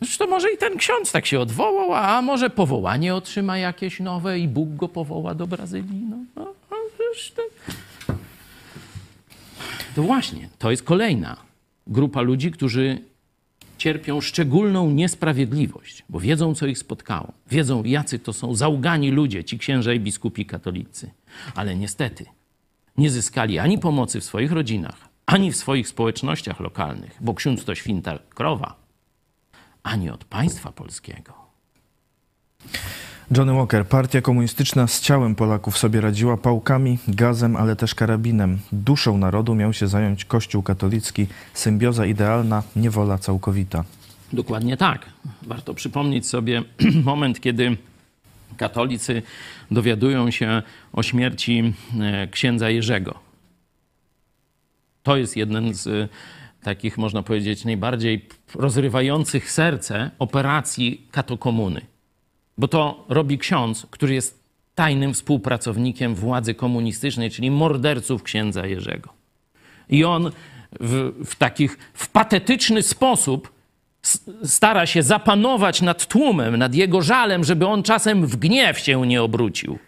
Zresztą 0.00 0.24
to 0.24 0.30
może 0.30 0.52
i 0.52 0.58
ten 0.58 0.76
ksiądz 0.76 1.12
tak 1.12 1.26
się 1.26 1.40
odwołał, 1.40 1.94
a 1.94 2.22
może 2.22 2.50
powołanie 2.50 3.14
otrzyma 3.14 3.58
jakieś 3.58 4.00
nowe 4.00 4.38
i 4.38 4.48
Bóg 4.48 4.68
go 4.74 4.88
powoła 4.88 5.34
do 5.34 5.46
Brazylii. 5.46 6.06
No, 6.10 6.16
no, 6.36 6.52
no 7.16 7.20
przecież 7.20 7.32
to... 9.94 10.02
właśnie, 10.02 10.48
to 10.58 10.70
jest 10.70 10.82
kolejna 10.82 11.36
grupa 11.86 12.20
ludzi, 12.20 12.50
którzy 12.50 13.02
cierpią 13.78 14.20
szczególną 14.20 14.90
niesprawiedliwość, 14.90 16.04
bo 16.08 16.20
wiedzą, 16.20 16.54
co 16.54 16.66
ich 16.66 16.78
spotkało. 16.78 17.32
Wiedzą, 17.50 17.84
jacy 17.84 18.18
to 18.18 18.32
są 18.32 18.54
załgani 18.54 19.10
ludzie, 19.10 19.44
ci 19.44 19.58
księża 19.58 19.92
i 19.92 20.00
biskupi 20.00 20.46
katolicy. 20.46 21.10
Ale 21.54 21.76
niestety 21.76 22.26
nie 22.98 23.10
zyskali 23.10 23.58
ani 23.58 23.78
pomocy 23.78 24.20
w 24.20 24.24
swoich 24.24 24.52
rodzinach, 24.52 25.08
ani 25.26 25.52
w 25.52 25.56
swoich 25.56 25.88
społecznościach 25.88 26.60
lokalnych, 26.60 27.16
bo 27.20 27.34
ksiądz 27.34 27.64
to 27.64 27.74
święta 27.74 28.18
krowa, 28.34 28.76
ani 29.82 30.10
od 30.10 30.24
państwa 30.24 30.72
polskiego. 30.72 31.34
Johnny 33.30 33.52
Walker, 33.52 33.86
partia 33.86 34.20
komunistyczna 34.20 34.86
z 34.86 35.00
ciałem 35.00 35.34
Polaków 35.34 35.78
sobie 35.78 36.00
radziła 36.00 36.36
pałkami, 36.36 36.98
gazem, 37.08 37.56
ale 37.56 37.76
też 37.76 37.94
karabinem. 37.94 38.58
Duszą 38.72 39.18
narodu 39.18 39.54
miał 39.54 39.72
się 39.72 39.86
zająć 39.86 40.24
Kościół 40.24 40.62
katolicki. 40.62 41.26
Symbioza 41.54 42.06
idealna, 42.06 42.62
niewola 42.76 43.18
całkowita. 43.18 43.84
Dokładnie 44.32 44.76
tak. 44.76 45.06
Warto 45.42 45.74
przypomnieć 45.74 46.26
sobie 46.26 46.62
moment, 47.04 47.40
kiedy 47.40 47.76
katolicy 48.56 49.22
dowiadują 49.70 50.30
się 50.30 50.62
o 50.92 51.02
śmierci 51.02 51.74
e, 52.00 52.28
księdza 52.28 52.70
Jerzego. 52.70 53.14
To 55.02 55.16
jest 55.16 55.36
jeden 55.36 55.74
z 55.74 55.86
e, 55.86 56.08
takich, 56.62 56.98
można 56.98 57.22
powiedzieć, 57.22 57.64
najbardziej 57.64 58.28
rozrywających 58.54 59.50
serce 59.50 60.10
operacji 60.18 61.06
katokomuny. 61.10 61.95
Bo 62.58 62.68
to 62.68 63.04
robi 63.08 63.38
ksiądz, 63.38 63.86
który 63.90 64.14
jest 64.14 64.46
tajnym 64.74 65.14
współpracownikiem 65.14 66.14
władzy 66.14 66.54
komunistycznej, 66.54 67.30
czyli 67.30 67.50
morderców 67.50 68.22
księdza 68.22 68.66
Jerzego. 68.66 69.08
I 69.88 70.04
on 70.04 70.30
w, 70.80 71.12
w 71.24 71.34
takich 71.34 71.78
w 71.94 72.08
patetyczny 72.08 72.82
sposób 72.82 73.52
stara 74.44 74.86
się 74.86 75.02
zapanować 75.02 75.82
nad 75.82 76.06
tłumem, 76.06 76.56
nad 76.56 76.74
jego 76.74 77.02
żalem, 77.02 77.44
żeby 77.44 77.66
on 77.66 77.82
czasem 77.82 78.26
w 78.26 78.36
gniew 78.36 78.78
się 78.78 79.06
nie 79.06 79.22
obrócił. 79.22 79.78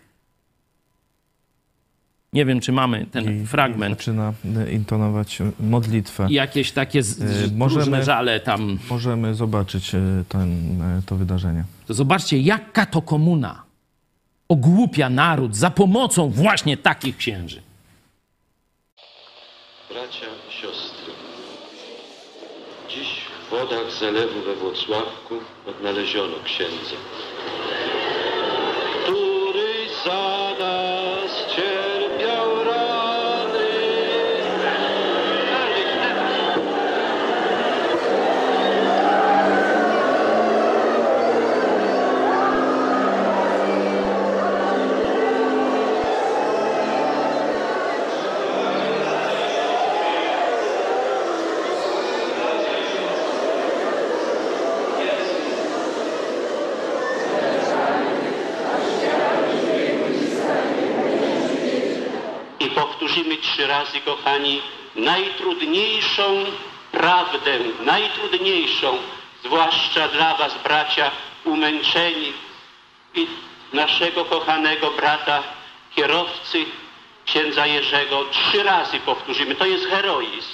Nie 2.32 2.44
wiem, 2.44 2.60
czy 2.60 2.72
mamy 2.72 3.06
ten 3.06 3.42
I 3.42 3.46
fragment. 3.46 3.98
Zaczyna 3.98 4.32
e, 4.66 4.72
intonować 4.72 5.40
e, 5.40 5.50
modlitwę. 5.60 6.26
I 6.30 6.34
jakieś 6.34 6.72
takie 6.72 7.02
z, 7.02 7.18
z, 7.18 7.52
Y, 7.52 7.56
możemy- 7.56 7.80
różne 7.80 8.04
żale 8.04 8.40
tam. 8.40 8.78
Możemy 8.90 9.34
zobaczyć 9.34 9.94
e, 9.94 10.00
ten, 10.28 10.82
e, 10.82 11.02
to 11.06 11.16
wydarzenie. 11.16 11.64
To 11.86 11.94
zobaczcie, 11.94 12.38
jak 12.38 12.72
katokomuna 12.72 13.62
ogłupia 14.48 15.10
naród 15.10 15.56
za 15.56 15.70
pomocą 15.70 16.30
właśnie 16.30 16.76
takich 16.76 17.16
księży. 17.16 17.62
Bracia 19.88 20.26
siostry, 20.50 21.12
dziś 22.90 23.08
w 23.46 23.50
wodach 23.50 23.92
zalewu 24.00 24.40
we 24.46 24.54
Włocławku 24.56 25.34
odnaleziono 25.66 26.34
księdza, 26.44 26.96
który 29.02 29.68
za 30.04 30.50
nas 30.64 30.87
kochani, 64.00 64.62
najtrudniejszą 64.96 66.44
prawdę, 66.92 67.58
najtrudniejszą, 67.80 68.98
zwłaszcza 69.44 70.08
dla 70.08 70.34
Was, 70.34 70.62
bracia, 70.62 71.10
umęczeni 71.44 72.32
i 73.14 73.26
naszego 73.72 74.24
kochanego 74.24 74.90
brata, 74.90 75.42
kierowcy, 75.96 76.64
księdza 77.24 77.66
Jerzego. 77.66 78.24
Trzy 78.24 78.62
razy 78.62 79.00
powtórzymy. 79.00 79.54
To 79.54 79.66
jest 79.66 79.86
heroizm. 79.86 80.48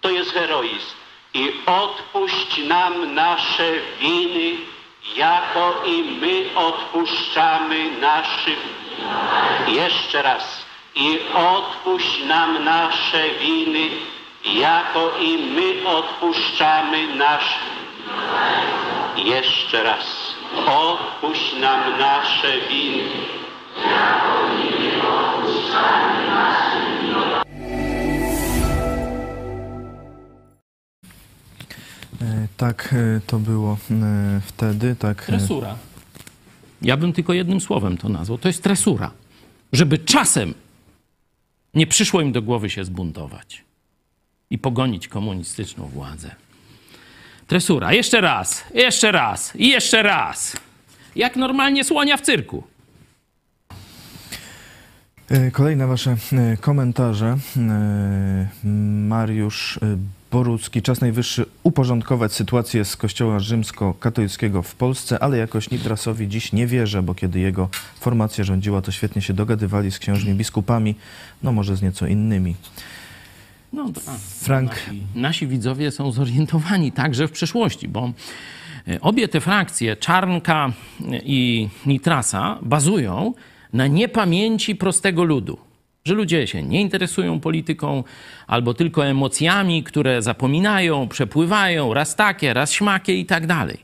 To 0.00 0.10
jest 0.10 0.32
heroizm. 0.32 0.94
I 1.34 1.52
odpuść 1.66 2.58
nam 2.58 3.14
nasze 3.14 3.72
winy, 4.00 4.56
jako 5.16 5.82
i 5.86 6.02
my 6.02 6.44
odpuszczamy 6.54 7.90
naszym. 7.90 8.56
Jeszcze 9.66 10.22
raz. 10.22 10.65
I 10.96 11.18
odpuść 11.34 12.24
nam 12.28 12.64
nasze 12.64 13.24
winy, 13.40 13.88
jako 14.54 15.18
i 15.20 15.38
my 15.38 15.88
odpuszczamy 15.88 17.14
naszym. 17.16 17.76
Jeszcze 19.16 19.82
raz. 19.82 20.06
Odpuść 20.66 21.52
nam 21.60 21.98
nasze 22.00 22.52
winy. 22.70 23.02
E, 32.22 32.48
Tak 32.56 32.94
e, 33.16 33.20
to 33.26 33.38
było 33.38 33.76
e, 33.90 34.40
wtedy, 34.46 34.96
tak. 34.98 35.22
e, 35.22 35.26
Tresura. 35.26 35.76
Ja 36.82 36.96
bym 36.96 37.12
tylko 37.12 37.32
jednym 37.32 37.60
słowem 37.60 37.96
to 37.98 38.08
nazwał. 38.08 38.38
To 38.38 38.48
jest 38.48 38.62
tresura. 38.62 39.10
Żeby 39.72 39.98
czasem 39.98 40.54
nie 41.76 41.86
przyszło 41.86 42.20
im 42.20 42.32
do 42.32 42.42
głowy 42.42 42.70
się 42.70 42.84
zbuntować 42.84 43.64
i 44.50 44.58
pogonić 44.58 45.08
komunistyczną 45.08 45.86
władzę. 45.86 46.34
Tresura. 47.46 47.92
Jeszcze 47.92 48.20
raz, 48.20 48.64
jeszcze 48.74 49.12
raz 49.12 49.56
i 49.56 49.68
jeszcze 49.68 50.02
raz. 50.02 50.56
Jak 51.16 51.36
normalnie 51.36 51.84
słonia 51.84 52.16
w 52.16 52.20
cyrku. 52.20 52.64
E, 55.30 55.50
Kolejne 55.50 55.86
wasze 55.86 56.16
e, 56.32 56.56
komentarze. 56.56 57.36
E, 57.56 58.48
Mariusz 59.08 59.78
Borucki. 60.36 60.82
Czas 60.82 61.00
najwyższy 61.00 61.46
uporządkować 61.62 62.32
sytuację 62.32 62.84
z 62.84 62.96
kościoła 62.96 63.38
rzymskokatolickiego 63.38 64.62
w 64.62 64.74
Polsce, 64.74 65.18
ale 65.18 65.38
jakoś 65.38 65.70
Nitrasowi 65.70 66.28
dziś 66.28 66.52
nie 66.52 66.66
wierzę, 66.66 67.02
bo 67.02 67.14
kiedy 67.14 67.40
jego 67.40 67.68
formacja 68.00 68.44
rządziła, 68.44 68.82
to 68.82 68.92
świetnie 68.92 69.22
się 69.22 69.34
dogadywali 69.34 69.90
z 69.90 69.98
księżmi 69.98 70.34
biskupami, 70.34 70.94
no 71.42 71.52
może 71.52 71.76
z 71.76 71.82
nieco 71.82 72.06
innymi. 72.06 72.54
No, 73.72 73.92
to, 73.92 74.00
Frank. 74.38 74.70
Nasi, 74.70 75.02
nasi 75.14 75.46
widzowie 75.46 75.90
są 75.90 76.12
zorientowani 76.12 76.92
także 76.92 77.28
w 77.28 77.32
przeszłości, 77.32 77.88
bo 77.88 78.12
e, 78.88 79.00
obie 79.00 79.28
te 79.28 79.40
frakcje, 79.40 79.96
Czarnka 79.96 80.72
i 81.24 81.68
Nitrasa, 81.86 82.58
bazują 82.62 83.34
na 83.72 83.86
niepamięci 83.86 84.76
prostego 84.76 85.24
ludu. 85.24 85.65
Że 86.06 86.14
ludzie 86.14 86.46
się 86.46 86.62
nie 86.62 86.80
interesują 86.80 87.40
polityką 87.40 88.04
albo 88.46 88.74
tylko 88.74 89.06
emocjami, 89.06 89.82
które 89.82 90.22
zapominają, 90.22 91.08
przepływają, 91.08 91.94
raz 91.94 92.16
takie, 92.16 92.54
raz 92.54 92.72
śmakie 92.72 93.14
i 93.14 93.26
tak 93.26 93.46
dalej. 93.46 93.78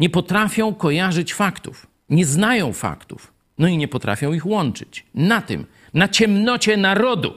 Nie 0.00 0.10
potrafią 0.10 0.74
kojarzyć 0.74 1.34
faktów, 1.34 1.86
nie 2.10 2.26
znają 2.26 2.72
faktów, 2.72 3.32
no 3.58 3.68
i 3.68 3.76
nie 3.76 3.88
potrafią 3.88 4.32
ich 4.32 4.46
łączyć. 4.46 5.04
Na 5.14 5.40
tym, 5.42 5.66
na 5.94 6.08
ciemnocie 6.08 6.76
narodu 6.76 7.32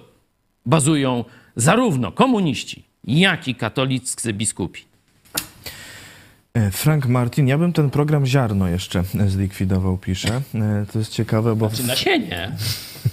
bazują 0.65 1.25
zarówno 1.55 2.11
komuniści, 2.11 2.83
jak 3.03 3.47
i 3.47 3.55
katoliccy 3.55 4.33
biskupi. 4.33 4.81
E, 6.53 6.71
Frank 6.71 7.05
Martin, 7.05 7.47
ja 7.47 7.57
bym 7.57 7.73
ten 7.73 7.89
program 7.89 8.25
Ziarno 8.25 8.67
jeszcze 8.67 9.03
zlikwidował, 9.27 9.97
pisze. 9.97 10.41
E, 10.55 10.85
To 10.93 10.99
jest 10.99 11.11
ciekawe, 11.11 11.55
bo 11.55 11.69
Czy 11.69 11.83
nasienie? 11.87 12.51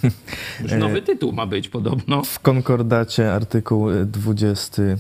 Już 0.62 0.72
nowy 0.72 1.02
tytuł 1.02 1.32
ma 1.32 1.46
być 1.46 1.68
podobno. 1.68 2.22
w 2.22 2.38
konkordacie 2.38 3.32
artykuł 3.32 3.90
e, 3.90 4.04
20 4.04 4.82
e, 4.82 4.96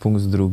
punkt 0.00 0.24
2 0.24 0.44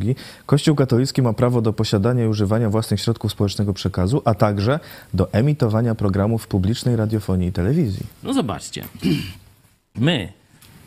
Kościół 0.45 0.75
katolicki 0.75 1.21
ma 1.21 1.33
prawo 1.33 1.61
do 1.61 1.73
posiadania 1.73 2.25
i 2.25 2.27
używania 2.27 2.69
własnych 2.69 3.01
środków 3.01 3.31
społecznego 3.31 3.73
przekazu, 3.73 4.21
a 4.25 4.33
także 4.33 4.79
do 5.13 5.33
emitowania 5.33 5.95
programów 5.95 6.47
publicznej 6.47 6.95
radiofonii 6.95 7.47
i 7.47 7.51
telewizji. 7.51 8.05
No 8.23 8.33
zobaczcie. 8.33 8.85
My 9.95 10.38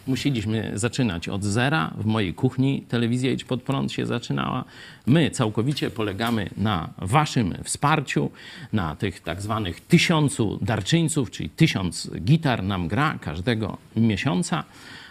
musieliśmy 0.06 0.72
zaczynać 0.74 1.28
od 1.28 1.44
zera. 1.44 1.90
W 1.96 2.06
mojej 2.06 2.34
kuchni 2.34 2.82
telewizja 2.88 3.30
Idź 3.30 3.44
Pod 3.44 3.62
Prąd 3.62 3.92
się 3.92 4.06
zaczynała. 4.06 4.64
My 5.06 5.30
całkowicie 5.30 5.90
polegamy 5.90 6.50
na 6.56 6.88
waszym 6.98 7.54
wsparciu, 7.64 8.30
na 8.72 8.96
tych 8.96 9.20
tak 9.20 9.42
zwanych 9.42 9.80
tysiącu 9.80 10.58
darczyńców, 10.62 11.30
czyli 11.30 11.50
tysiąc 11.50 12.10
gitar 12.20 12.62
nam 12.62 12.88
gra 12.88 13.18
każdego 13.20 13.78
miesiąca. 13.96 14.64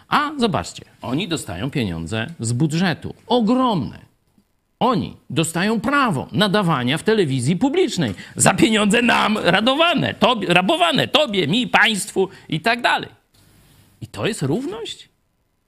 A 0.10 0.32
zobaczcie, 0.38 0.86
oni 1.02 1.28
dostają 1.28 1.70
pieniądze 1.70 2.28
z 2.40 2.54
budżetu. 2.54 3.16
Ogromne. 3.28 4.12
Oni 4.80 5.18
dostają 5.30 5.80
prawo 5.80 6.28
nadawania 6.32 6.98
w 6.98 7.04
telewizji 7.04 7.56
publicznej 7.56 8.14
za 8.36 8.54
pieniądze 8.54 9.02
nam 9.02 9.38
radowane, 9.38 10.14
tobie, 10.14 10.48
rabowane, 10.48 11.08
tobie, 11.08 11.48
mi, 11.48 11.68
państwu 11.68 12.30
i 12.50 12.62
tak 12.62 12.82
dalej. 12.82 13.21
I 14.02 14.08
to 14.08 14.28
jest 14.28 14.42
równość? 14.42 15.10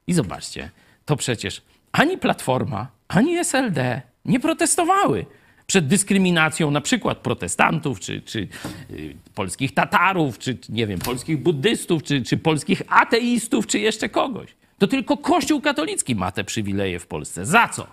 I 0.08 0.14
zobaczcie, 0.14 0.70
to 1.06 1.16
przecież 1.16 1.62
ani 1.92 2.18
Platforma, 2.18 2.88
ani 3.08 3.38
SLD 3.38 4.02
nie 4.26 4.40
protestowały 4.40 5.26
przed 5.68 5.88
dyskryminacją 5.88 6.72
na 6.72 6.82
przykład 6.82 7.18
protestantów, 7.18 8.00
czy, 8.00 8.22
czy 8.22 8.48
y, 8.92 9.16
polskich 9.36 9.74
Tatarów, 9.74 10.40
czy 10.40 10.58
nie 10.70 10.88
wiem, 10.88 11.00
polskich 11.00 11.44
buddystów, 11.44 12.04
czy, 12.04 12.22
czy 12.22 12.38
polskich 12.38 12.82
ateistów, 12.88 13.68
czy 13.68 13.80
jeszcze 13.80 14.10
kogoś. 14.10 14.56
To 14.78 14.88
tylko 14.88 15.18
Kościół 15.18 15.62
katolicki 15.62 16.16
ma 16.16 16.32
te 16.32 16.44
przywileje 16.44 17.00
w 17.00 17.08
Polsce. 17.08 17.46
Za 17.46 17.68
co? 17.68 17.88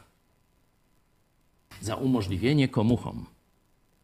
Za 1.81 1.95
umożliwienie 1.95 2.69
komuchom 2.69 3.27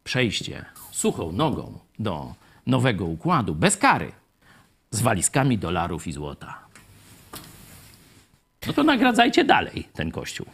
przejście 0.03 0.65
suchą 0.91 1.31
nogą 1.31 1.79
do 1.99 2.33
nowego 2.65 3.05
układu 3.05 3.55
bez 3.55 3.77
kary 3.77 4.11
z 4.91 5.01
walizkami 5.01 5.57
dolarów 5.57 6.07
i 6.07 6.11
złota. 6.11 6.59
No 8.67 8.73
to 8.73 8.83
nagradzajcie 8.83 9.43
dalej 9.43 9.87
ten 9.93 10.11
kościół. 10.11 10.45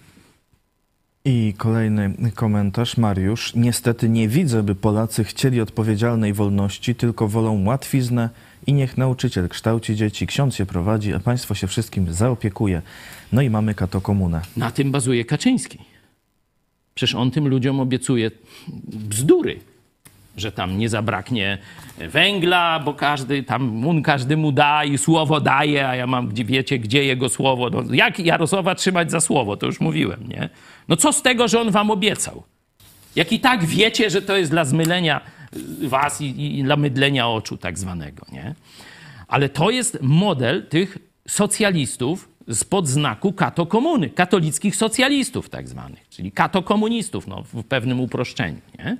I 1.25 1.53
kolejny 1.57 2.13
komentarz, 2.35 2.97
Mariusz. 2.97 3.55
Niestety 3.55 4.09
nie 4.09 4.27
widzę, 4.27 4.63
by 4.63 4.75
Polacy 4.75 5.23
chcieli 5.23 5.61
odpowiedzialnej 5.61 6.33
wolności, 6.33 6.95
tylko 6.95 7.27
wolą 7.27 7.65
łatwiznę 7.65 8.29
i 8.67 8.73
niech 8.73 8.97
nauczyciel 8.97 9.49
kształci 9.49 9.95
dzieci, 9.95 10.27
ksiądz 10.27 10.59
je 10.59 10.65
prowadzi, 10.65 11.13
a 11.13 11.19
państwo 11.19 11.55
się 11.55 11.67
wszystkim 11.67 12.13
zaopiekuje. 12.13 12.81
No 13.31 13.41
i 13.41 13.49
mamy 13.49 13.75
katokomunę. 13.75 14.41
Na 14.57 14.71
tym 14.71 14.91
bazuje 14.91 15.25
Kaczyński. 15.25 15.77
Przecież 16.95 17.15
on 17.15 17.31
tym 17.31 17.47
ludziom 17.47 17.79
obiecuje 17.79 18.31
bzdury, 18.87 19.59
że 20.37 20.51
tam 20.51 20.77
nie 20.77 20.89
zabraknie 20.89 21.57
węgla, 21.97 22.79
bo 22.79 22.93
każdy 22.93 23.43
tam, 23.43 23.87
on 23.87 24.01
każdemu 24.01 24.51
da 24.51 24.83
i 24.83 24.97
słowo 24.97 25.41
daje, 25.41 25.87
a 25.87 25.95
ja 25.95 26.07
mam, 26.07 26.27
gdzie 26.27 26.45
wiecie, 26.45 26.79
gdzie 26.79 27.05
jego 27.05 27.29
słowo. 27.29 27.69
No, 27.69 27.93
jak 27.93 28.19
Jarosława 28.19 28.75
trzymać 28.75 29.11
za 29.11 29.21
słowo, 29.21 29.57
to 29.57 29.65
już 29.65 29.79
mówiłem, 29.79 30.27
nie? 30.27 30.49
No 30.87 30.95
co 30.95 31.13
z 31.13 31.21
tego, 31.21 31.47
że 31.47 31.61
on 31.61 31.71
wam 31.71 31.91
obiecał? 31.91 32.43
Jak 33.15 33.31
i 33.31 33.39
tak 33.39 33.65
wiecie, 33.65 34.09
że 34.09 34.21
to 34.21 34.37
jest 34.37 34.51
dla 34.51 34.65
zmylenia 34.65 35.21
was 35.81 36.21
i, 36.21 36.59
i 36.59 36.63
dla 36.63 36.75
mydlenia 36.75 37.27
oczu 37.27 37.57
tak 37.57 37.79
zwanego, 37.79 38.25
nie? 38.31 38.55
Ale 39.27 39.49
to 39.49 39.69
jest 39.69 39.97
model 40.01 40.67
tych 40.67 40.97
socjalistów 41.27 42.29
spod 42.51 42.87
znaku 42.87 43.33
katokomuny, 43.33 44.09
katolickich 44.09 44.75
socjalistów 44.75 45.49
tak 45.49 45.69
zwanych, 45.69 46.09
czyli 46.09 46.31
katokomunistów, 46.31 47.27
no, 47.27 47.43
w 47.53 47.63
pewnym 47.63 47.99
uproszczeniu. 47.99 48.61
Nie? 48.79 48.97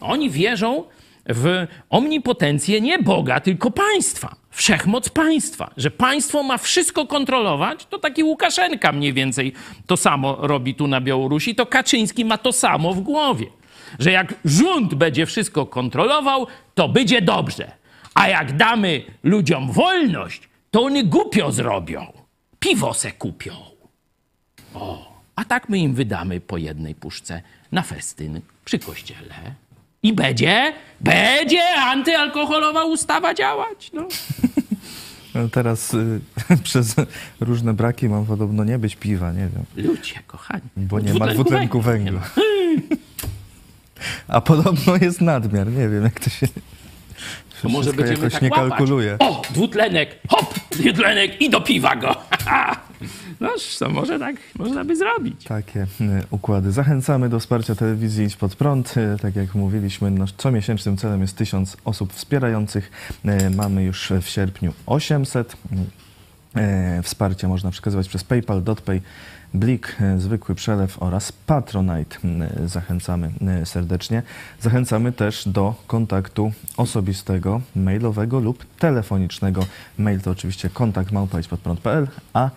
Oni 0.00 0.30
wierzą 0.30 0.84
w 1.28 1.66
omnipotencję 1.90 2.80
nie 2.80 2.98
Boga, 2.98 3.40
tylko 3.40 3.70
państwa, 3.70 4.36
wszechmoc 4.50 5.08
państwa, 5.08 5.70
że 5.76 5.90
państwo 5.90 6.42
ma 6.42 6.58
wszystko 6.58 7.06
kontrolować, 7.06 7.86
to 7.86 7.98
taki 7.98 8.24
Łukaszenka 8.24 8.92
mniej 8.92 9.12
więcej 9.12 9.52
to 9.86 9.96
samo 9.96 10.36
robi 10.40 10.74
tu 10.74 10.86
na 10.86 11.00
Białorusi, 11.00 11.54
to 11.54 11.66
Kaczyński 11.66 12.24
ma 12.24 12.38
to 12.38 12.52
samo 12.52 12.94
w 12.94 13.00
głowie, 13.00 13.46
że 13.98 14.10
jak 14.10 14.34
rząd 14.44 14.94
będzie 14.94 15.26
wszystko 15.26 15.66
kontrolował, 15.66 16.46
to 16.74 16.88
będzie 16.88 17.22
dobrze, 17.22 17.70
a 18.14 18.28
jak 18.28 18.56
damy 18.56 19.02
ludziom 19.22 19.72
wolność, 19.72 20.48
to 20.70 20.82
oni 20.82 21.04
głupio 21.04 21.52
zrobią, 21.52 22.12
piwo 22.60 22.94
se 22.94 23.12
kupią. 23.12 23.54
O, 24.74 25.14
a 25.36 25.44
tak 25.44 25.68
my 25.68 25.78
im 25.78 25.94
wydamy 25.94 26.40
po 26.40 26.56
jednej 26.56 26.94
puszce 26.94 27.42
na 27.72 27.82
festyn 27.82 28.40
przy 28.64 28.78
kościele. 28.78 29.34
I 30.02 30.12
będzie, 30.12 30.72
będzie 31.00 31.62
antyalkoholowa 31.74 32.84
ustawa 32.84 33.34
działać. 33.34 33.90
No. 33.92 34.08
No 35.34 35.48
teraz 35.48 35.94
y, 35.94 36.20
przez 36.64 36.94
różne 37.40 37.74
braki 37.74 38.08
mam 38.08 38.26
podobno 38.26 38.64
nie 38.64 38.78
być 38.78 38.96
piwa, 38.96 39.32
nie 39.32 39.48
wiem, 39.48 39.86
Ludzie, 39.86 40.14
kochani. 40.26 40.62
bo 40.76 41.00
nie 41.00 41.14
ma 41.14 41.26
dwutlenku 41.26 41.80
węgla. 41.80 42.20
A 44.28 44.40
podobno 44.40 44.96
jest 45.00 45.20
nadmiar, 45.20 45.66
nie 45.66 45.88
wiem 45.88 46.02
jak 46.04 46.20
to 46.20 46.30
się 46.30 46.46
To 47.62 47.68
może 47.68 47.92
będziemy 47.92 48.18
jakoś 48.18 48.32
tak 48.32 48.42
nie 48.42 48.50
łapać. 48.50 48.68
kalkuluje. 48.68 49.16
O, 49.18 49.42
dwutlenek, 49.50 50.16
hop, 50.28 50.54
dwutlenek 50.70 51.40
i 51.40 51.50
do 51.50 51.60
piwa 51.60 51.96
go. 51.96 52.16
Noż, 53.40 53.78
to 53.78 53.88
może 53.90 54.18
tak 54.18 54.36
można 54.58 54.84
by 54.84 54.96
zrobić. 54.96 55.44
Takie 55.44 55.82
y, 55.82 55.86
układy. 56.30 56.72
Zachęcamy 56.72 57.28
do 57.28 57.40
wsparcia 57.40 57.74
telewizji 57.74 58.24
Idź 58.24 58.36
Pod 58.36 58.56
Prąd. 58.56 58.94
Y, 58.96 59.16
Tak 59.22 59.36
jak 59.36 59.54
mówiliśmy, 59.54 60.10
no, 60.10 60.24
comiesięcznym 60.36 60.96
celem 60.96 61.20
jest 61.20 61.36
1000 61.36 61.76
osób 61.84 62.12
wspierających. 62.12 62.90
Y, 63.46 63.50
Mamy 63.50 63.84
już 63.84 64.12
w 64.22 64.28
sierpniu 64.28 64.72
800. 64.86 65.56
Y, 66.98 67.02
Wsparcie 67.02 67.48
można 67.48 67.70
przekazywać 67.70 68.08
przez 68.08 68.24
PayPal, 68.24 68.62
DotPay, 68.62 69.02
Blik, 69.54 69.96
zwykły 70.18 70.54
przelew 70.54 71.02
oraz 71.02 71.32
Patronite. 71.32 72.16
Zachęcamy 72.66 73.30
serdecznie. 73.64 74.22
Zachęcamy 74.60 75.12
też 75.12 75.48
do 75.48 75.74
kontaktu 75.86 76.52
osobistego, 76.76 77.60
mailowego 77.76 78.40
lub 78.40 78.64
telefonicznego. 78.78 79.66
Mail 79.98 80.20
to 80.20 80.30
oczywiście 80.30 80.70
kontakt 80.70 81.12
a 82.32 82.50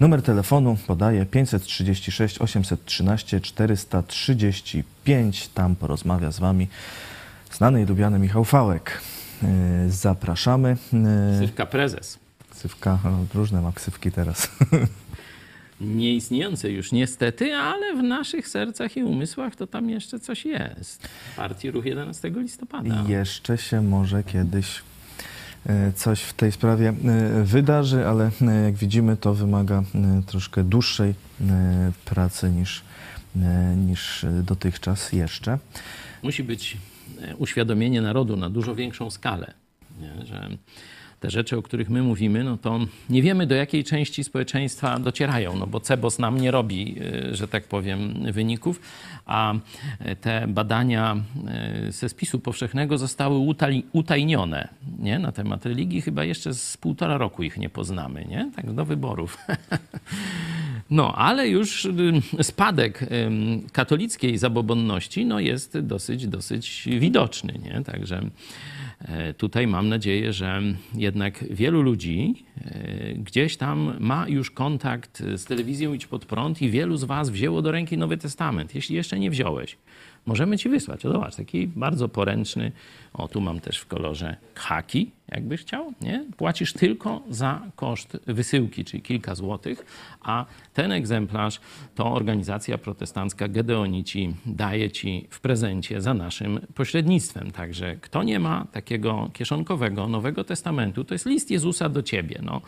Numer 0.00 0.22
telefonu 0.22 0.76
podaje 0.86 1.26
536 1.26 2.38
813 2.40 3.40
435. 3.40 5.48
Tam 5.48 5.76
porozmawia 5.76 6.32
z 6.32 6.38
Wami 6.38 6.68
znany 7.52 7.82
i 7.82 7.86
lubiany 7.86 8.18
Michał 8.18 8.44
Fałek. 8.44 9.00
Yy, 9.42 9.48
Zapraszamy. 9.90 10.76
Yy, 10.92 10.98
Sywka 11.38 11.66
prezes. 11.66 12.18
Ksywka, 12.50 12.98
różne 13.34 13.62
ma 13.62 13.72
ksywki 13.72 14.12
teraz. 14.12 14.48
Nieistniejące 15.80 16.70
już 16.70 16.92
niestety, 16.92 17.54
ale 17.54 17.94
w 17.94 18.02
naszych 18.02 18.48
sercach 18.48 18.96
i 18.96 19.02
umysłach 19.02 19.56
to 19.56 19.66
tam 19.66 19.90
jeszcze 19.90 20.20
coś 20.20 20.44
jest. 20.44 21.08
Partii 21.36 21.70
Ruch 21.70 21.84
11 21.84 22.30
listopada. 22.36 23.04
Jeszcze 23.08 23.58
się 23.58 23.82
może 23.82 24.24
kiedyś 24.24 24.78
e, 24.78 24.82
coś 25.94 26.22
w 26.22 26.32
tej 26.32 26.52
sprawie 26.52 26.88
e, 26.88 27.42
wydarzy, 27.44 28.06
ale 28.06 28.30
e, 28.42 28.64
jak 28.64 28.74
widzimy, 28.74 29.16
to 29.16 29.34
wymaga 29.34 29.82
e, 29.94 30.22
troszkę 30.26 30.64
dłuższej 30.64 31.10
e, 31.10 31.92
pracy 32.04 32.50
niż, 32.50 32.82
e, 33.36 33.76
niż 33.76 34.26
dotychczas 34.42 35.12
jeszcze. 35.12 35.58
Musi 36.22 36.44
być 36.44 36.76
e, 37.20 37.36
uświadomienie 37.36 38.02
narodu 38.02 38.36
na 38.36 38.50
dużo 38.50 38.74
większą 38.74 39.10
skalę, 39.10 39.54
nie? 40.00 40.26
że 40.26 40.48
te 41.22 41.30
rzeczy, 41.30 41.58
o 41.58 41.62
których 41.62 41.90
my 41.90 42.02
mówimy, 42.02 42.44
no 42.44 42.56
to 42.56 42.80
nie 43.10 43.22
wiemy 43.22 43.46
do 43.46 43.54
jakiej 43.54 43.84
części 43.84 44.24
społeczeństwa 44.24 44.98
docierają, 44.98 45.56
no 45.56 45.66
bo 45.66 45.80
CEBOS 45.80 46.18
nam 46.18 46.40
nie 46.40 46.50
robi, 46.50 46.96
e, 47.30 47.34
że 47.34 47.48
tak 47.48 47.64
powiem, 47.64 48.32
wyników, 48.32 48.80
a 49.26 49.54
e, 49.98 50.16
te 50.16 50.46
badania 50.48 51.16
e, 51.46 51.92
ze 51.92 52.08
spisu 52.08 52.38
powszechnego 52.38 52.98
zostały 52.98 53.54
utajnione 53.92 54.68
nie? 54.98 55.18
na 55.18 55.32
temat 55.32 55.66
religii. 55.66 56.00
Chyba 56.00 56.24
jeszcze 56.24 56.54
z 56.54 56.76
półtora 56.76 57.18
roku 57.18 57.42
ich 57.42 57.56
nie 57.58 57.68
poznamy, 57.68 58.24
nie? 58.24 58.50
tak 58.56 58.72
do 58.72 58.84
wyborów. 58.84 59.38
No, 60.90 61.14
ale 61.14 61.48
już 61.48 61.84
ym, 61.84 62.22
spadek 62.42 63.06
katolickiej 63.72 64.38
zabobonności 64.38 65.24
no, 65.24 65.40
jest 65.40 65.78
dosyć, 65.78 66.26
dosyć 66.26 66.88
widoczny. 66.98 67.54
Nie? 67.64 67.84
Także 67.84 68.22
tutaj 69.36 69.66
mam 69.66 69.88
nadzieję, 69.88 70.32
że 70.32 70.62
jednak 70.94 71.11
wielu 71.50 71.82
ludzi 71.82 72.44
e, 72.64 73.14
gdzieś 73.14 73.56
tam 73.56 73.96
ma 74.00 74.28
już 74.28 74.50
kontakt 74.50 75.22
z 75.36 75.44
telewizją 75.44 75.94
Idź 75.94 76.06
Pod 76.06 76.26
Prąd 76.26 76.62
i 76.62 76.70
wielu 76.70 76.96
z 76.96 77.04
was 77.04 77.30
wzięło 77.30 77.62
do 77.62 77.72
ręki 77.72 77.98
Nowy 77.98 78.16
Testament. 78.16 78.74
Jeśli 78.74 78.96
jeszcze 78.96 79.18
nie 79.18 79.30
wziąłeś, 79.30 79.76
możemy 80.26 80.58
ci 80.58 80.68
wysłać. 80.68 81.06
O, 81.06 81.12
zobacz, 81.12 81.36
taki 81.36 81.66
bardzo 81.66 82.08
poręczny. 82.08 82.72
O, 83.12 83.28
tu 83.28 83.40
mam 83.40 83.60
też 83.60 83.78
w 83.78 83.86
kolorze 83.86 84.36
haki, 84.54 85.10
jakbyś 85.34 85.60
chciał, 85.60 85.92
nie? 86.00 86.24
Płacisz 86.36 86.72
tylko 86.72 87.22
za 87.30 87.60
koszt 87.76 88.18
wysyłki, 88.26 88.84
czyli 88.84 89.02
kilka 89.02 89.34
złotych, 89.34 89.86
a 90.20 90.46
ten 90.74 90.92
egzemplarz 90.92 91.60
to 91.94 92.12
organizacja 92.12 92.78
protestancka 92.78 93.48
Gedeonici 93.48 94.34
daje 94.46 94.90
ci 94.90 95.26
w 95.30 95.40
prezencie 95.40 96.00
za 96.00 96.14
naszym 96.14 96.60
pośrednictwem. 96.74 97.50
Także 97.50 97.96
kto 97.96 98.22
nie 98.22 98.40
ma 98.40 98.66
takiego 98.72 99.30
kieszonkowego 99.32 100.08
Nowego 100.08 100.44
Testamentu, 100.44 101.04
to 101.04 101.14
jest 101.14 101.26
list 101.26 101.50
Jezusa 101.50 101.88
do 101.88 102.02
ciebie. 102.02 102.40
No. 102.42 102.60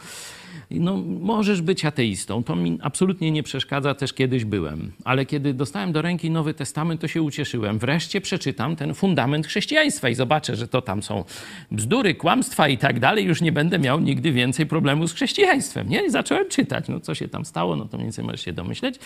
No, 0.70 0.96
możesz 1.20 1.62
być 1.62 1.84
ateistą, 1.84 2.44
to 2.44 2.56
mi 2.56 2.78
absolutnie 2.82 3.30
nie 3.30 3.42
przeszkadza, 3.42 3.94
też 3.94 4.12
kiedyś 4.12 4.44
byłem. 4.44 4.92
Ale 5.04 5.26
kiedy 5.26 5.54
dostałem 5.54 5.92
do 5.92 6.02
ręki 6.02 6.30
Nowy 6.30 6.54
Testament, 6.54 7.00
to 7.00 7.08
się 7.08 7.22
ucieszyłem. 7.22 7.78
Wreszcie 7.78 8.20
przeczytam 8.20 8.76
ten 8.76 8.94
fundament 8.94 9.46
chrześcijaństwa 9.46 10.08
i 10.08 10.14
zobaczę, 10.14 10.56
że 10.56 10.68
to 10.68 10.82
tam 10.82 11.02
są 11.02 11.24
bzdury, 11.70 12.14
kłamstwa 12.14 12.53
i 12.68 12.78
tak 12.78 13.00
dalej. 13.00 13.24
Już 13.24 13.40
nie 13.40 13.52
będę 13.52 13.78
miał 13.78 14.00
nigdy 14.00 14.32
więcej 14.32 14.66
problemu 14.66 15.06
z 15.06 15.14
chrześcijaństwem. 15.14 15.88
Nie? 15.88 16.06
I 16.06 16.10
zacząłem 16.10 16.48
czytać. 16.48 16.88
No, 16.88 17.00
co 17.00 17.14
się 17.14 17.28
tam 17.28 17.44
stało, 17.44 17.76
no 17.76 17.84
to 17.84 17.96
mniej 17.96 18.06
więcej 18.06 18.24
możesz 18.24 18.40
się 18.40 18.52
domyśleć. 18.52 18.98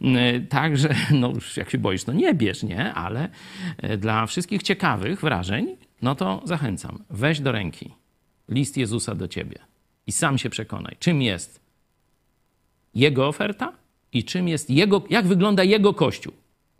Yy, 0.00 0.46
Także, 0.48 0.94
no 1.20 1.30
już 1.30 1.56
jak 1.56 1.70
się 1.70 1.78
boisz, 1.78 2.04
to 2.04 2.12
nie 2.12 2.34
bierz, 2.34 2.62
nie? 2.62 2.94
Ale 2.94 3.28
yy, 3.82 3.96
dla 3.96 4.26
wszystkich 4.26 4.62
ciekawych 4.62 5.20
wrażeń, 5.20 5.76
no 6.02 6.14
to 6.14 6.42
zachęcam. 6.44 7.04
Weź 7.10 7.40
do 7.40 7.52
ręki 7.52 7.90
list 8.48 8.76
Jezusa 8.76 9.14
do 9.14 9.28
ciebie 9.28 9.58
i 10.06 10.12
sam 10.12 10.38
się 10.38 10.50
przekonaj, 10.50 10.96
czym 10.98 11.22
jest 11.22 11.60
jego 12.94 13.28
oferta 13.28 13.72
i 14.12 14.24
czym 14.24 14.48
jest 14.48 14.70
jego, 14.70 15.04
jak 15.10 15.26
wygląda 15.26 15.64
jego 15.64 15.94
kościół. 15.94 16.32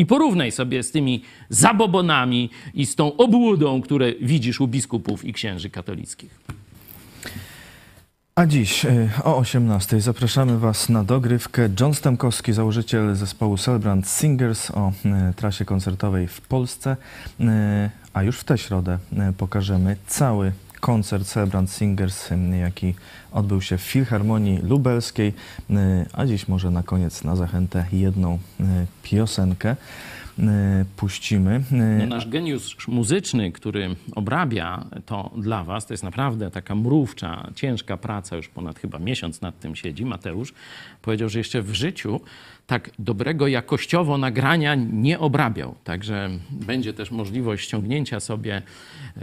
I 0.03 0.07
porównaj 0.07 0.53
sobie 0.53 0.82
z 0.82 0.90
tymi 0.90 1.22
zabobonami 1.48 2.50
i 2.74 2.86
z 2.86 2.94
tą 2.94 3.16
obłudą, 3.16 3.82
które 3.82 4.12
widzisz 4.20 4.61
u 4.61 4.68
biskupów 4.68 5.24
i 5.24 5.32
księży 5.32 5.70
katolickich. 5.70 6.40
A 8.34 8.46
dziś 8.46 8.84
y, 8.84 9.11
o 9.24 9.36
18 9.36 10.00
zapraszamy 10.00 10.59
Was 10.59 10.88
na 10.88 11.05
dogrywkę. 11.05 11.68
John 11.80 11.94
Stemkowski, 11.94 12.53
założyciel 12.53 13.14
zespołu 13.14 13.57
Celebrant 13.57 14.09
Singers 14.09 14.70
o 14.70 14.92
y, 15.30 15.34
trasie 15.34 15.64
koncertowej 15.64 16.28
w 16.28 16.40
Polsce. 16.40 16.96
Y, 17.40 17.44
A 18.12 18.22
już 18.22 18.38
w 18.38 18.44
tę 18.44 18.59
środę 18.59 18.98
pokażemy 19.38 19.96
cały 20.07 20.53
koncert 20.83 21.24
Celebrant 21.24 21.70
Singers, 21.70 22.33
y, 22.33 22.57
jaki 22.57 22.95
odbył 23.33 23.61
się 23.61 23.78
w 23.78 23.80
Filharmonii 23.80 24.59
Lubelskiej. 24.59 25.33
Y, 25.70 25.74
A 26.12 26.26
dziś 26.26 26.49
może 26.49 26.70
na 26.70 26.83
koniec 26.83 27.24
na 27.24 27.37
zachętę 27.37 27.87
jedną 27.93 28.35
y, 28.35 28.64
piosenkę 29.03 29.76
puścimy. 30.97 31.62
No, 31.99 32.07
nasz 32.07 32.28
geniusz 32.28 32.89
muzyczny, 32.89 33.53
który 33.53 33.97
obrabia 34.14 34.85
to 35.07 35.30
dla 35.37 35.64
was, 35.64 35.87
to 35.87 35.93
jest 35.93 36.03
naprawdę 36.03 36.51
taka 36.51 36.74
mrówcza, 36.74 37.51
ciężka 37.55 37.97
praca, 37.97 38.37
już 38.37 38.49
ponad 38.49 38.78
chyba 38.78 38.99
miesiąc 38.99 39.41
nad 39.41 39.61
tym 39.61 39.76
siedzi, 39.76 40.05
Mateusz, 40.05 40.55
powiedział, 41.03 41.28
że 41.28 41.39
jeszcze 41.39 41.62
w 41.62 41.74
życiu 41.74 42.20
tak 42.66 42.90
dobrego 42.98 43.46
jakościowo 43.48 44.18
nagrania 44.18 44.74
nie 44.74 45.18
obrabiał. 45.18 45.74
Także 45.84 46.30
będzie 46.50 46.92
też 46.92 47.10
możliwość 47.10 47.64
ściągnięcia 47.64 48.20
sobie, 48.20 48.62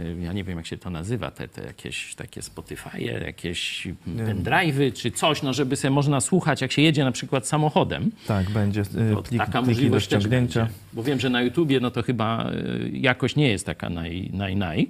y, 0.00 0.16
ja 0.22 0.32
nie 0.32 0.44
wiem 0.44 0.56
jak 0.56 0.66
się 0.66 0.76
to 0.76 0.90
nazywa, 0.90 1.30
te, 1.30 1.48
te 1.48 1.62
jakieś 1.64 2.14
takie 2.14 2.40
Spotify'e, 2.40 3.22
jakieś 3.24 3.88
pendrive'y 4.16 4.92
czy 4.92 5.10
coś, 5.10 5.42
no 5.42 5.52
żeby 5.52 5.76
sobie 5.76 5.90
można 5.90 6.20
słuchać, 6.20 6.60
jak 6.60 6.72
się 6.72 6.82
jedzie 6.82 7.04
na 7.04 7.12
przykład 7.12 7.46
samochodem. 7.46 8.10
Tak, 8.26 8.50
będzie 8.50 8.82
To 9.14 9.22
plik, 9.22 9.40
taka 9.40 9.60
do 9.62 9.66
możliwość 9.68 10.06
ściągnięcia. 10.06 10.60
będzie. 10.60 10.74
Bo 10.92 11.02
wiem, 11.02 11.20
że 11.20 11.30
na 11.30 11.42
YouTubie 11.42 11.80
no 11.80 11.90
to 11.90 12.02
chyba 12.02 12.50
y, 12.50 12.90
jakość 12.92 13.36
nie 13.36 13.48
jest 13.48 13.66
taka 13.66 13.90
naj, 13.90 14.30
naj, 14.32 14.56
naj. 14.56 14.88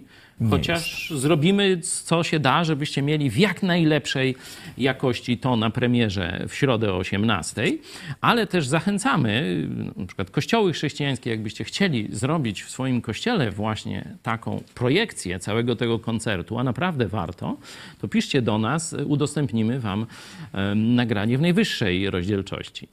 Chociaż 0.50 1.12
zrobimy 1.16 1.80
co 1.80 2.22
się 2.22 2.38
da, 2.38 2.64
żebyście 2.64 3.02
mieli 3.02 3.30
w 3.30 3.36
jak 3.36 3.62
najlepszej 3.62 4.36
jakości 4.78 5.38
to 5.38 5.56
na 5.56 5.70
premierze 5.70 6.44
w 6.48 6.54
środę 6.54 6.92
o 6.92 6.96
18. 6.96 7.72
Ale 8.20 8.46
też 8.46 8.66
zachęcamy, 8.66 9.66
na 9.96 10.06
przykład 10.06 10.30
kościoły 10.30 10.72
chrześcijańskie, 10.72 11.30
jakbyście 11.30 11.64
chcieli 11.64 12.08
zrobić 12.12 12.62
w 12.62 12.70
swoim 12.70 13.00
kościele 13.00 13.50
właśnie 13.50 14.04
taką 14.22 14.62
projekcję 14.74 15.38
całego 15.38 15.76
tego 15.76 15.98
koncertu, 15.98 16.58
a 16.58 16.64
naprawdę 16.64 17.08
warto, 17.08 17.56
to 18.00 18.08
piszcie 18.08 18.42
do 18.42 18.58
nas, 18.58 18.96
udostępnimy 19.06 19.80
wam 19.80 20.06
nagranie 20.74 21.38
w 21.38 21.40
najwyższej 21.40 22.10
rozdzielczości. 22.10 22.88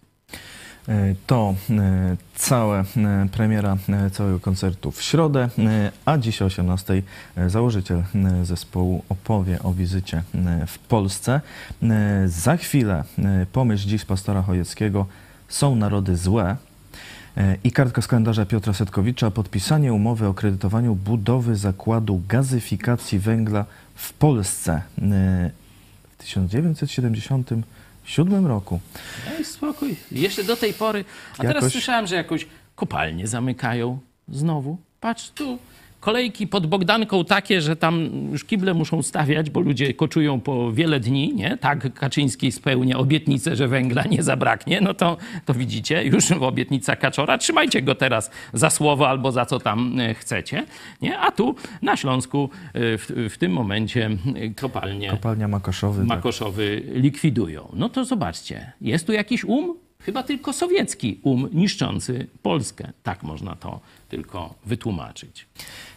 E, 0.88 1.15
to 1.27 1.55
e, 1.69 2.17
całe 2.35 2.79
e, 2.79 2.85
premiera 3.31 3.77
całego 4.11 4.39
koncertu 4.39 4.91
w 4.91 5.01
środę, 5.01 5.49
a 6.05 6.17
dziś 6.17 6.41
o 6.41 6.45
18 6.45 7.01
założyciel 7.47 8.03
zespołu 8.43 9.03
opowie 9.09 9.63
o 9.63 9.73
wizycie 9.73 10.23
w 10.67 10.79
Polsce. 10.79 11.41
Za 12.25 12.57
chwilę 12.57 13.03
pomyśl 13.51 13.88
dziś 13.88 14.05
pastora 14.05 14.41
Chojeckiego 14.41 15.05
Są 15.47 15.75
narody 15.75 16.17
złe. 16.17 16.55
I 17.63 17.71
kartka 17.71 18.01
z 18.01 18.07
kalendarza 18.07 18.45
Piotra 18.45 18.73
Setkowicza, 18.73 19.31
podpisanie 19.31 19.93
umowy 19.93 20.27
o 20.27 20.33
kredytowaniu 20.33 20.95
budowy 20.95 21.55
zakładu 21.55 22.21
gazyfikacji 22.27 23.19
węgla 23.19 23.65
w 23.95 24.13
Polsce 24.13 24.81
w 24.97 26.17
1970 26.17 27.49
siódmym 28.07 28.47
roku. 28.47 28.79
No 29.25 29.39
i 29.39 29.45
spokój. 29.45 29.95
Jeszcze 30.11 30.43
do 30.43 30.57
tej 30.57 30.73
pory. 30.73 31.05
A 31.37 31.43
jakoś... 31.43 31.55
teraz 31.55 31.71
słyszałem, 31.71 32.07
że 32.07 32.15
jakąś 32.15 32.47
kopalnie 32.75 33.27
zamykają 33.27 33.99
znowu. 34.29 34.77
Patrz 34.99 35.29
tu. 35.29 35.59
Kolejki 36.07 36.47
pod 36.47 36.67
Bogdanką 36.67 37.25
takie, 37.25 37.61
że 37.61 37.75
tam 37.75 38.09
już 38.31 38.43
kible 38.43 38.73
muszą 38.73 39.03
stawiać, 39.03 39.49
bo 39.49 39.59
ludzie 39.59 39.93
koczują 39.93 40.39
po 40.39 40.71
wiele 40.71 40.99
dni, 40.99 41.35
nie? 41.35 41.57
Tak 41.57 41.93
Kaczyński 41.93 42.51
spełnia 42.51 42.97
obietnicę, 42.97 43.55
że 43.55 43.67
węgla 43.67 44.03
nie 44.03 44.23
zabraknie. 44.23 44.81
No 44.81 44.93
to, 44.93 45.17
to 45.45 45.53
widzicie, 45.53 46.03
już 46.03 46.31
obietnica 46.31 46.95
Kaczora. 46.95 47.37
Trzymajcie 47.37 47.81
go 47.81 47.95
teraz 47.95 48.31
za 48.53 48.69
słowo 48.69 49.09
albo 49.09 49.31
za 49.31 49.45
co 49.45 49.59
tam 49.59 49.99
e, 49.99 50.13
chcecie, 50.13 50.65
nie? 51.01 51.19
A 51.19 51.31
tu 51.31 51.55
na 51.81 51.97
Śląsku 51.97 52.49
e, 52.73 52.97
w, 52.97 53.29
w 53.29 53.37
tym 53.37 53.51
momencie 53.51 54.09
e, 54.35 54.49
kopalnie 54.49 55.09
Kopalnia 55.09 55.47
Makoszowy. 55.47 55.99
tak. 55.99 56.07
Makoszowy 56.07 56.83
likwidują. 56.93 57.69
No 57.73 57.89
to 57.89 58.05
zobaczcie, 58.05 58.71
jest 58.81 59.07
tu 59.07 59.13
jakiś 59.13 59.43
um? 59.43 59.73
Chyba 59.99 60.23
tylko 60.23 60.53
sowiecki 60.53 61.19
um 61.23 61.49
niszczący 61.53 62.27
Polskę. 62.41 62.91
Tak 63.03 63.23
można 63.23 63.55
to 63.55 63.79
tylko 64.09 64.53
wytłumaczyć. 64.65 65.47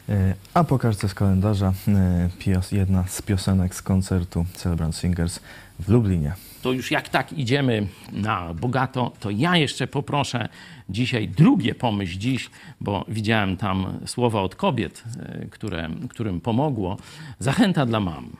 E, 0.08 0.34
A 0.54 0.64
po 0.64 0.78
kartce 0.78 1.08
z 1.08 1.14
kalendarza 1.14 1.72
e, 1.88 2.28
pios, 2.38 2.72
jedna 2.72 3.04
z 3.08 3.22
piosenek 3.22 3.74
z 3.74 3.82
koncertu 3.82 4.46
Celebrant 4.54 4.96
Singers 4.96 5.40
w 5.80 5.88
Lublinie. 5.88 6.32
To 6.62 6.72
już 6.72 6.90
jak 6.90 7.08
tak 7.08 7.32
idziemy 7.32 7.86
na 8.12 8.54
bogato, 8.54 9.12
to 9.20 9.30
ja 9.30 9.56
jeszcze 9.56 9.86
poproszę 9.86 10.48
dzisiaj 10.88 11.28
drugie 11.28 11.74
pomyśl 11.74 12.18
dziś, 12.18 12.50
bo 12.80 13.04
widziałem 13.08 13.56
tam 13.56 13.98
słowa 14.06 14.40
od 14.42 14.54
kobiet, 14.54 15.04
e, 15.18 15.46
które, 15.46 15.88
którym 16.08 16.40
pomogło. 16.40 16.96
Zachęta 17.38 17.86
dla 17.86 18.00
mam. 18.00 18.30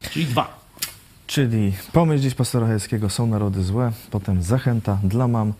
Czyli 0.00 0.26
dwa. 0.26 0.68
Czyli 1.26 1.72
pomyśl 1.92 2.22
dziś 2.22 2.34
pastora 2.34 2.66
Hajeckiego 2.66 3.10
są 3.10 3.26
narody 3.26 3.62
złe, 3.62 3.92
potem 4.10 4.42
zachęta 4.42 4.98
dla 5.04 5.28
mam, 5.28 5.52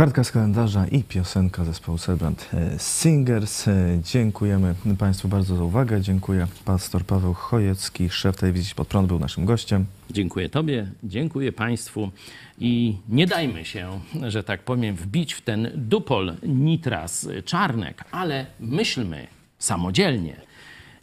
kartka 0.00 0.24
z 0.24 0.30
kalendarza 0.30 0.86
i 0.86 1.04
piosenka 1.04 1.64
zespołu 1.64 1.98
Celebrant 1.98 2.50
e, 2.54 2.78
Singers. 2.78 3.68
E, 3.68 3.98
Dziękujemy 4.02 4.74
Państwu 4.98 5.28
bardzo 5.28 5.56
za 5.56 5.64
uwagę. 5.64 6.00
Dziękuję. 6.00 6.46
Pastor 6.64 7.04
Paweł 7.04 7.34
Chojecki, 7.34 8.10
szef 8.10 8.36
telewizji 8.36 8.74
Pod 8.74 8.88
Prąd 8.88 9.08
był 9.08 9.18
naszym 9.18 9.44
gościem. 9.44 9.86
Dziękuję 10.10 10.48
Tobie, 10.48 10.90
dziękuję 11.04 11.52
Państwu 11.52 12.10
i 12.58 12.96
nie 13.08 13.26
dajmy 13.26 13.64
się, 13.64 14.00
że 14.28 14.44
tak 14.44 14.62
powiem, 14.62 14.96
wbić 14.96 15.34
w 15.34 15.40
ten 15.40 15.70
dupol 15.74 16.36
nitras 16.42 17.28
czarnek, 17.44 18.04
ale 18.10 18.46
myślmy 18.60 19.26
samodzielnie 19.58 20.36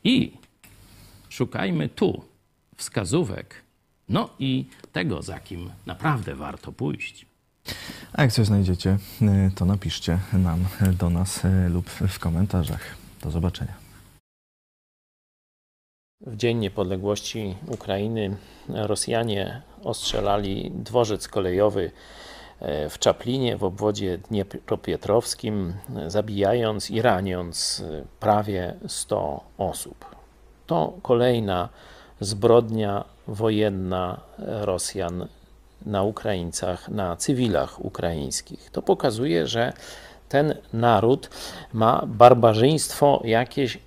i 0.04 0.32
szukajmy 1.30 1.90
tu 1.90 2.24
wskazówek, 2.76 3.56
no 4.10 4.30
i 4.40 4.66
tego, 4.92 5.22
za 5.22 5.40
kim 5.40 5.70
naprawdę 5.86 6.36
warto 6.36 6.72
pójść. 6.72 7.27
A 8.14 8.22
jak 8.22 8.32
coś 8.32 8.48
znajdziecie, 8.48 8.98
e, 9.22 9.52
to 9.56 9.66
napiszcie 9.66 10.20
nam 10.34 10.66
do 11.00 11.10
nas 11.10 11.46
e, 11.46 11.70
lub 11.70 11.90
w 11.90 12.20
komentarzach. 12.20 12.82
Do 13.24 13.32
zobaczenia. 13.32 13.74
W 16.22 16.36
Dzień 16.36 16.58
Niepodległości 16.58 17.56
Ukrainy 17.68 18.38
Rosjanie 18.70 19.62
ostrzelali 19.84 20.72
dworzec 20.76 21.28
kolejowy 21.28 21.92
e, 22.60 22.90
w 22.90 23.00
Czaplinie 23.00 23.58
w 23.58 23.64
obwodzie 23.64 24.18
dniepropietrowskim, 24.18 25.74
zabijając 26.08 26.92
i 26.92 27.02
raniąc 27.02 27.84
prawie 28.20 28.76
100 28.88 29.44
osób. 29.58 30.06
To 30.66 30.94
kolejna 31.02 31.70
zbrodnia 32.20 33.06
wojenna 33.28 34.22
Rosjan 34.38 35.28
na 35.88 36.04
Ukraińcach, 36.04 36.90
na 36.90 37.16
cywilach 37.16 37.86
ukraińskich. 37.86 38.70
To 38.72 38.82
pokazuje, 38.82 39.48
że 39.48 39.74
ten 40.30 40.56
naród 40.74 41.30
ma 41.74 42.04
barbarzyństwo 42.08 43.22
jakieś 43.26 43.78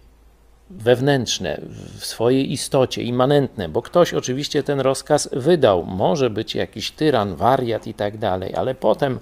wewnętrzne, 0.70 1.60
w 1.98 2.06
swojej 2.06 2.52
istocie, 2.52 3.02
immanentne, 3.02 3.68
bo 3.68 3.82
ktoś 3.82 4.14
oczywiście 4.14 4.62
ten 4.62 4.80
rozkaz 4.80 5.28
wydał. 5.32 5.84
Może 5.86 6.30
być 6.30 6.54
jakiś 6.54 6.90
tyran, 6.90 7.36
wariat 7.36 7.86
i 7.86 7.94
tak 7.94 8.18
dalej, 8.18 8.54
ale 8.54 8.74
potem 8.74 9.18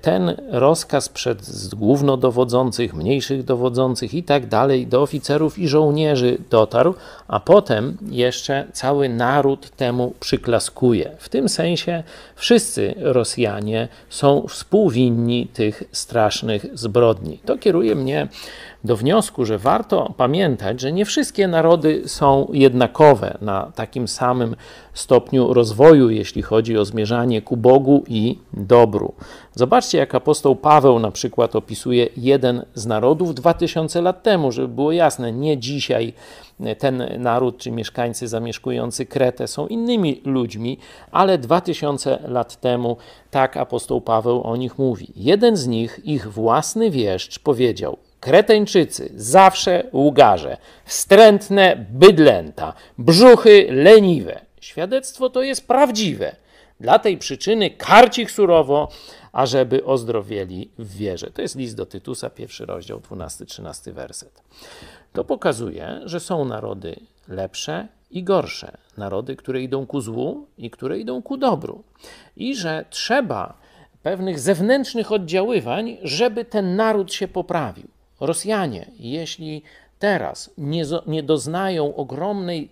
ten 0.00 0.36
rozkaz 0.50 1.08
przed 1.08 1.40
głównodowodzących, 1.74 2.94
mniejszych 2.94 3.44
dowodzących 3.44 4.14
i 4.14 4.22
tak 4.22 4.46
dalej, 4.46 4.86
do 4.86 5.02
oficerów 5.02 5.58
i 5.58 5.68
żołnierzy 5.68 6.38
dotarł, 6.50 6.94
a 7.28 7.40
potem 7.40 7.96
jeszcze 8.10 8.66
cały 8.72 9.08
naród 9.08 9.70
temu 9.70 10.14
przyklaskuje. 10.20 11.10
W 11.18 11.28
tym 11.28 11.48
sensie 11.48 12.02
wszyscy 12.36 12.94
Rosjanie 12.98 13.88
są 14.08 14.46
współwinni 14.48 15.46
tych 15.46 15.82
strasznych 15.92 16.66
zbrodni. 16.74 17.38
To 17.44 17.58
kieruje 17.58 17.94
mnie 17.94 18.28
do 18.84 18.96
wniosku, 18.96 19.44
że 19.44 19.58
warto 19.58 20.14
pamiętać, 20.16 20.80
że 20.80 20.92
nie 20.92 21.04
wszystkie 21.04 21.48
narody 21.48 22.02
są 22.06 22.48
jednakowe 22.52 23.38
na 23.40 23.72
takim 23.74 24.08
samym 24.08 24.56
stopniu 24.98 25.52
rozwoju, 25.52 26.10
jeśli 26.10 26.42
chodzi 26.42 26.78
o 26.78 26.84
zmierzanie 26.84 27.42
ku 27.42 27.56
Bogu 27.56 28.04
i 28.08 28.38
dobru. 28.52 29.12
Zobaczcie, 29.54 29.98
jak 29.98 30.14
apostoł 30.14 30.56
Paweł 30.56 30.98
na 30.98 31.10
przykład 31.10 31.56
opisuje 31.56 32.08
jeden 32.16 32.64
z 32.74 32.86
narodów 32.86 33.34
2000 33.34 34.02
lat 34.02 34.22
temu, 34.22 34.52
żeby 34.52 34.68
było 34.68 34.92
jasne, 34.92 35.32
nie 35.32 35.58
dzisiaj 35.58 36.12
ten 36.78 37.08
naród 37.18 37.58
czy 37.58 37.70
mieszkańcy 37.70 38.28
zamieszkujący 38.28 39.06
Kretę 39.06 39.48
są 39.48 39.66
innymi 39.66 40.20
ludźmi, 40.24 40.78
ale 41.12 41.38
2000 41.38 42.18
lat 42.28 42.60
temu 42.60 42.96
tak 43.30 43.56
apostoł 43.56 44.00
Paweł 44.00 44.42
o 44.42 44.56
nich 44.56 44.78
mówi. 44.78 45.12
Jeden 45.16 45.56
z 45.56 45.66
nich, 45.66 46.00
ich 46.04 46.32
własny 46.32 46.90
wieszcz, 46.90 47.38
powiedział: 47.38 47.96
Kreteńczycy, 48.20 49.12
zawsze 49.16 49.84
łgarze, 49.92 50.56
wstrętne 50.84 51.86
bydlęta, 51.90 52.72
brzuchy 52.98 53.66
leniwe. 53.70 54.45
Świadectwo 54.66 55.30
to 55.30 55.42
jest 55.42 55.68
prawdziwe. 55.68 56.36
Dla 56.80 56.98
tej 56.98 57.18
przyczyny 57.18 57.70
karć 57.70 58.18
ich 58.18 58.30
surowo, 58.30 58.88
ażeby 59.32 59.84
ozdrowieli 59.84 60.70
w 60.78 60.96
wierze. 60.96 61.30
To 61.30 61.42
jest 61.42 61.56
list 61.56 61.76
do 61.76 61.86
Tytusa, 61.86 62.30
pierwszy 62.30 62.66
rozdział, 62.66 62.98
12-13 62.98 63.92
werset. 63.92 64.42
To 65.12 65.24
pokazuje, 65.24 66.00
że 66.04 66.20
są 66.20 66.44
narody 66.44 66.96
lepsze 67.28 67.88
i 68.10 68.22
gorsze. 68.22 68.76
Narody, 68.96 69.36
które 69.36 69.62
idą 69.62 69.86
ku 69.86 70.00
złu 70.00 70.46
i 70.58 70.70
które 70.70 70.98
idą 70.98 71.22
ku 71.22 71.36
dobru. 71.36 71.82
I 72.36 72.56
że 72.56 72.84
trzeba 72.90 73.58
pewnych 74.02 74.40
zewnętrznych 74.40 75.12
oddziaływań, 75.12 75.96
żeby 76.02 76.44
ten 76.44 76.76
naród 76.76 77.12
się 77.12 77.28
poprawił. 77.28 77.88
Rosjanie, 78.20 78.90
jeśli 78.98 79.62
teraz 79.98 80.50
nie, 80.58 80.84
nie 81.06 81.22
doznają 81.22 81.94
ogromnej 81.94 82.70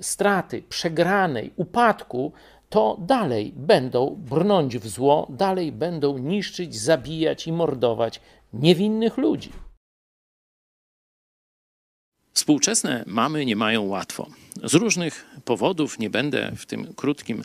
straty, 0.00 0.62
przegranej, 0.62 1.52
upadku, 1.56 2.32
to 2.68 2.96
dalej 3.00 3.52
będą 3.56 4.16
brnąć 4.30 4.78
w 4.78 4.88
zło, 4.88 5.26
dalej 5.30 5.72
będą 5.72 6.18
niszczyć, 6.18 6.76
zabijać 6.76 7.46
i 7.46 7.52
mordować 7.52 8.20
niewinnych 8.52 9.16
ludzi. 9.16 9.52
Współczesne 12.32 13.04
mamy 13.06 13.44
nie 13.44 13.56
mają 13.56 13.82
łatwo. 13.82 14.26
Z 14.64 14.74
różnych 14.74 15.26
powodów, 15.44 15.98
nie 15.98 16.10
będę 16.10 16.52
w 16.56 16.66
tym 16.66 16.94
krótkim, 16.96 17.44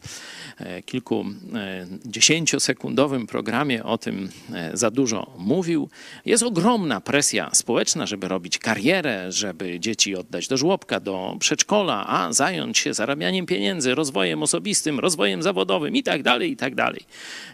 e, 0.57 0.81
kilku 0.81 1.25
e, 1.53 1.87
dziesięciosekundowym 2.05 3.27
programie 3.27 3.83
o 3.83 3.97
tym 3.97 4.29
e, 4.53 4.77
za 4.77 4.91
dużo 4.91 5.33
mówił. 5.37 5.89
Jest 6.25 6.43
ogromna 6.43 7.01
presja 7.01 7.49
społeczna, 7.53 8.05
żeby 8.05 8.27
robić 8.27 8.57
karierę, 8.57 9.31
żeby 9.31 9.79
dzieci 9.79 10.15
oddać 10.15 10.47
do 10.47 10.57
żłobka, 10.57 10.99
do 10.99 11.35
przedszkola, 11.39 12.07
a 12.07 12.33
zająć 12.33 12.77
się 12.77 12.93
zarabianiem 12.93 13.45
pieniędzy, 13.45 13.95
rozwojem 13.95 14.43
osobistym, 14.43 14.99
rozwojem 14.99 15.43
zawodowym 15.43 15.95
i 15.95 16.03
tak 16.03 16.23
dalej, 16.23 16.51
i 16.51 16.57
tak. 16.57 16.77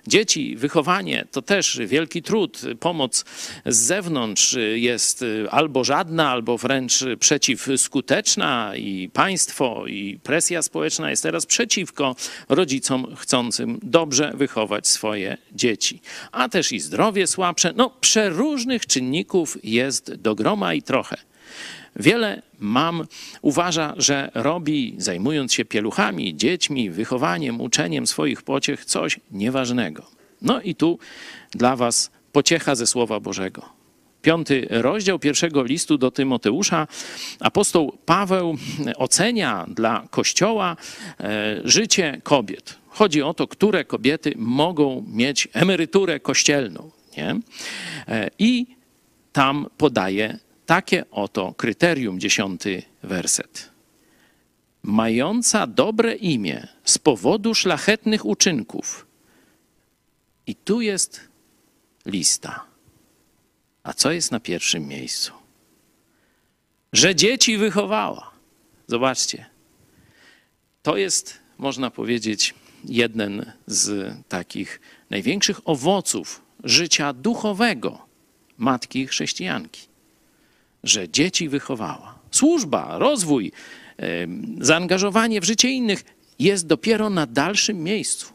Dzieci, 0.08 0.56
wychowanie 0.56 1.26
to 1.32 1.42
też 1.42 1.80
wielki 1.86 2.22
trud. 2.22 2.62
Pomoc 2.80 3.26
z 3.66 3.78
zewnątrz 3.78 4.58
jest 4.76 5.26
albo 5.52 5.84
żadna, 5.84 6.30
albo 6.30 6.58
wręcz 6.58 7.04
przeciwskuteczna 7.20 8.76
i 8.76 9.10
państwo 9.14 9.43
i 9.88 10.20
presja 10.24 10.62
społeczna 10.62 11.10
jest 11.10 11.24
teraz 11.24 11.46
przeciwko 11.46 12.16
rodzicom 12.50 13.16
chcącym 13.16 13.80
dobrze 13.84 14.34
wychować 14.36 14.88
swoje 14.88 15.38
dzieci. 15.52 16.02
A 16.32 16.50
też 16.50 16.72
i 16.72 16.80
zdrowie 16.80 17.28
słabsze. 17.28 17.74
No, 17.76 17.90
przeróżnych 17.90 18.86
czynników 18.86 19.58
jest 19.64 20.14
do 20.14 20.36
groma 20.36 20.74
i 20.74 20.82
trochę. 20.82 21.18
Wiele 21.96 22.42
mam 22.60 23.08
uważa, 23.42 23.94
że 23.98 24.32
robi, 24.34 24.96
zajmując 24.98 25.54
się 25.54 25.66
pieluchami, 25.66 26.36
dziećmi, 26.36 26.90
wychowaniem, 26.90 27.62
uczeniem 27.62 28.08
swoich 28.08 28.42
pociech, 28.42 28.86
coś 28.86 29.20
nieważnego. 29.32 30.06
No 30.42 30.62
i 30.62 30.76
tu 30.76 31.00
dla 31.52 31.76
Was 31.76 32.12
pociecha 32.32 32.76
ze 32.76 32.88
Słowa 32.88 33.20
Bożego. 33.20 33.83
Piąty 34.24 34.68
rozdział 34.70 35.20
pierwszego 35.20 35.64
listu 35.64 35.98
do 35.98 36.12
Tymoteusza, 36.12 36.88
apostoł 37.40 37.98
Paweł 38.06 38.58
ocenia 38.96 39.66
dla 39.68 40.08
Kościoła 40.10 40.76
e, 41.20 41.62
życie 41.66 42.22
kobiet. 42.24 42.76
Chodzi 42.88 43.22
o 43.22 43.34
to, 43.34 43.48
które 43.48 43.86
kobiety 43.86 44.34
mogą 44.38 45.06
mieć 45.08 45.48
emeryturę 45.54 46.20
kościelną. 46.20 46.92
Nie? 47.18 47.36
E, 48.08 48.30
I 48.40 48.66
tam 49.34 49.68
podaje 49.78 50.40
takie 50.66 51.06
oto 51.12 51.54
kryterium, 51.58 52.20
dziesiąty 52.20 52.84
werset. 53.04 53.70
Mająca 54.84 55.68
dobre 55.68 56.16
imię 56.16 56.68
z 56.84 56.98
powodu 56.98 57.56
szlachetnych 57.56 58.26
uczynków. 58.26 59.06
I 60.48 60.56
tu 60.56 60.82
jest 60.82 61.22
lista. 62.06 62.73
A 63.84 63.94
co 63.94 64.12
jest 64.12 64.32
na 64.32 64.40
pierwszym 64.40 64.88
miejscu? 64.88 65.32
Że 66.94 67.16
dzieci 67.16 67.58
wychowała. 67.58 68.32
Zobaczcie. 68.88 69.46
To 70.84 70.98
jest, 70.98 71.40
można 71.58 71.92
powiedzieć, 71.92 72.54
jeden 72.86 73.52
z 73.68 74.14
takich 74.28 74.82
największych 75.10 75.70
owoców 75.70 76.42
życia 76.64 77.14
duchowego 77.14 78.06
matki 78.58 79.08
chrześcijanki. 79.08 79.88
Że 80.84 81.10
dzieci 81.10 81.50
wychowała. 81.50 82.20
Służba, 82.32 82.98
rozwój, 82.98 83.52
zaangażowanie 84.60 85.42
w 85.42 85.44
życie 85.44 85.70
innych 85.70 86.04
jest 86.40 86.68
dopiero 86.68 87.10
na 87.10 87.28
dalszym 87.28 87.84
miejscu. 87.84 88.34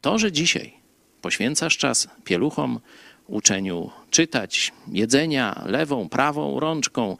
To, 0.00 0.18
że 0.18 0.32
dzisiaj 0.32 0.74
poświęcasz 1.20 1.76
czas 1.76 2.08
pieluchom, 2.24 2.80
uczeniu 3.26 3.90
czytać, 4.10 4.72
jedzenia 4.92 5.62
lewą, 5.66 6.08
prawą 6.08 6.60
rączką, 6.60 7.16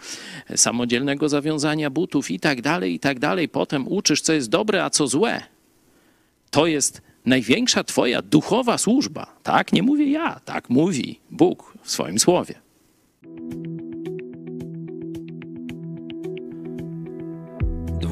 samodzielnego 0.57 1.29
zawiązania 1.29 1.91
butów 1.91 2.31
i 2.31 2.41
tak 2.41 2.63
dalej, 2.63 2.95
i 2.95 3.01
tak 3.01 3.19
dalej. 3.19 3.49
Potem 3.49 3.89
uczysz, 3.89 4.21
co 4.21 4.33
jest 4.33 4.49
dobre, 4.49 4.85
a 4.85 4.91
co 4.91 5.07
złe. 5.07 5.43
To 6.51 6.67
jest 6.67 7.03
największa 7.27 7.85
Twoja 7.85 8.23
duchowa 8.23 8.79
służba. 8.79 9.37
Tak 9.43 9.73
nie 9.73 9.83
mówię 9.83 10.11
ja, 10.11 10.41
tak 10.45 10.71
mówi 10.71 11.21
Bóg 11.31 11.75
w 11.83 11.91
swoim 11.91 12.19
słowie. 12.19 12.64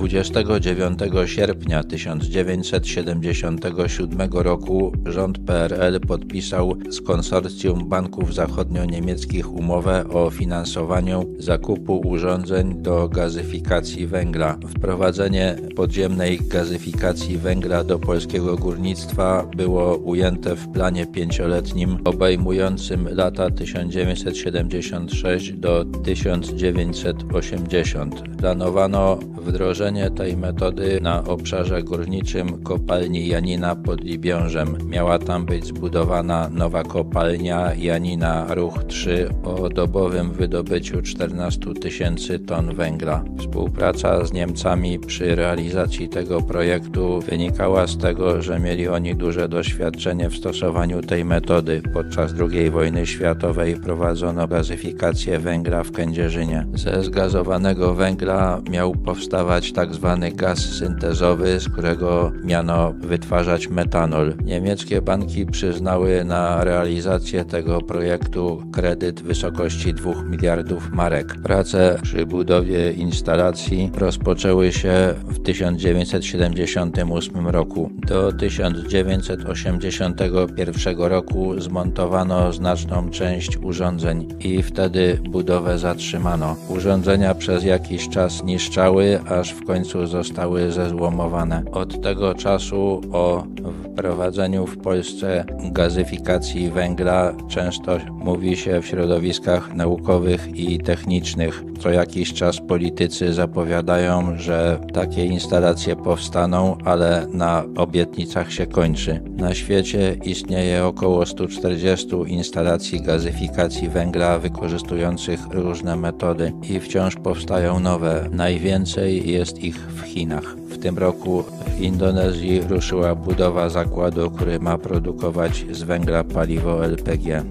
29 0.03 0.98
sierpnia 1.26 1.84
1977 1.84 4.32
roku 4.32 4.92
rząd 5.07 5.38
PRL 5.38 6.00
podpisał 6.00 6.76
z 6.90 7.00
konsorcjum 7.00 7.88
banków 7.88 8.34
zachodnio-niemieckich 8.34 9.53
umowę 9.53 10.05
o 10.09 10.30
finansowaniu 10.30 11.34
zakupu 11.38 12.00
urządzeń 12.00 12.82
do 12.82 13.09
gazyfikacji 13.09 14.07
węgla. 14.07 14.59
Wprowadzenie 14.68 15.57
podziemnej 15.76 16.38
gazyfikacji 16.38 17.38
węgla 17.38 17.84
do 17.84 17.98
polskiego 17.98 18.57
górnictwa 18.57 19.46
było 19.57 19.96
ujęte 19.96 20.57
w 20.57 20.68
planie 20.68 21.07
pięcioletnim 21.07 21.98
obejmującym 22.05 23.09
lata 23.14 23.50
1976 23.50 25.53
do 25.53 25.84
1980. 25.84 28.36
Planowano 28.38 29.16
wdrożenie 29.16 29.91
Wdrożenie 29.93 30.16
tej 30.16 30.36
metody 30.36 31.01
na 31.01 31.24
obszarze 31.24 31.82
górniczym 31.82 32.62
kopalni 32.62 33.26
Janina 33.26 33.76
pod 33.76 34.05
Libiążem. 34.05 34.78
Miała 34.88 35.18
tam 35.18 35.47
być 35.47 35.66
zbudowana 35.66 36.49
nowa 36.49 36.82
kopalnia 36.82 37.74
Janina 37.74 38.55
Ruch 38.55 38.84
3 38.84 39.28
o 39.45 39.68
dobowym 39.68 40.32
wydobyciu 40.32 41.03
14 41.03 41.74
tysięcy 41.80 42.38
ton 42.38 42.74
węgla. 42.74 43.24
Współpraca 43.38 44.24
z 44.24 44.32
Niemcami 44.32 44.99
przy 44.99 45.34
realizacji 45.34 46.09
tego 46.09 46.40
projektu 46.40 47.20
wynikała 47.20 47.86
z 47.86 47.99
tego, 47.99 48.43
że 48.43 48.59
mieli 48.61 48.88
oni 48.88 49.16
duże 49.16 49.49
doświadczenie 49.49 50.30
w 50.30 50.36
stosowaniu 50.36 51.03
tej 51.03 51.24
metody. 51.24 51.82
Podczas 51.93 52.34
II 52.53 52.70
wojny 52.70 53.07
światowej 53.07 53.76
prowadzono 53.76 54.49
gazyfikację 54.49 55.38
węgla 55.38 55.84
w 55.84 55.93
Kędzierzynie. 55.93 56.66
Ze 56.74 57.03
zgazowanego 57.05 57.95
węgla 57.95 58.61
miał 58.70 58.93
powstawać 58.95 59.72
tak 59.72 59.82
tak 59.83 59.95
zwany 59.95 60.33
gaz 60.33 60.59
syntezowy, 60.59 61.61
z 61.61 61.68
którego 61.68 62.33
miano 62.45 62.93
wytwarzać 62.93 63.68
metanol. 63.68 64.35
Niemieckie 64.45 65.03
banki 65.03 65.47
przyznały 65.47 66.24
na 66.24 66.64
realizację 66.64 67.45
tego 67.45 67.80
projektu 67.80 68.62
kredyt 68.72 69.20
w 69.20 69.24
wysokości 69.24 69.95
2 69.95 70.22
miliardów 70.22 70.93
marek. 70.93 71.35
Prace 71.43 71.99
przy 72.03 72.26
budowie 72.26 72.93
instalacji 72.93 73.91
rozpoczęły 73.95 74.72
się 74.72 75.14
w 75.24 75.43
1978 75.43 77.49
roku. 77.49 77.91
Do 78.07 78.33
1981 78.33 80.99
roku 80.99 81.61
zmontowano 81.61 82.53
znaczną 82.53 83.11
część 83.11 83.57
urządzeń 83.57 84.28
i 84.41 84.62
wtedy 84.62 85.18
budowę 85.30 85.78
zatrzymano. 85.78 86.57
Urządzenia 86.68 87.35
przez 87.35 87.64
jakiś 87.64 88.09
czas 88.09 88.45
niszczały, 88.45 89.20
aż 89.28 89.55
w 89.55 89.72
końcu 89.73 90.07
zostały 90.07 90.73
zezłomowane. 90.73 91.62
Od 91.73 92.03
tego 92.03 92.35
czasu 92.35 93.01
o 93.12 93.45
wprowadzeniu 93.85 94.66
w 94.66 94.79
Polsce 94.79 95.45
gazyfikacji 95.73 96.70
węgla 96.70 97.33
często 97.49 97.99
mówi 98.11 98.57
się 98.57 98.83
w 98.83 98.87
środowiskach 98.87 99.75
naukowych 99.75 100.49
i 100.55 100.79
technicznych. 100.79 101.64
Co 101.81 101.91
jakiś 101.91 102.33
czas 102.33 102.61
politycy 102.61 103.33
zapowiadają, 103.33 104.39
że 104.39 104.81
takie 104.93 105.27
instalacje 105.27 105.97
powstaną, 105.97 106.77
ale 106.85 107.27
na 107.33 107.64
obietnicach 107.77 108.53
się 108.53 108.66
kończy. 108.66 109.20
Na 109.37 109.55
świecie 109.55 110.16
istnieje 110.25 110.85
około 110.85 111.27
140 111.27 112.07
instalacji 112.27 113.03
gazyfikacji 113.03 113.89
węgla 113.89 114.39
wykorzystujących 114.39 115.41
różne 115.51 115.97
metody 115.97 116.53
i 116.70 116.81
wciąż 116.81 117.16
powstają 117.16 117.81
nowe. 117.81 118.29
Najwięcej 118.33 119.31
jest 119.53 119.64
ich 119.64 119.76
w 119.76 120.03
Chinach. 120.03 120.57
W 120.57 120.78
tym 120.78 120.98
roku 120.98 121.44
w 121.76 121.80
Indonezji 121.80 122.61
ruszyła 122.61 123.14
budowa 123.14 123.68
zakładu, 123.68 124.30
który 124.30 124.61
ma 124.61 124.78
produkować 124.78 125.66
z 125.70 125.82
węgla 125.82 126.24
paliwo 126.24 126.84
LPG. 126.84 127.44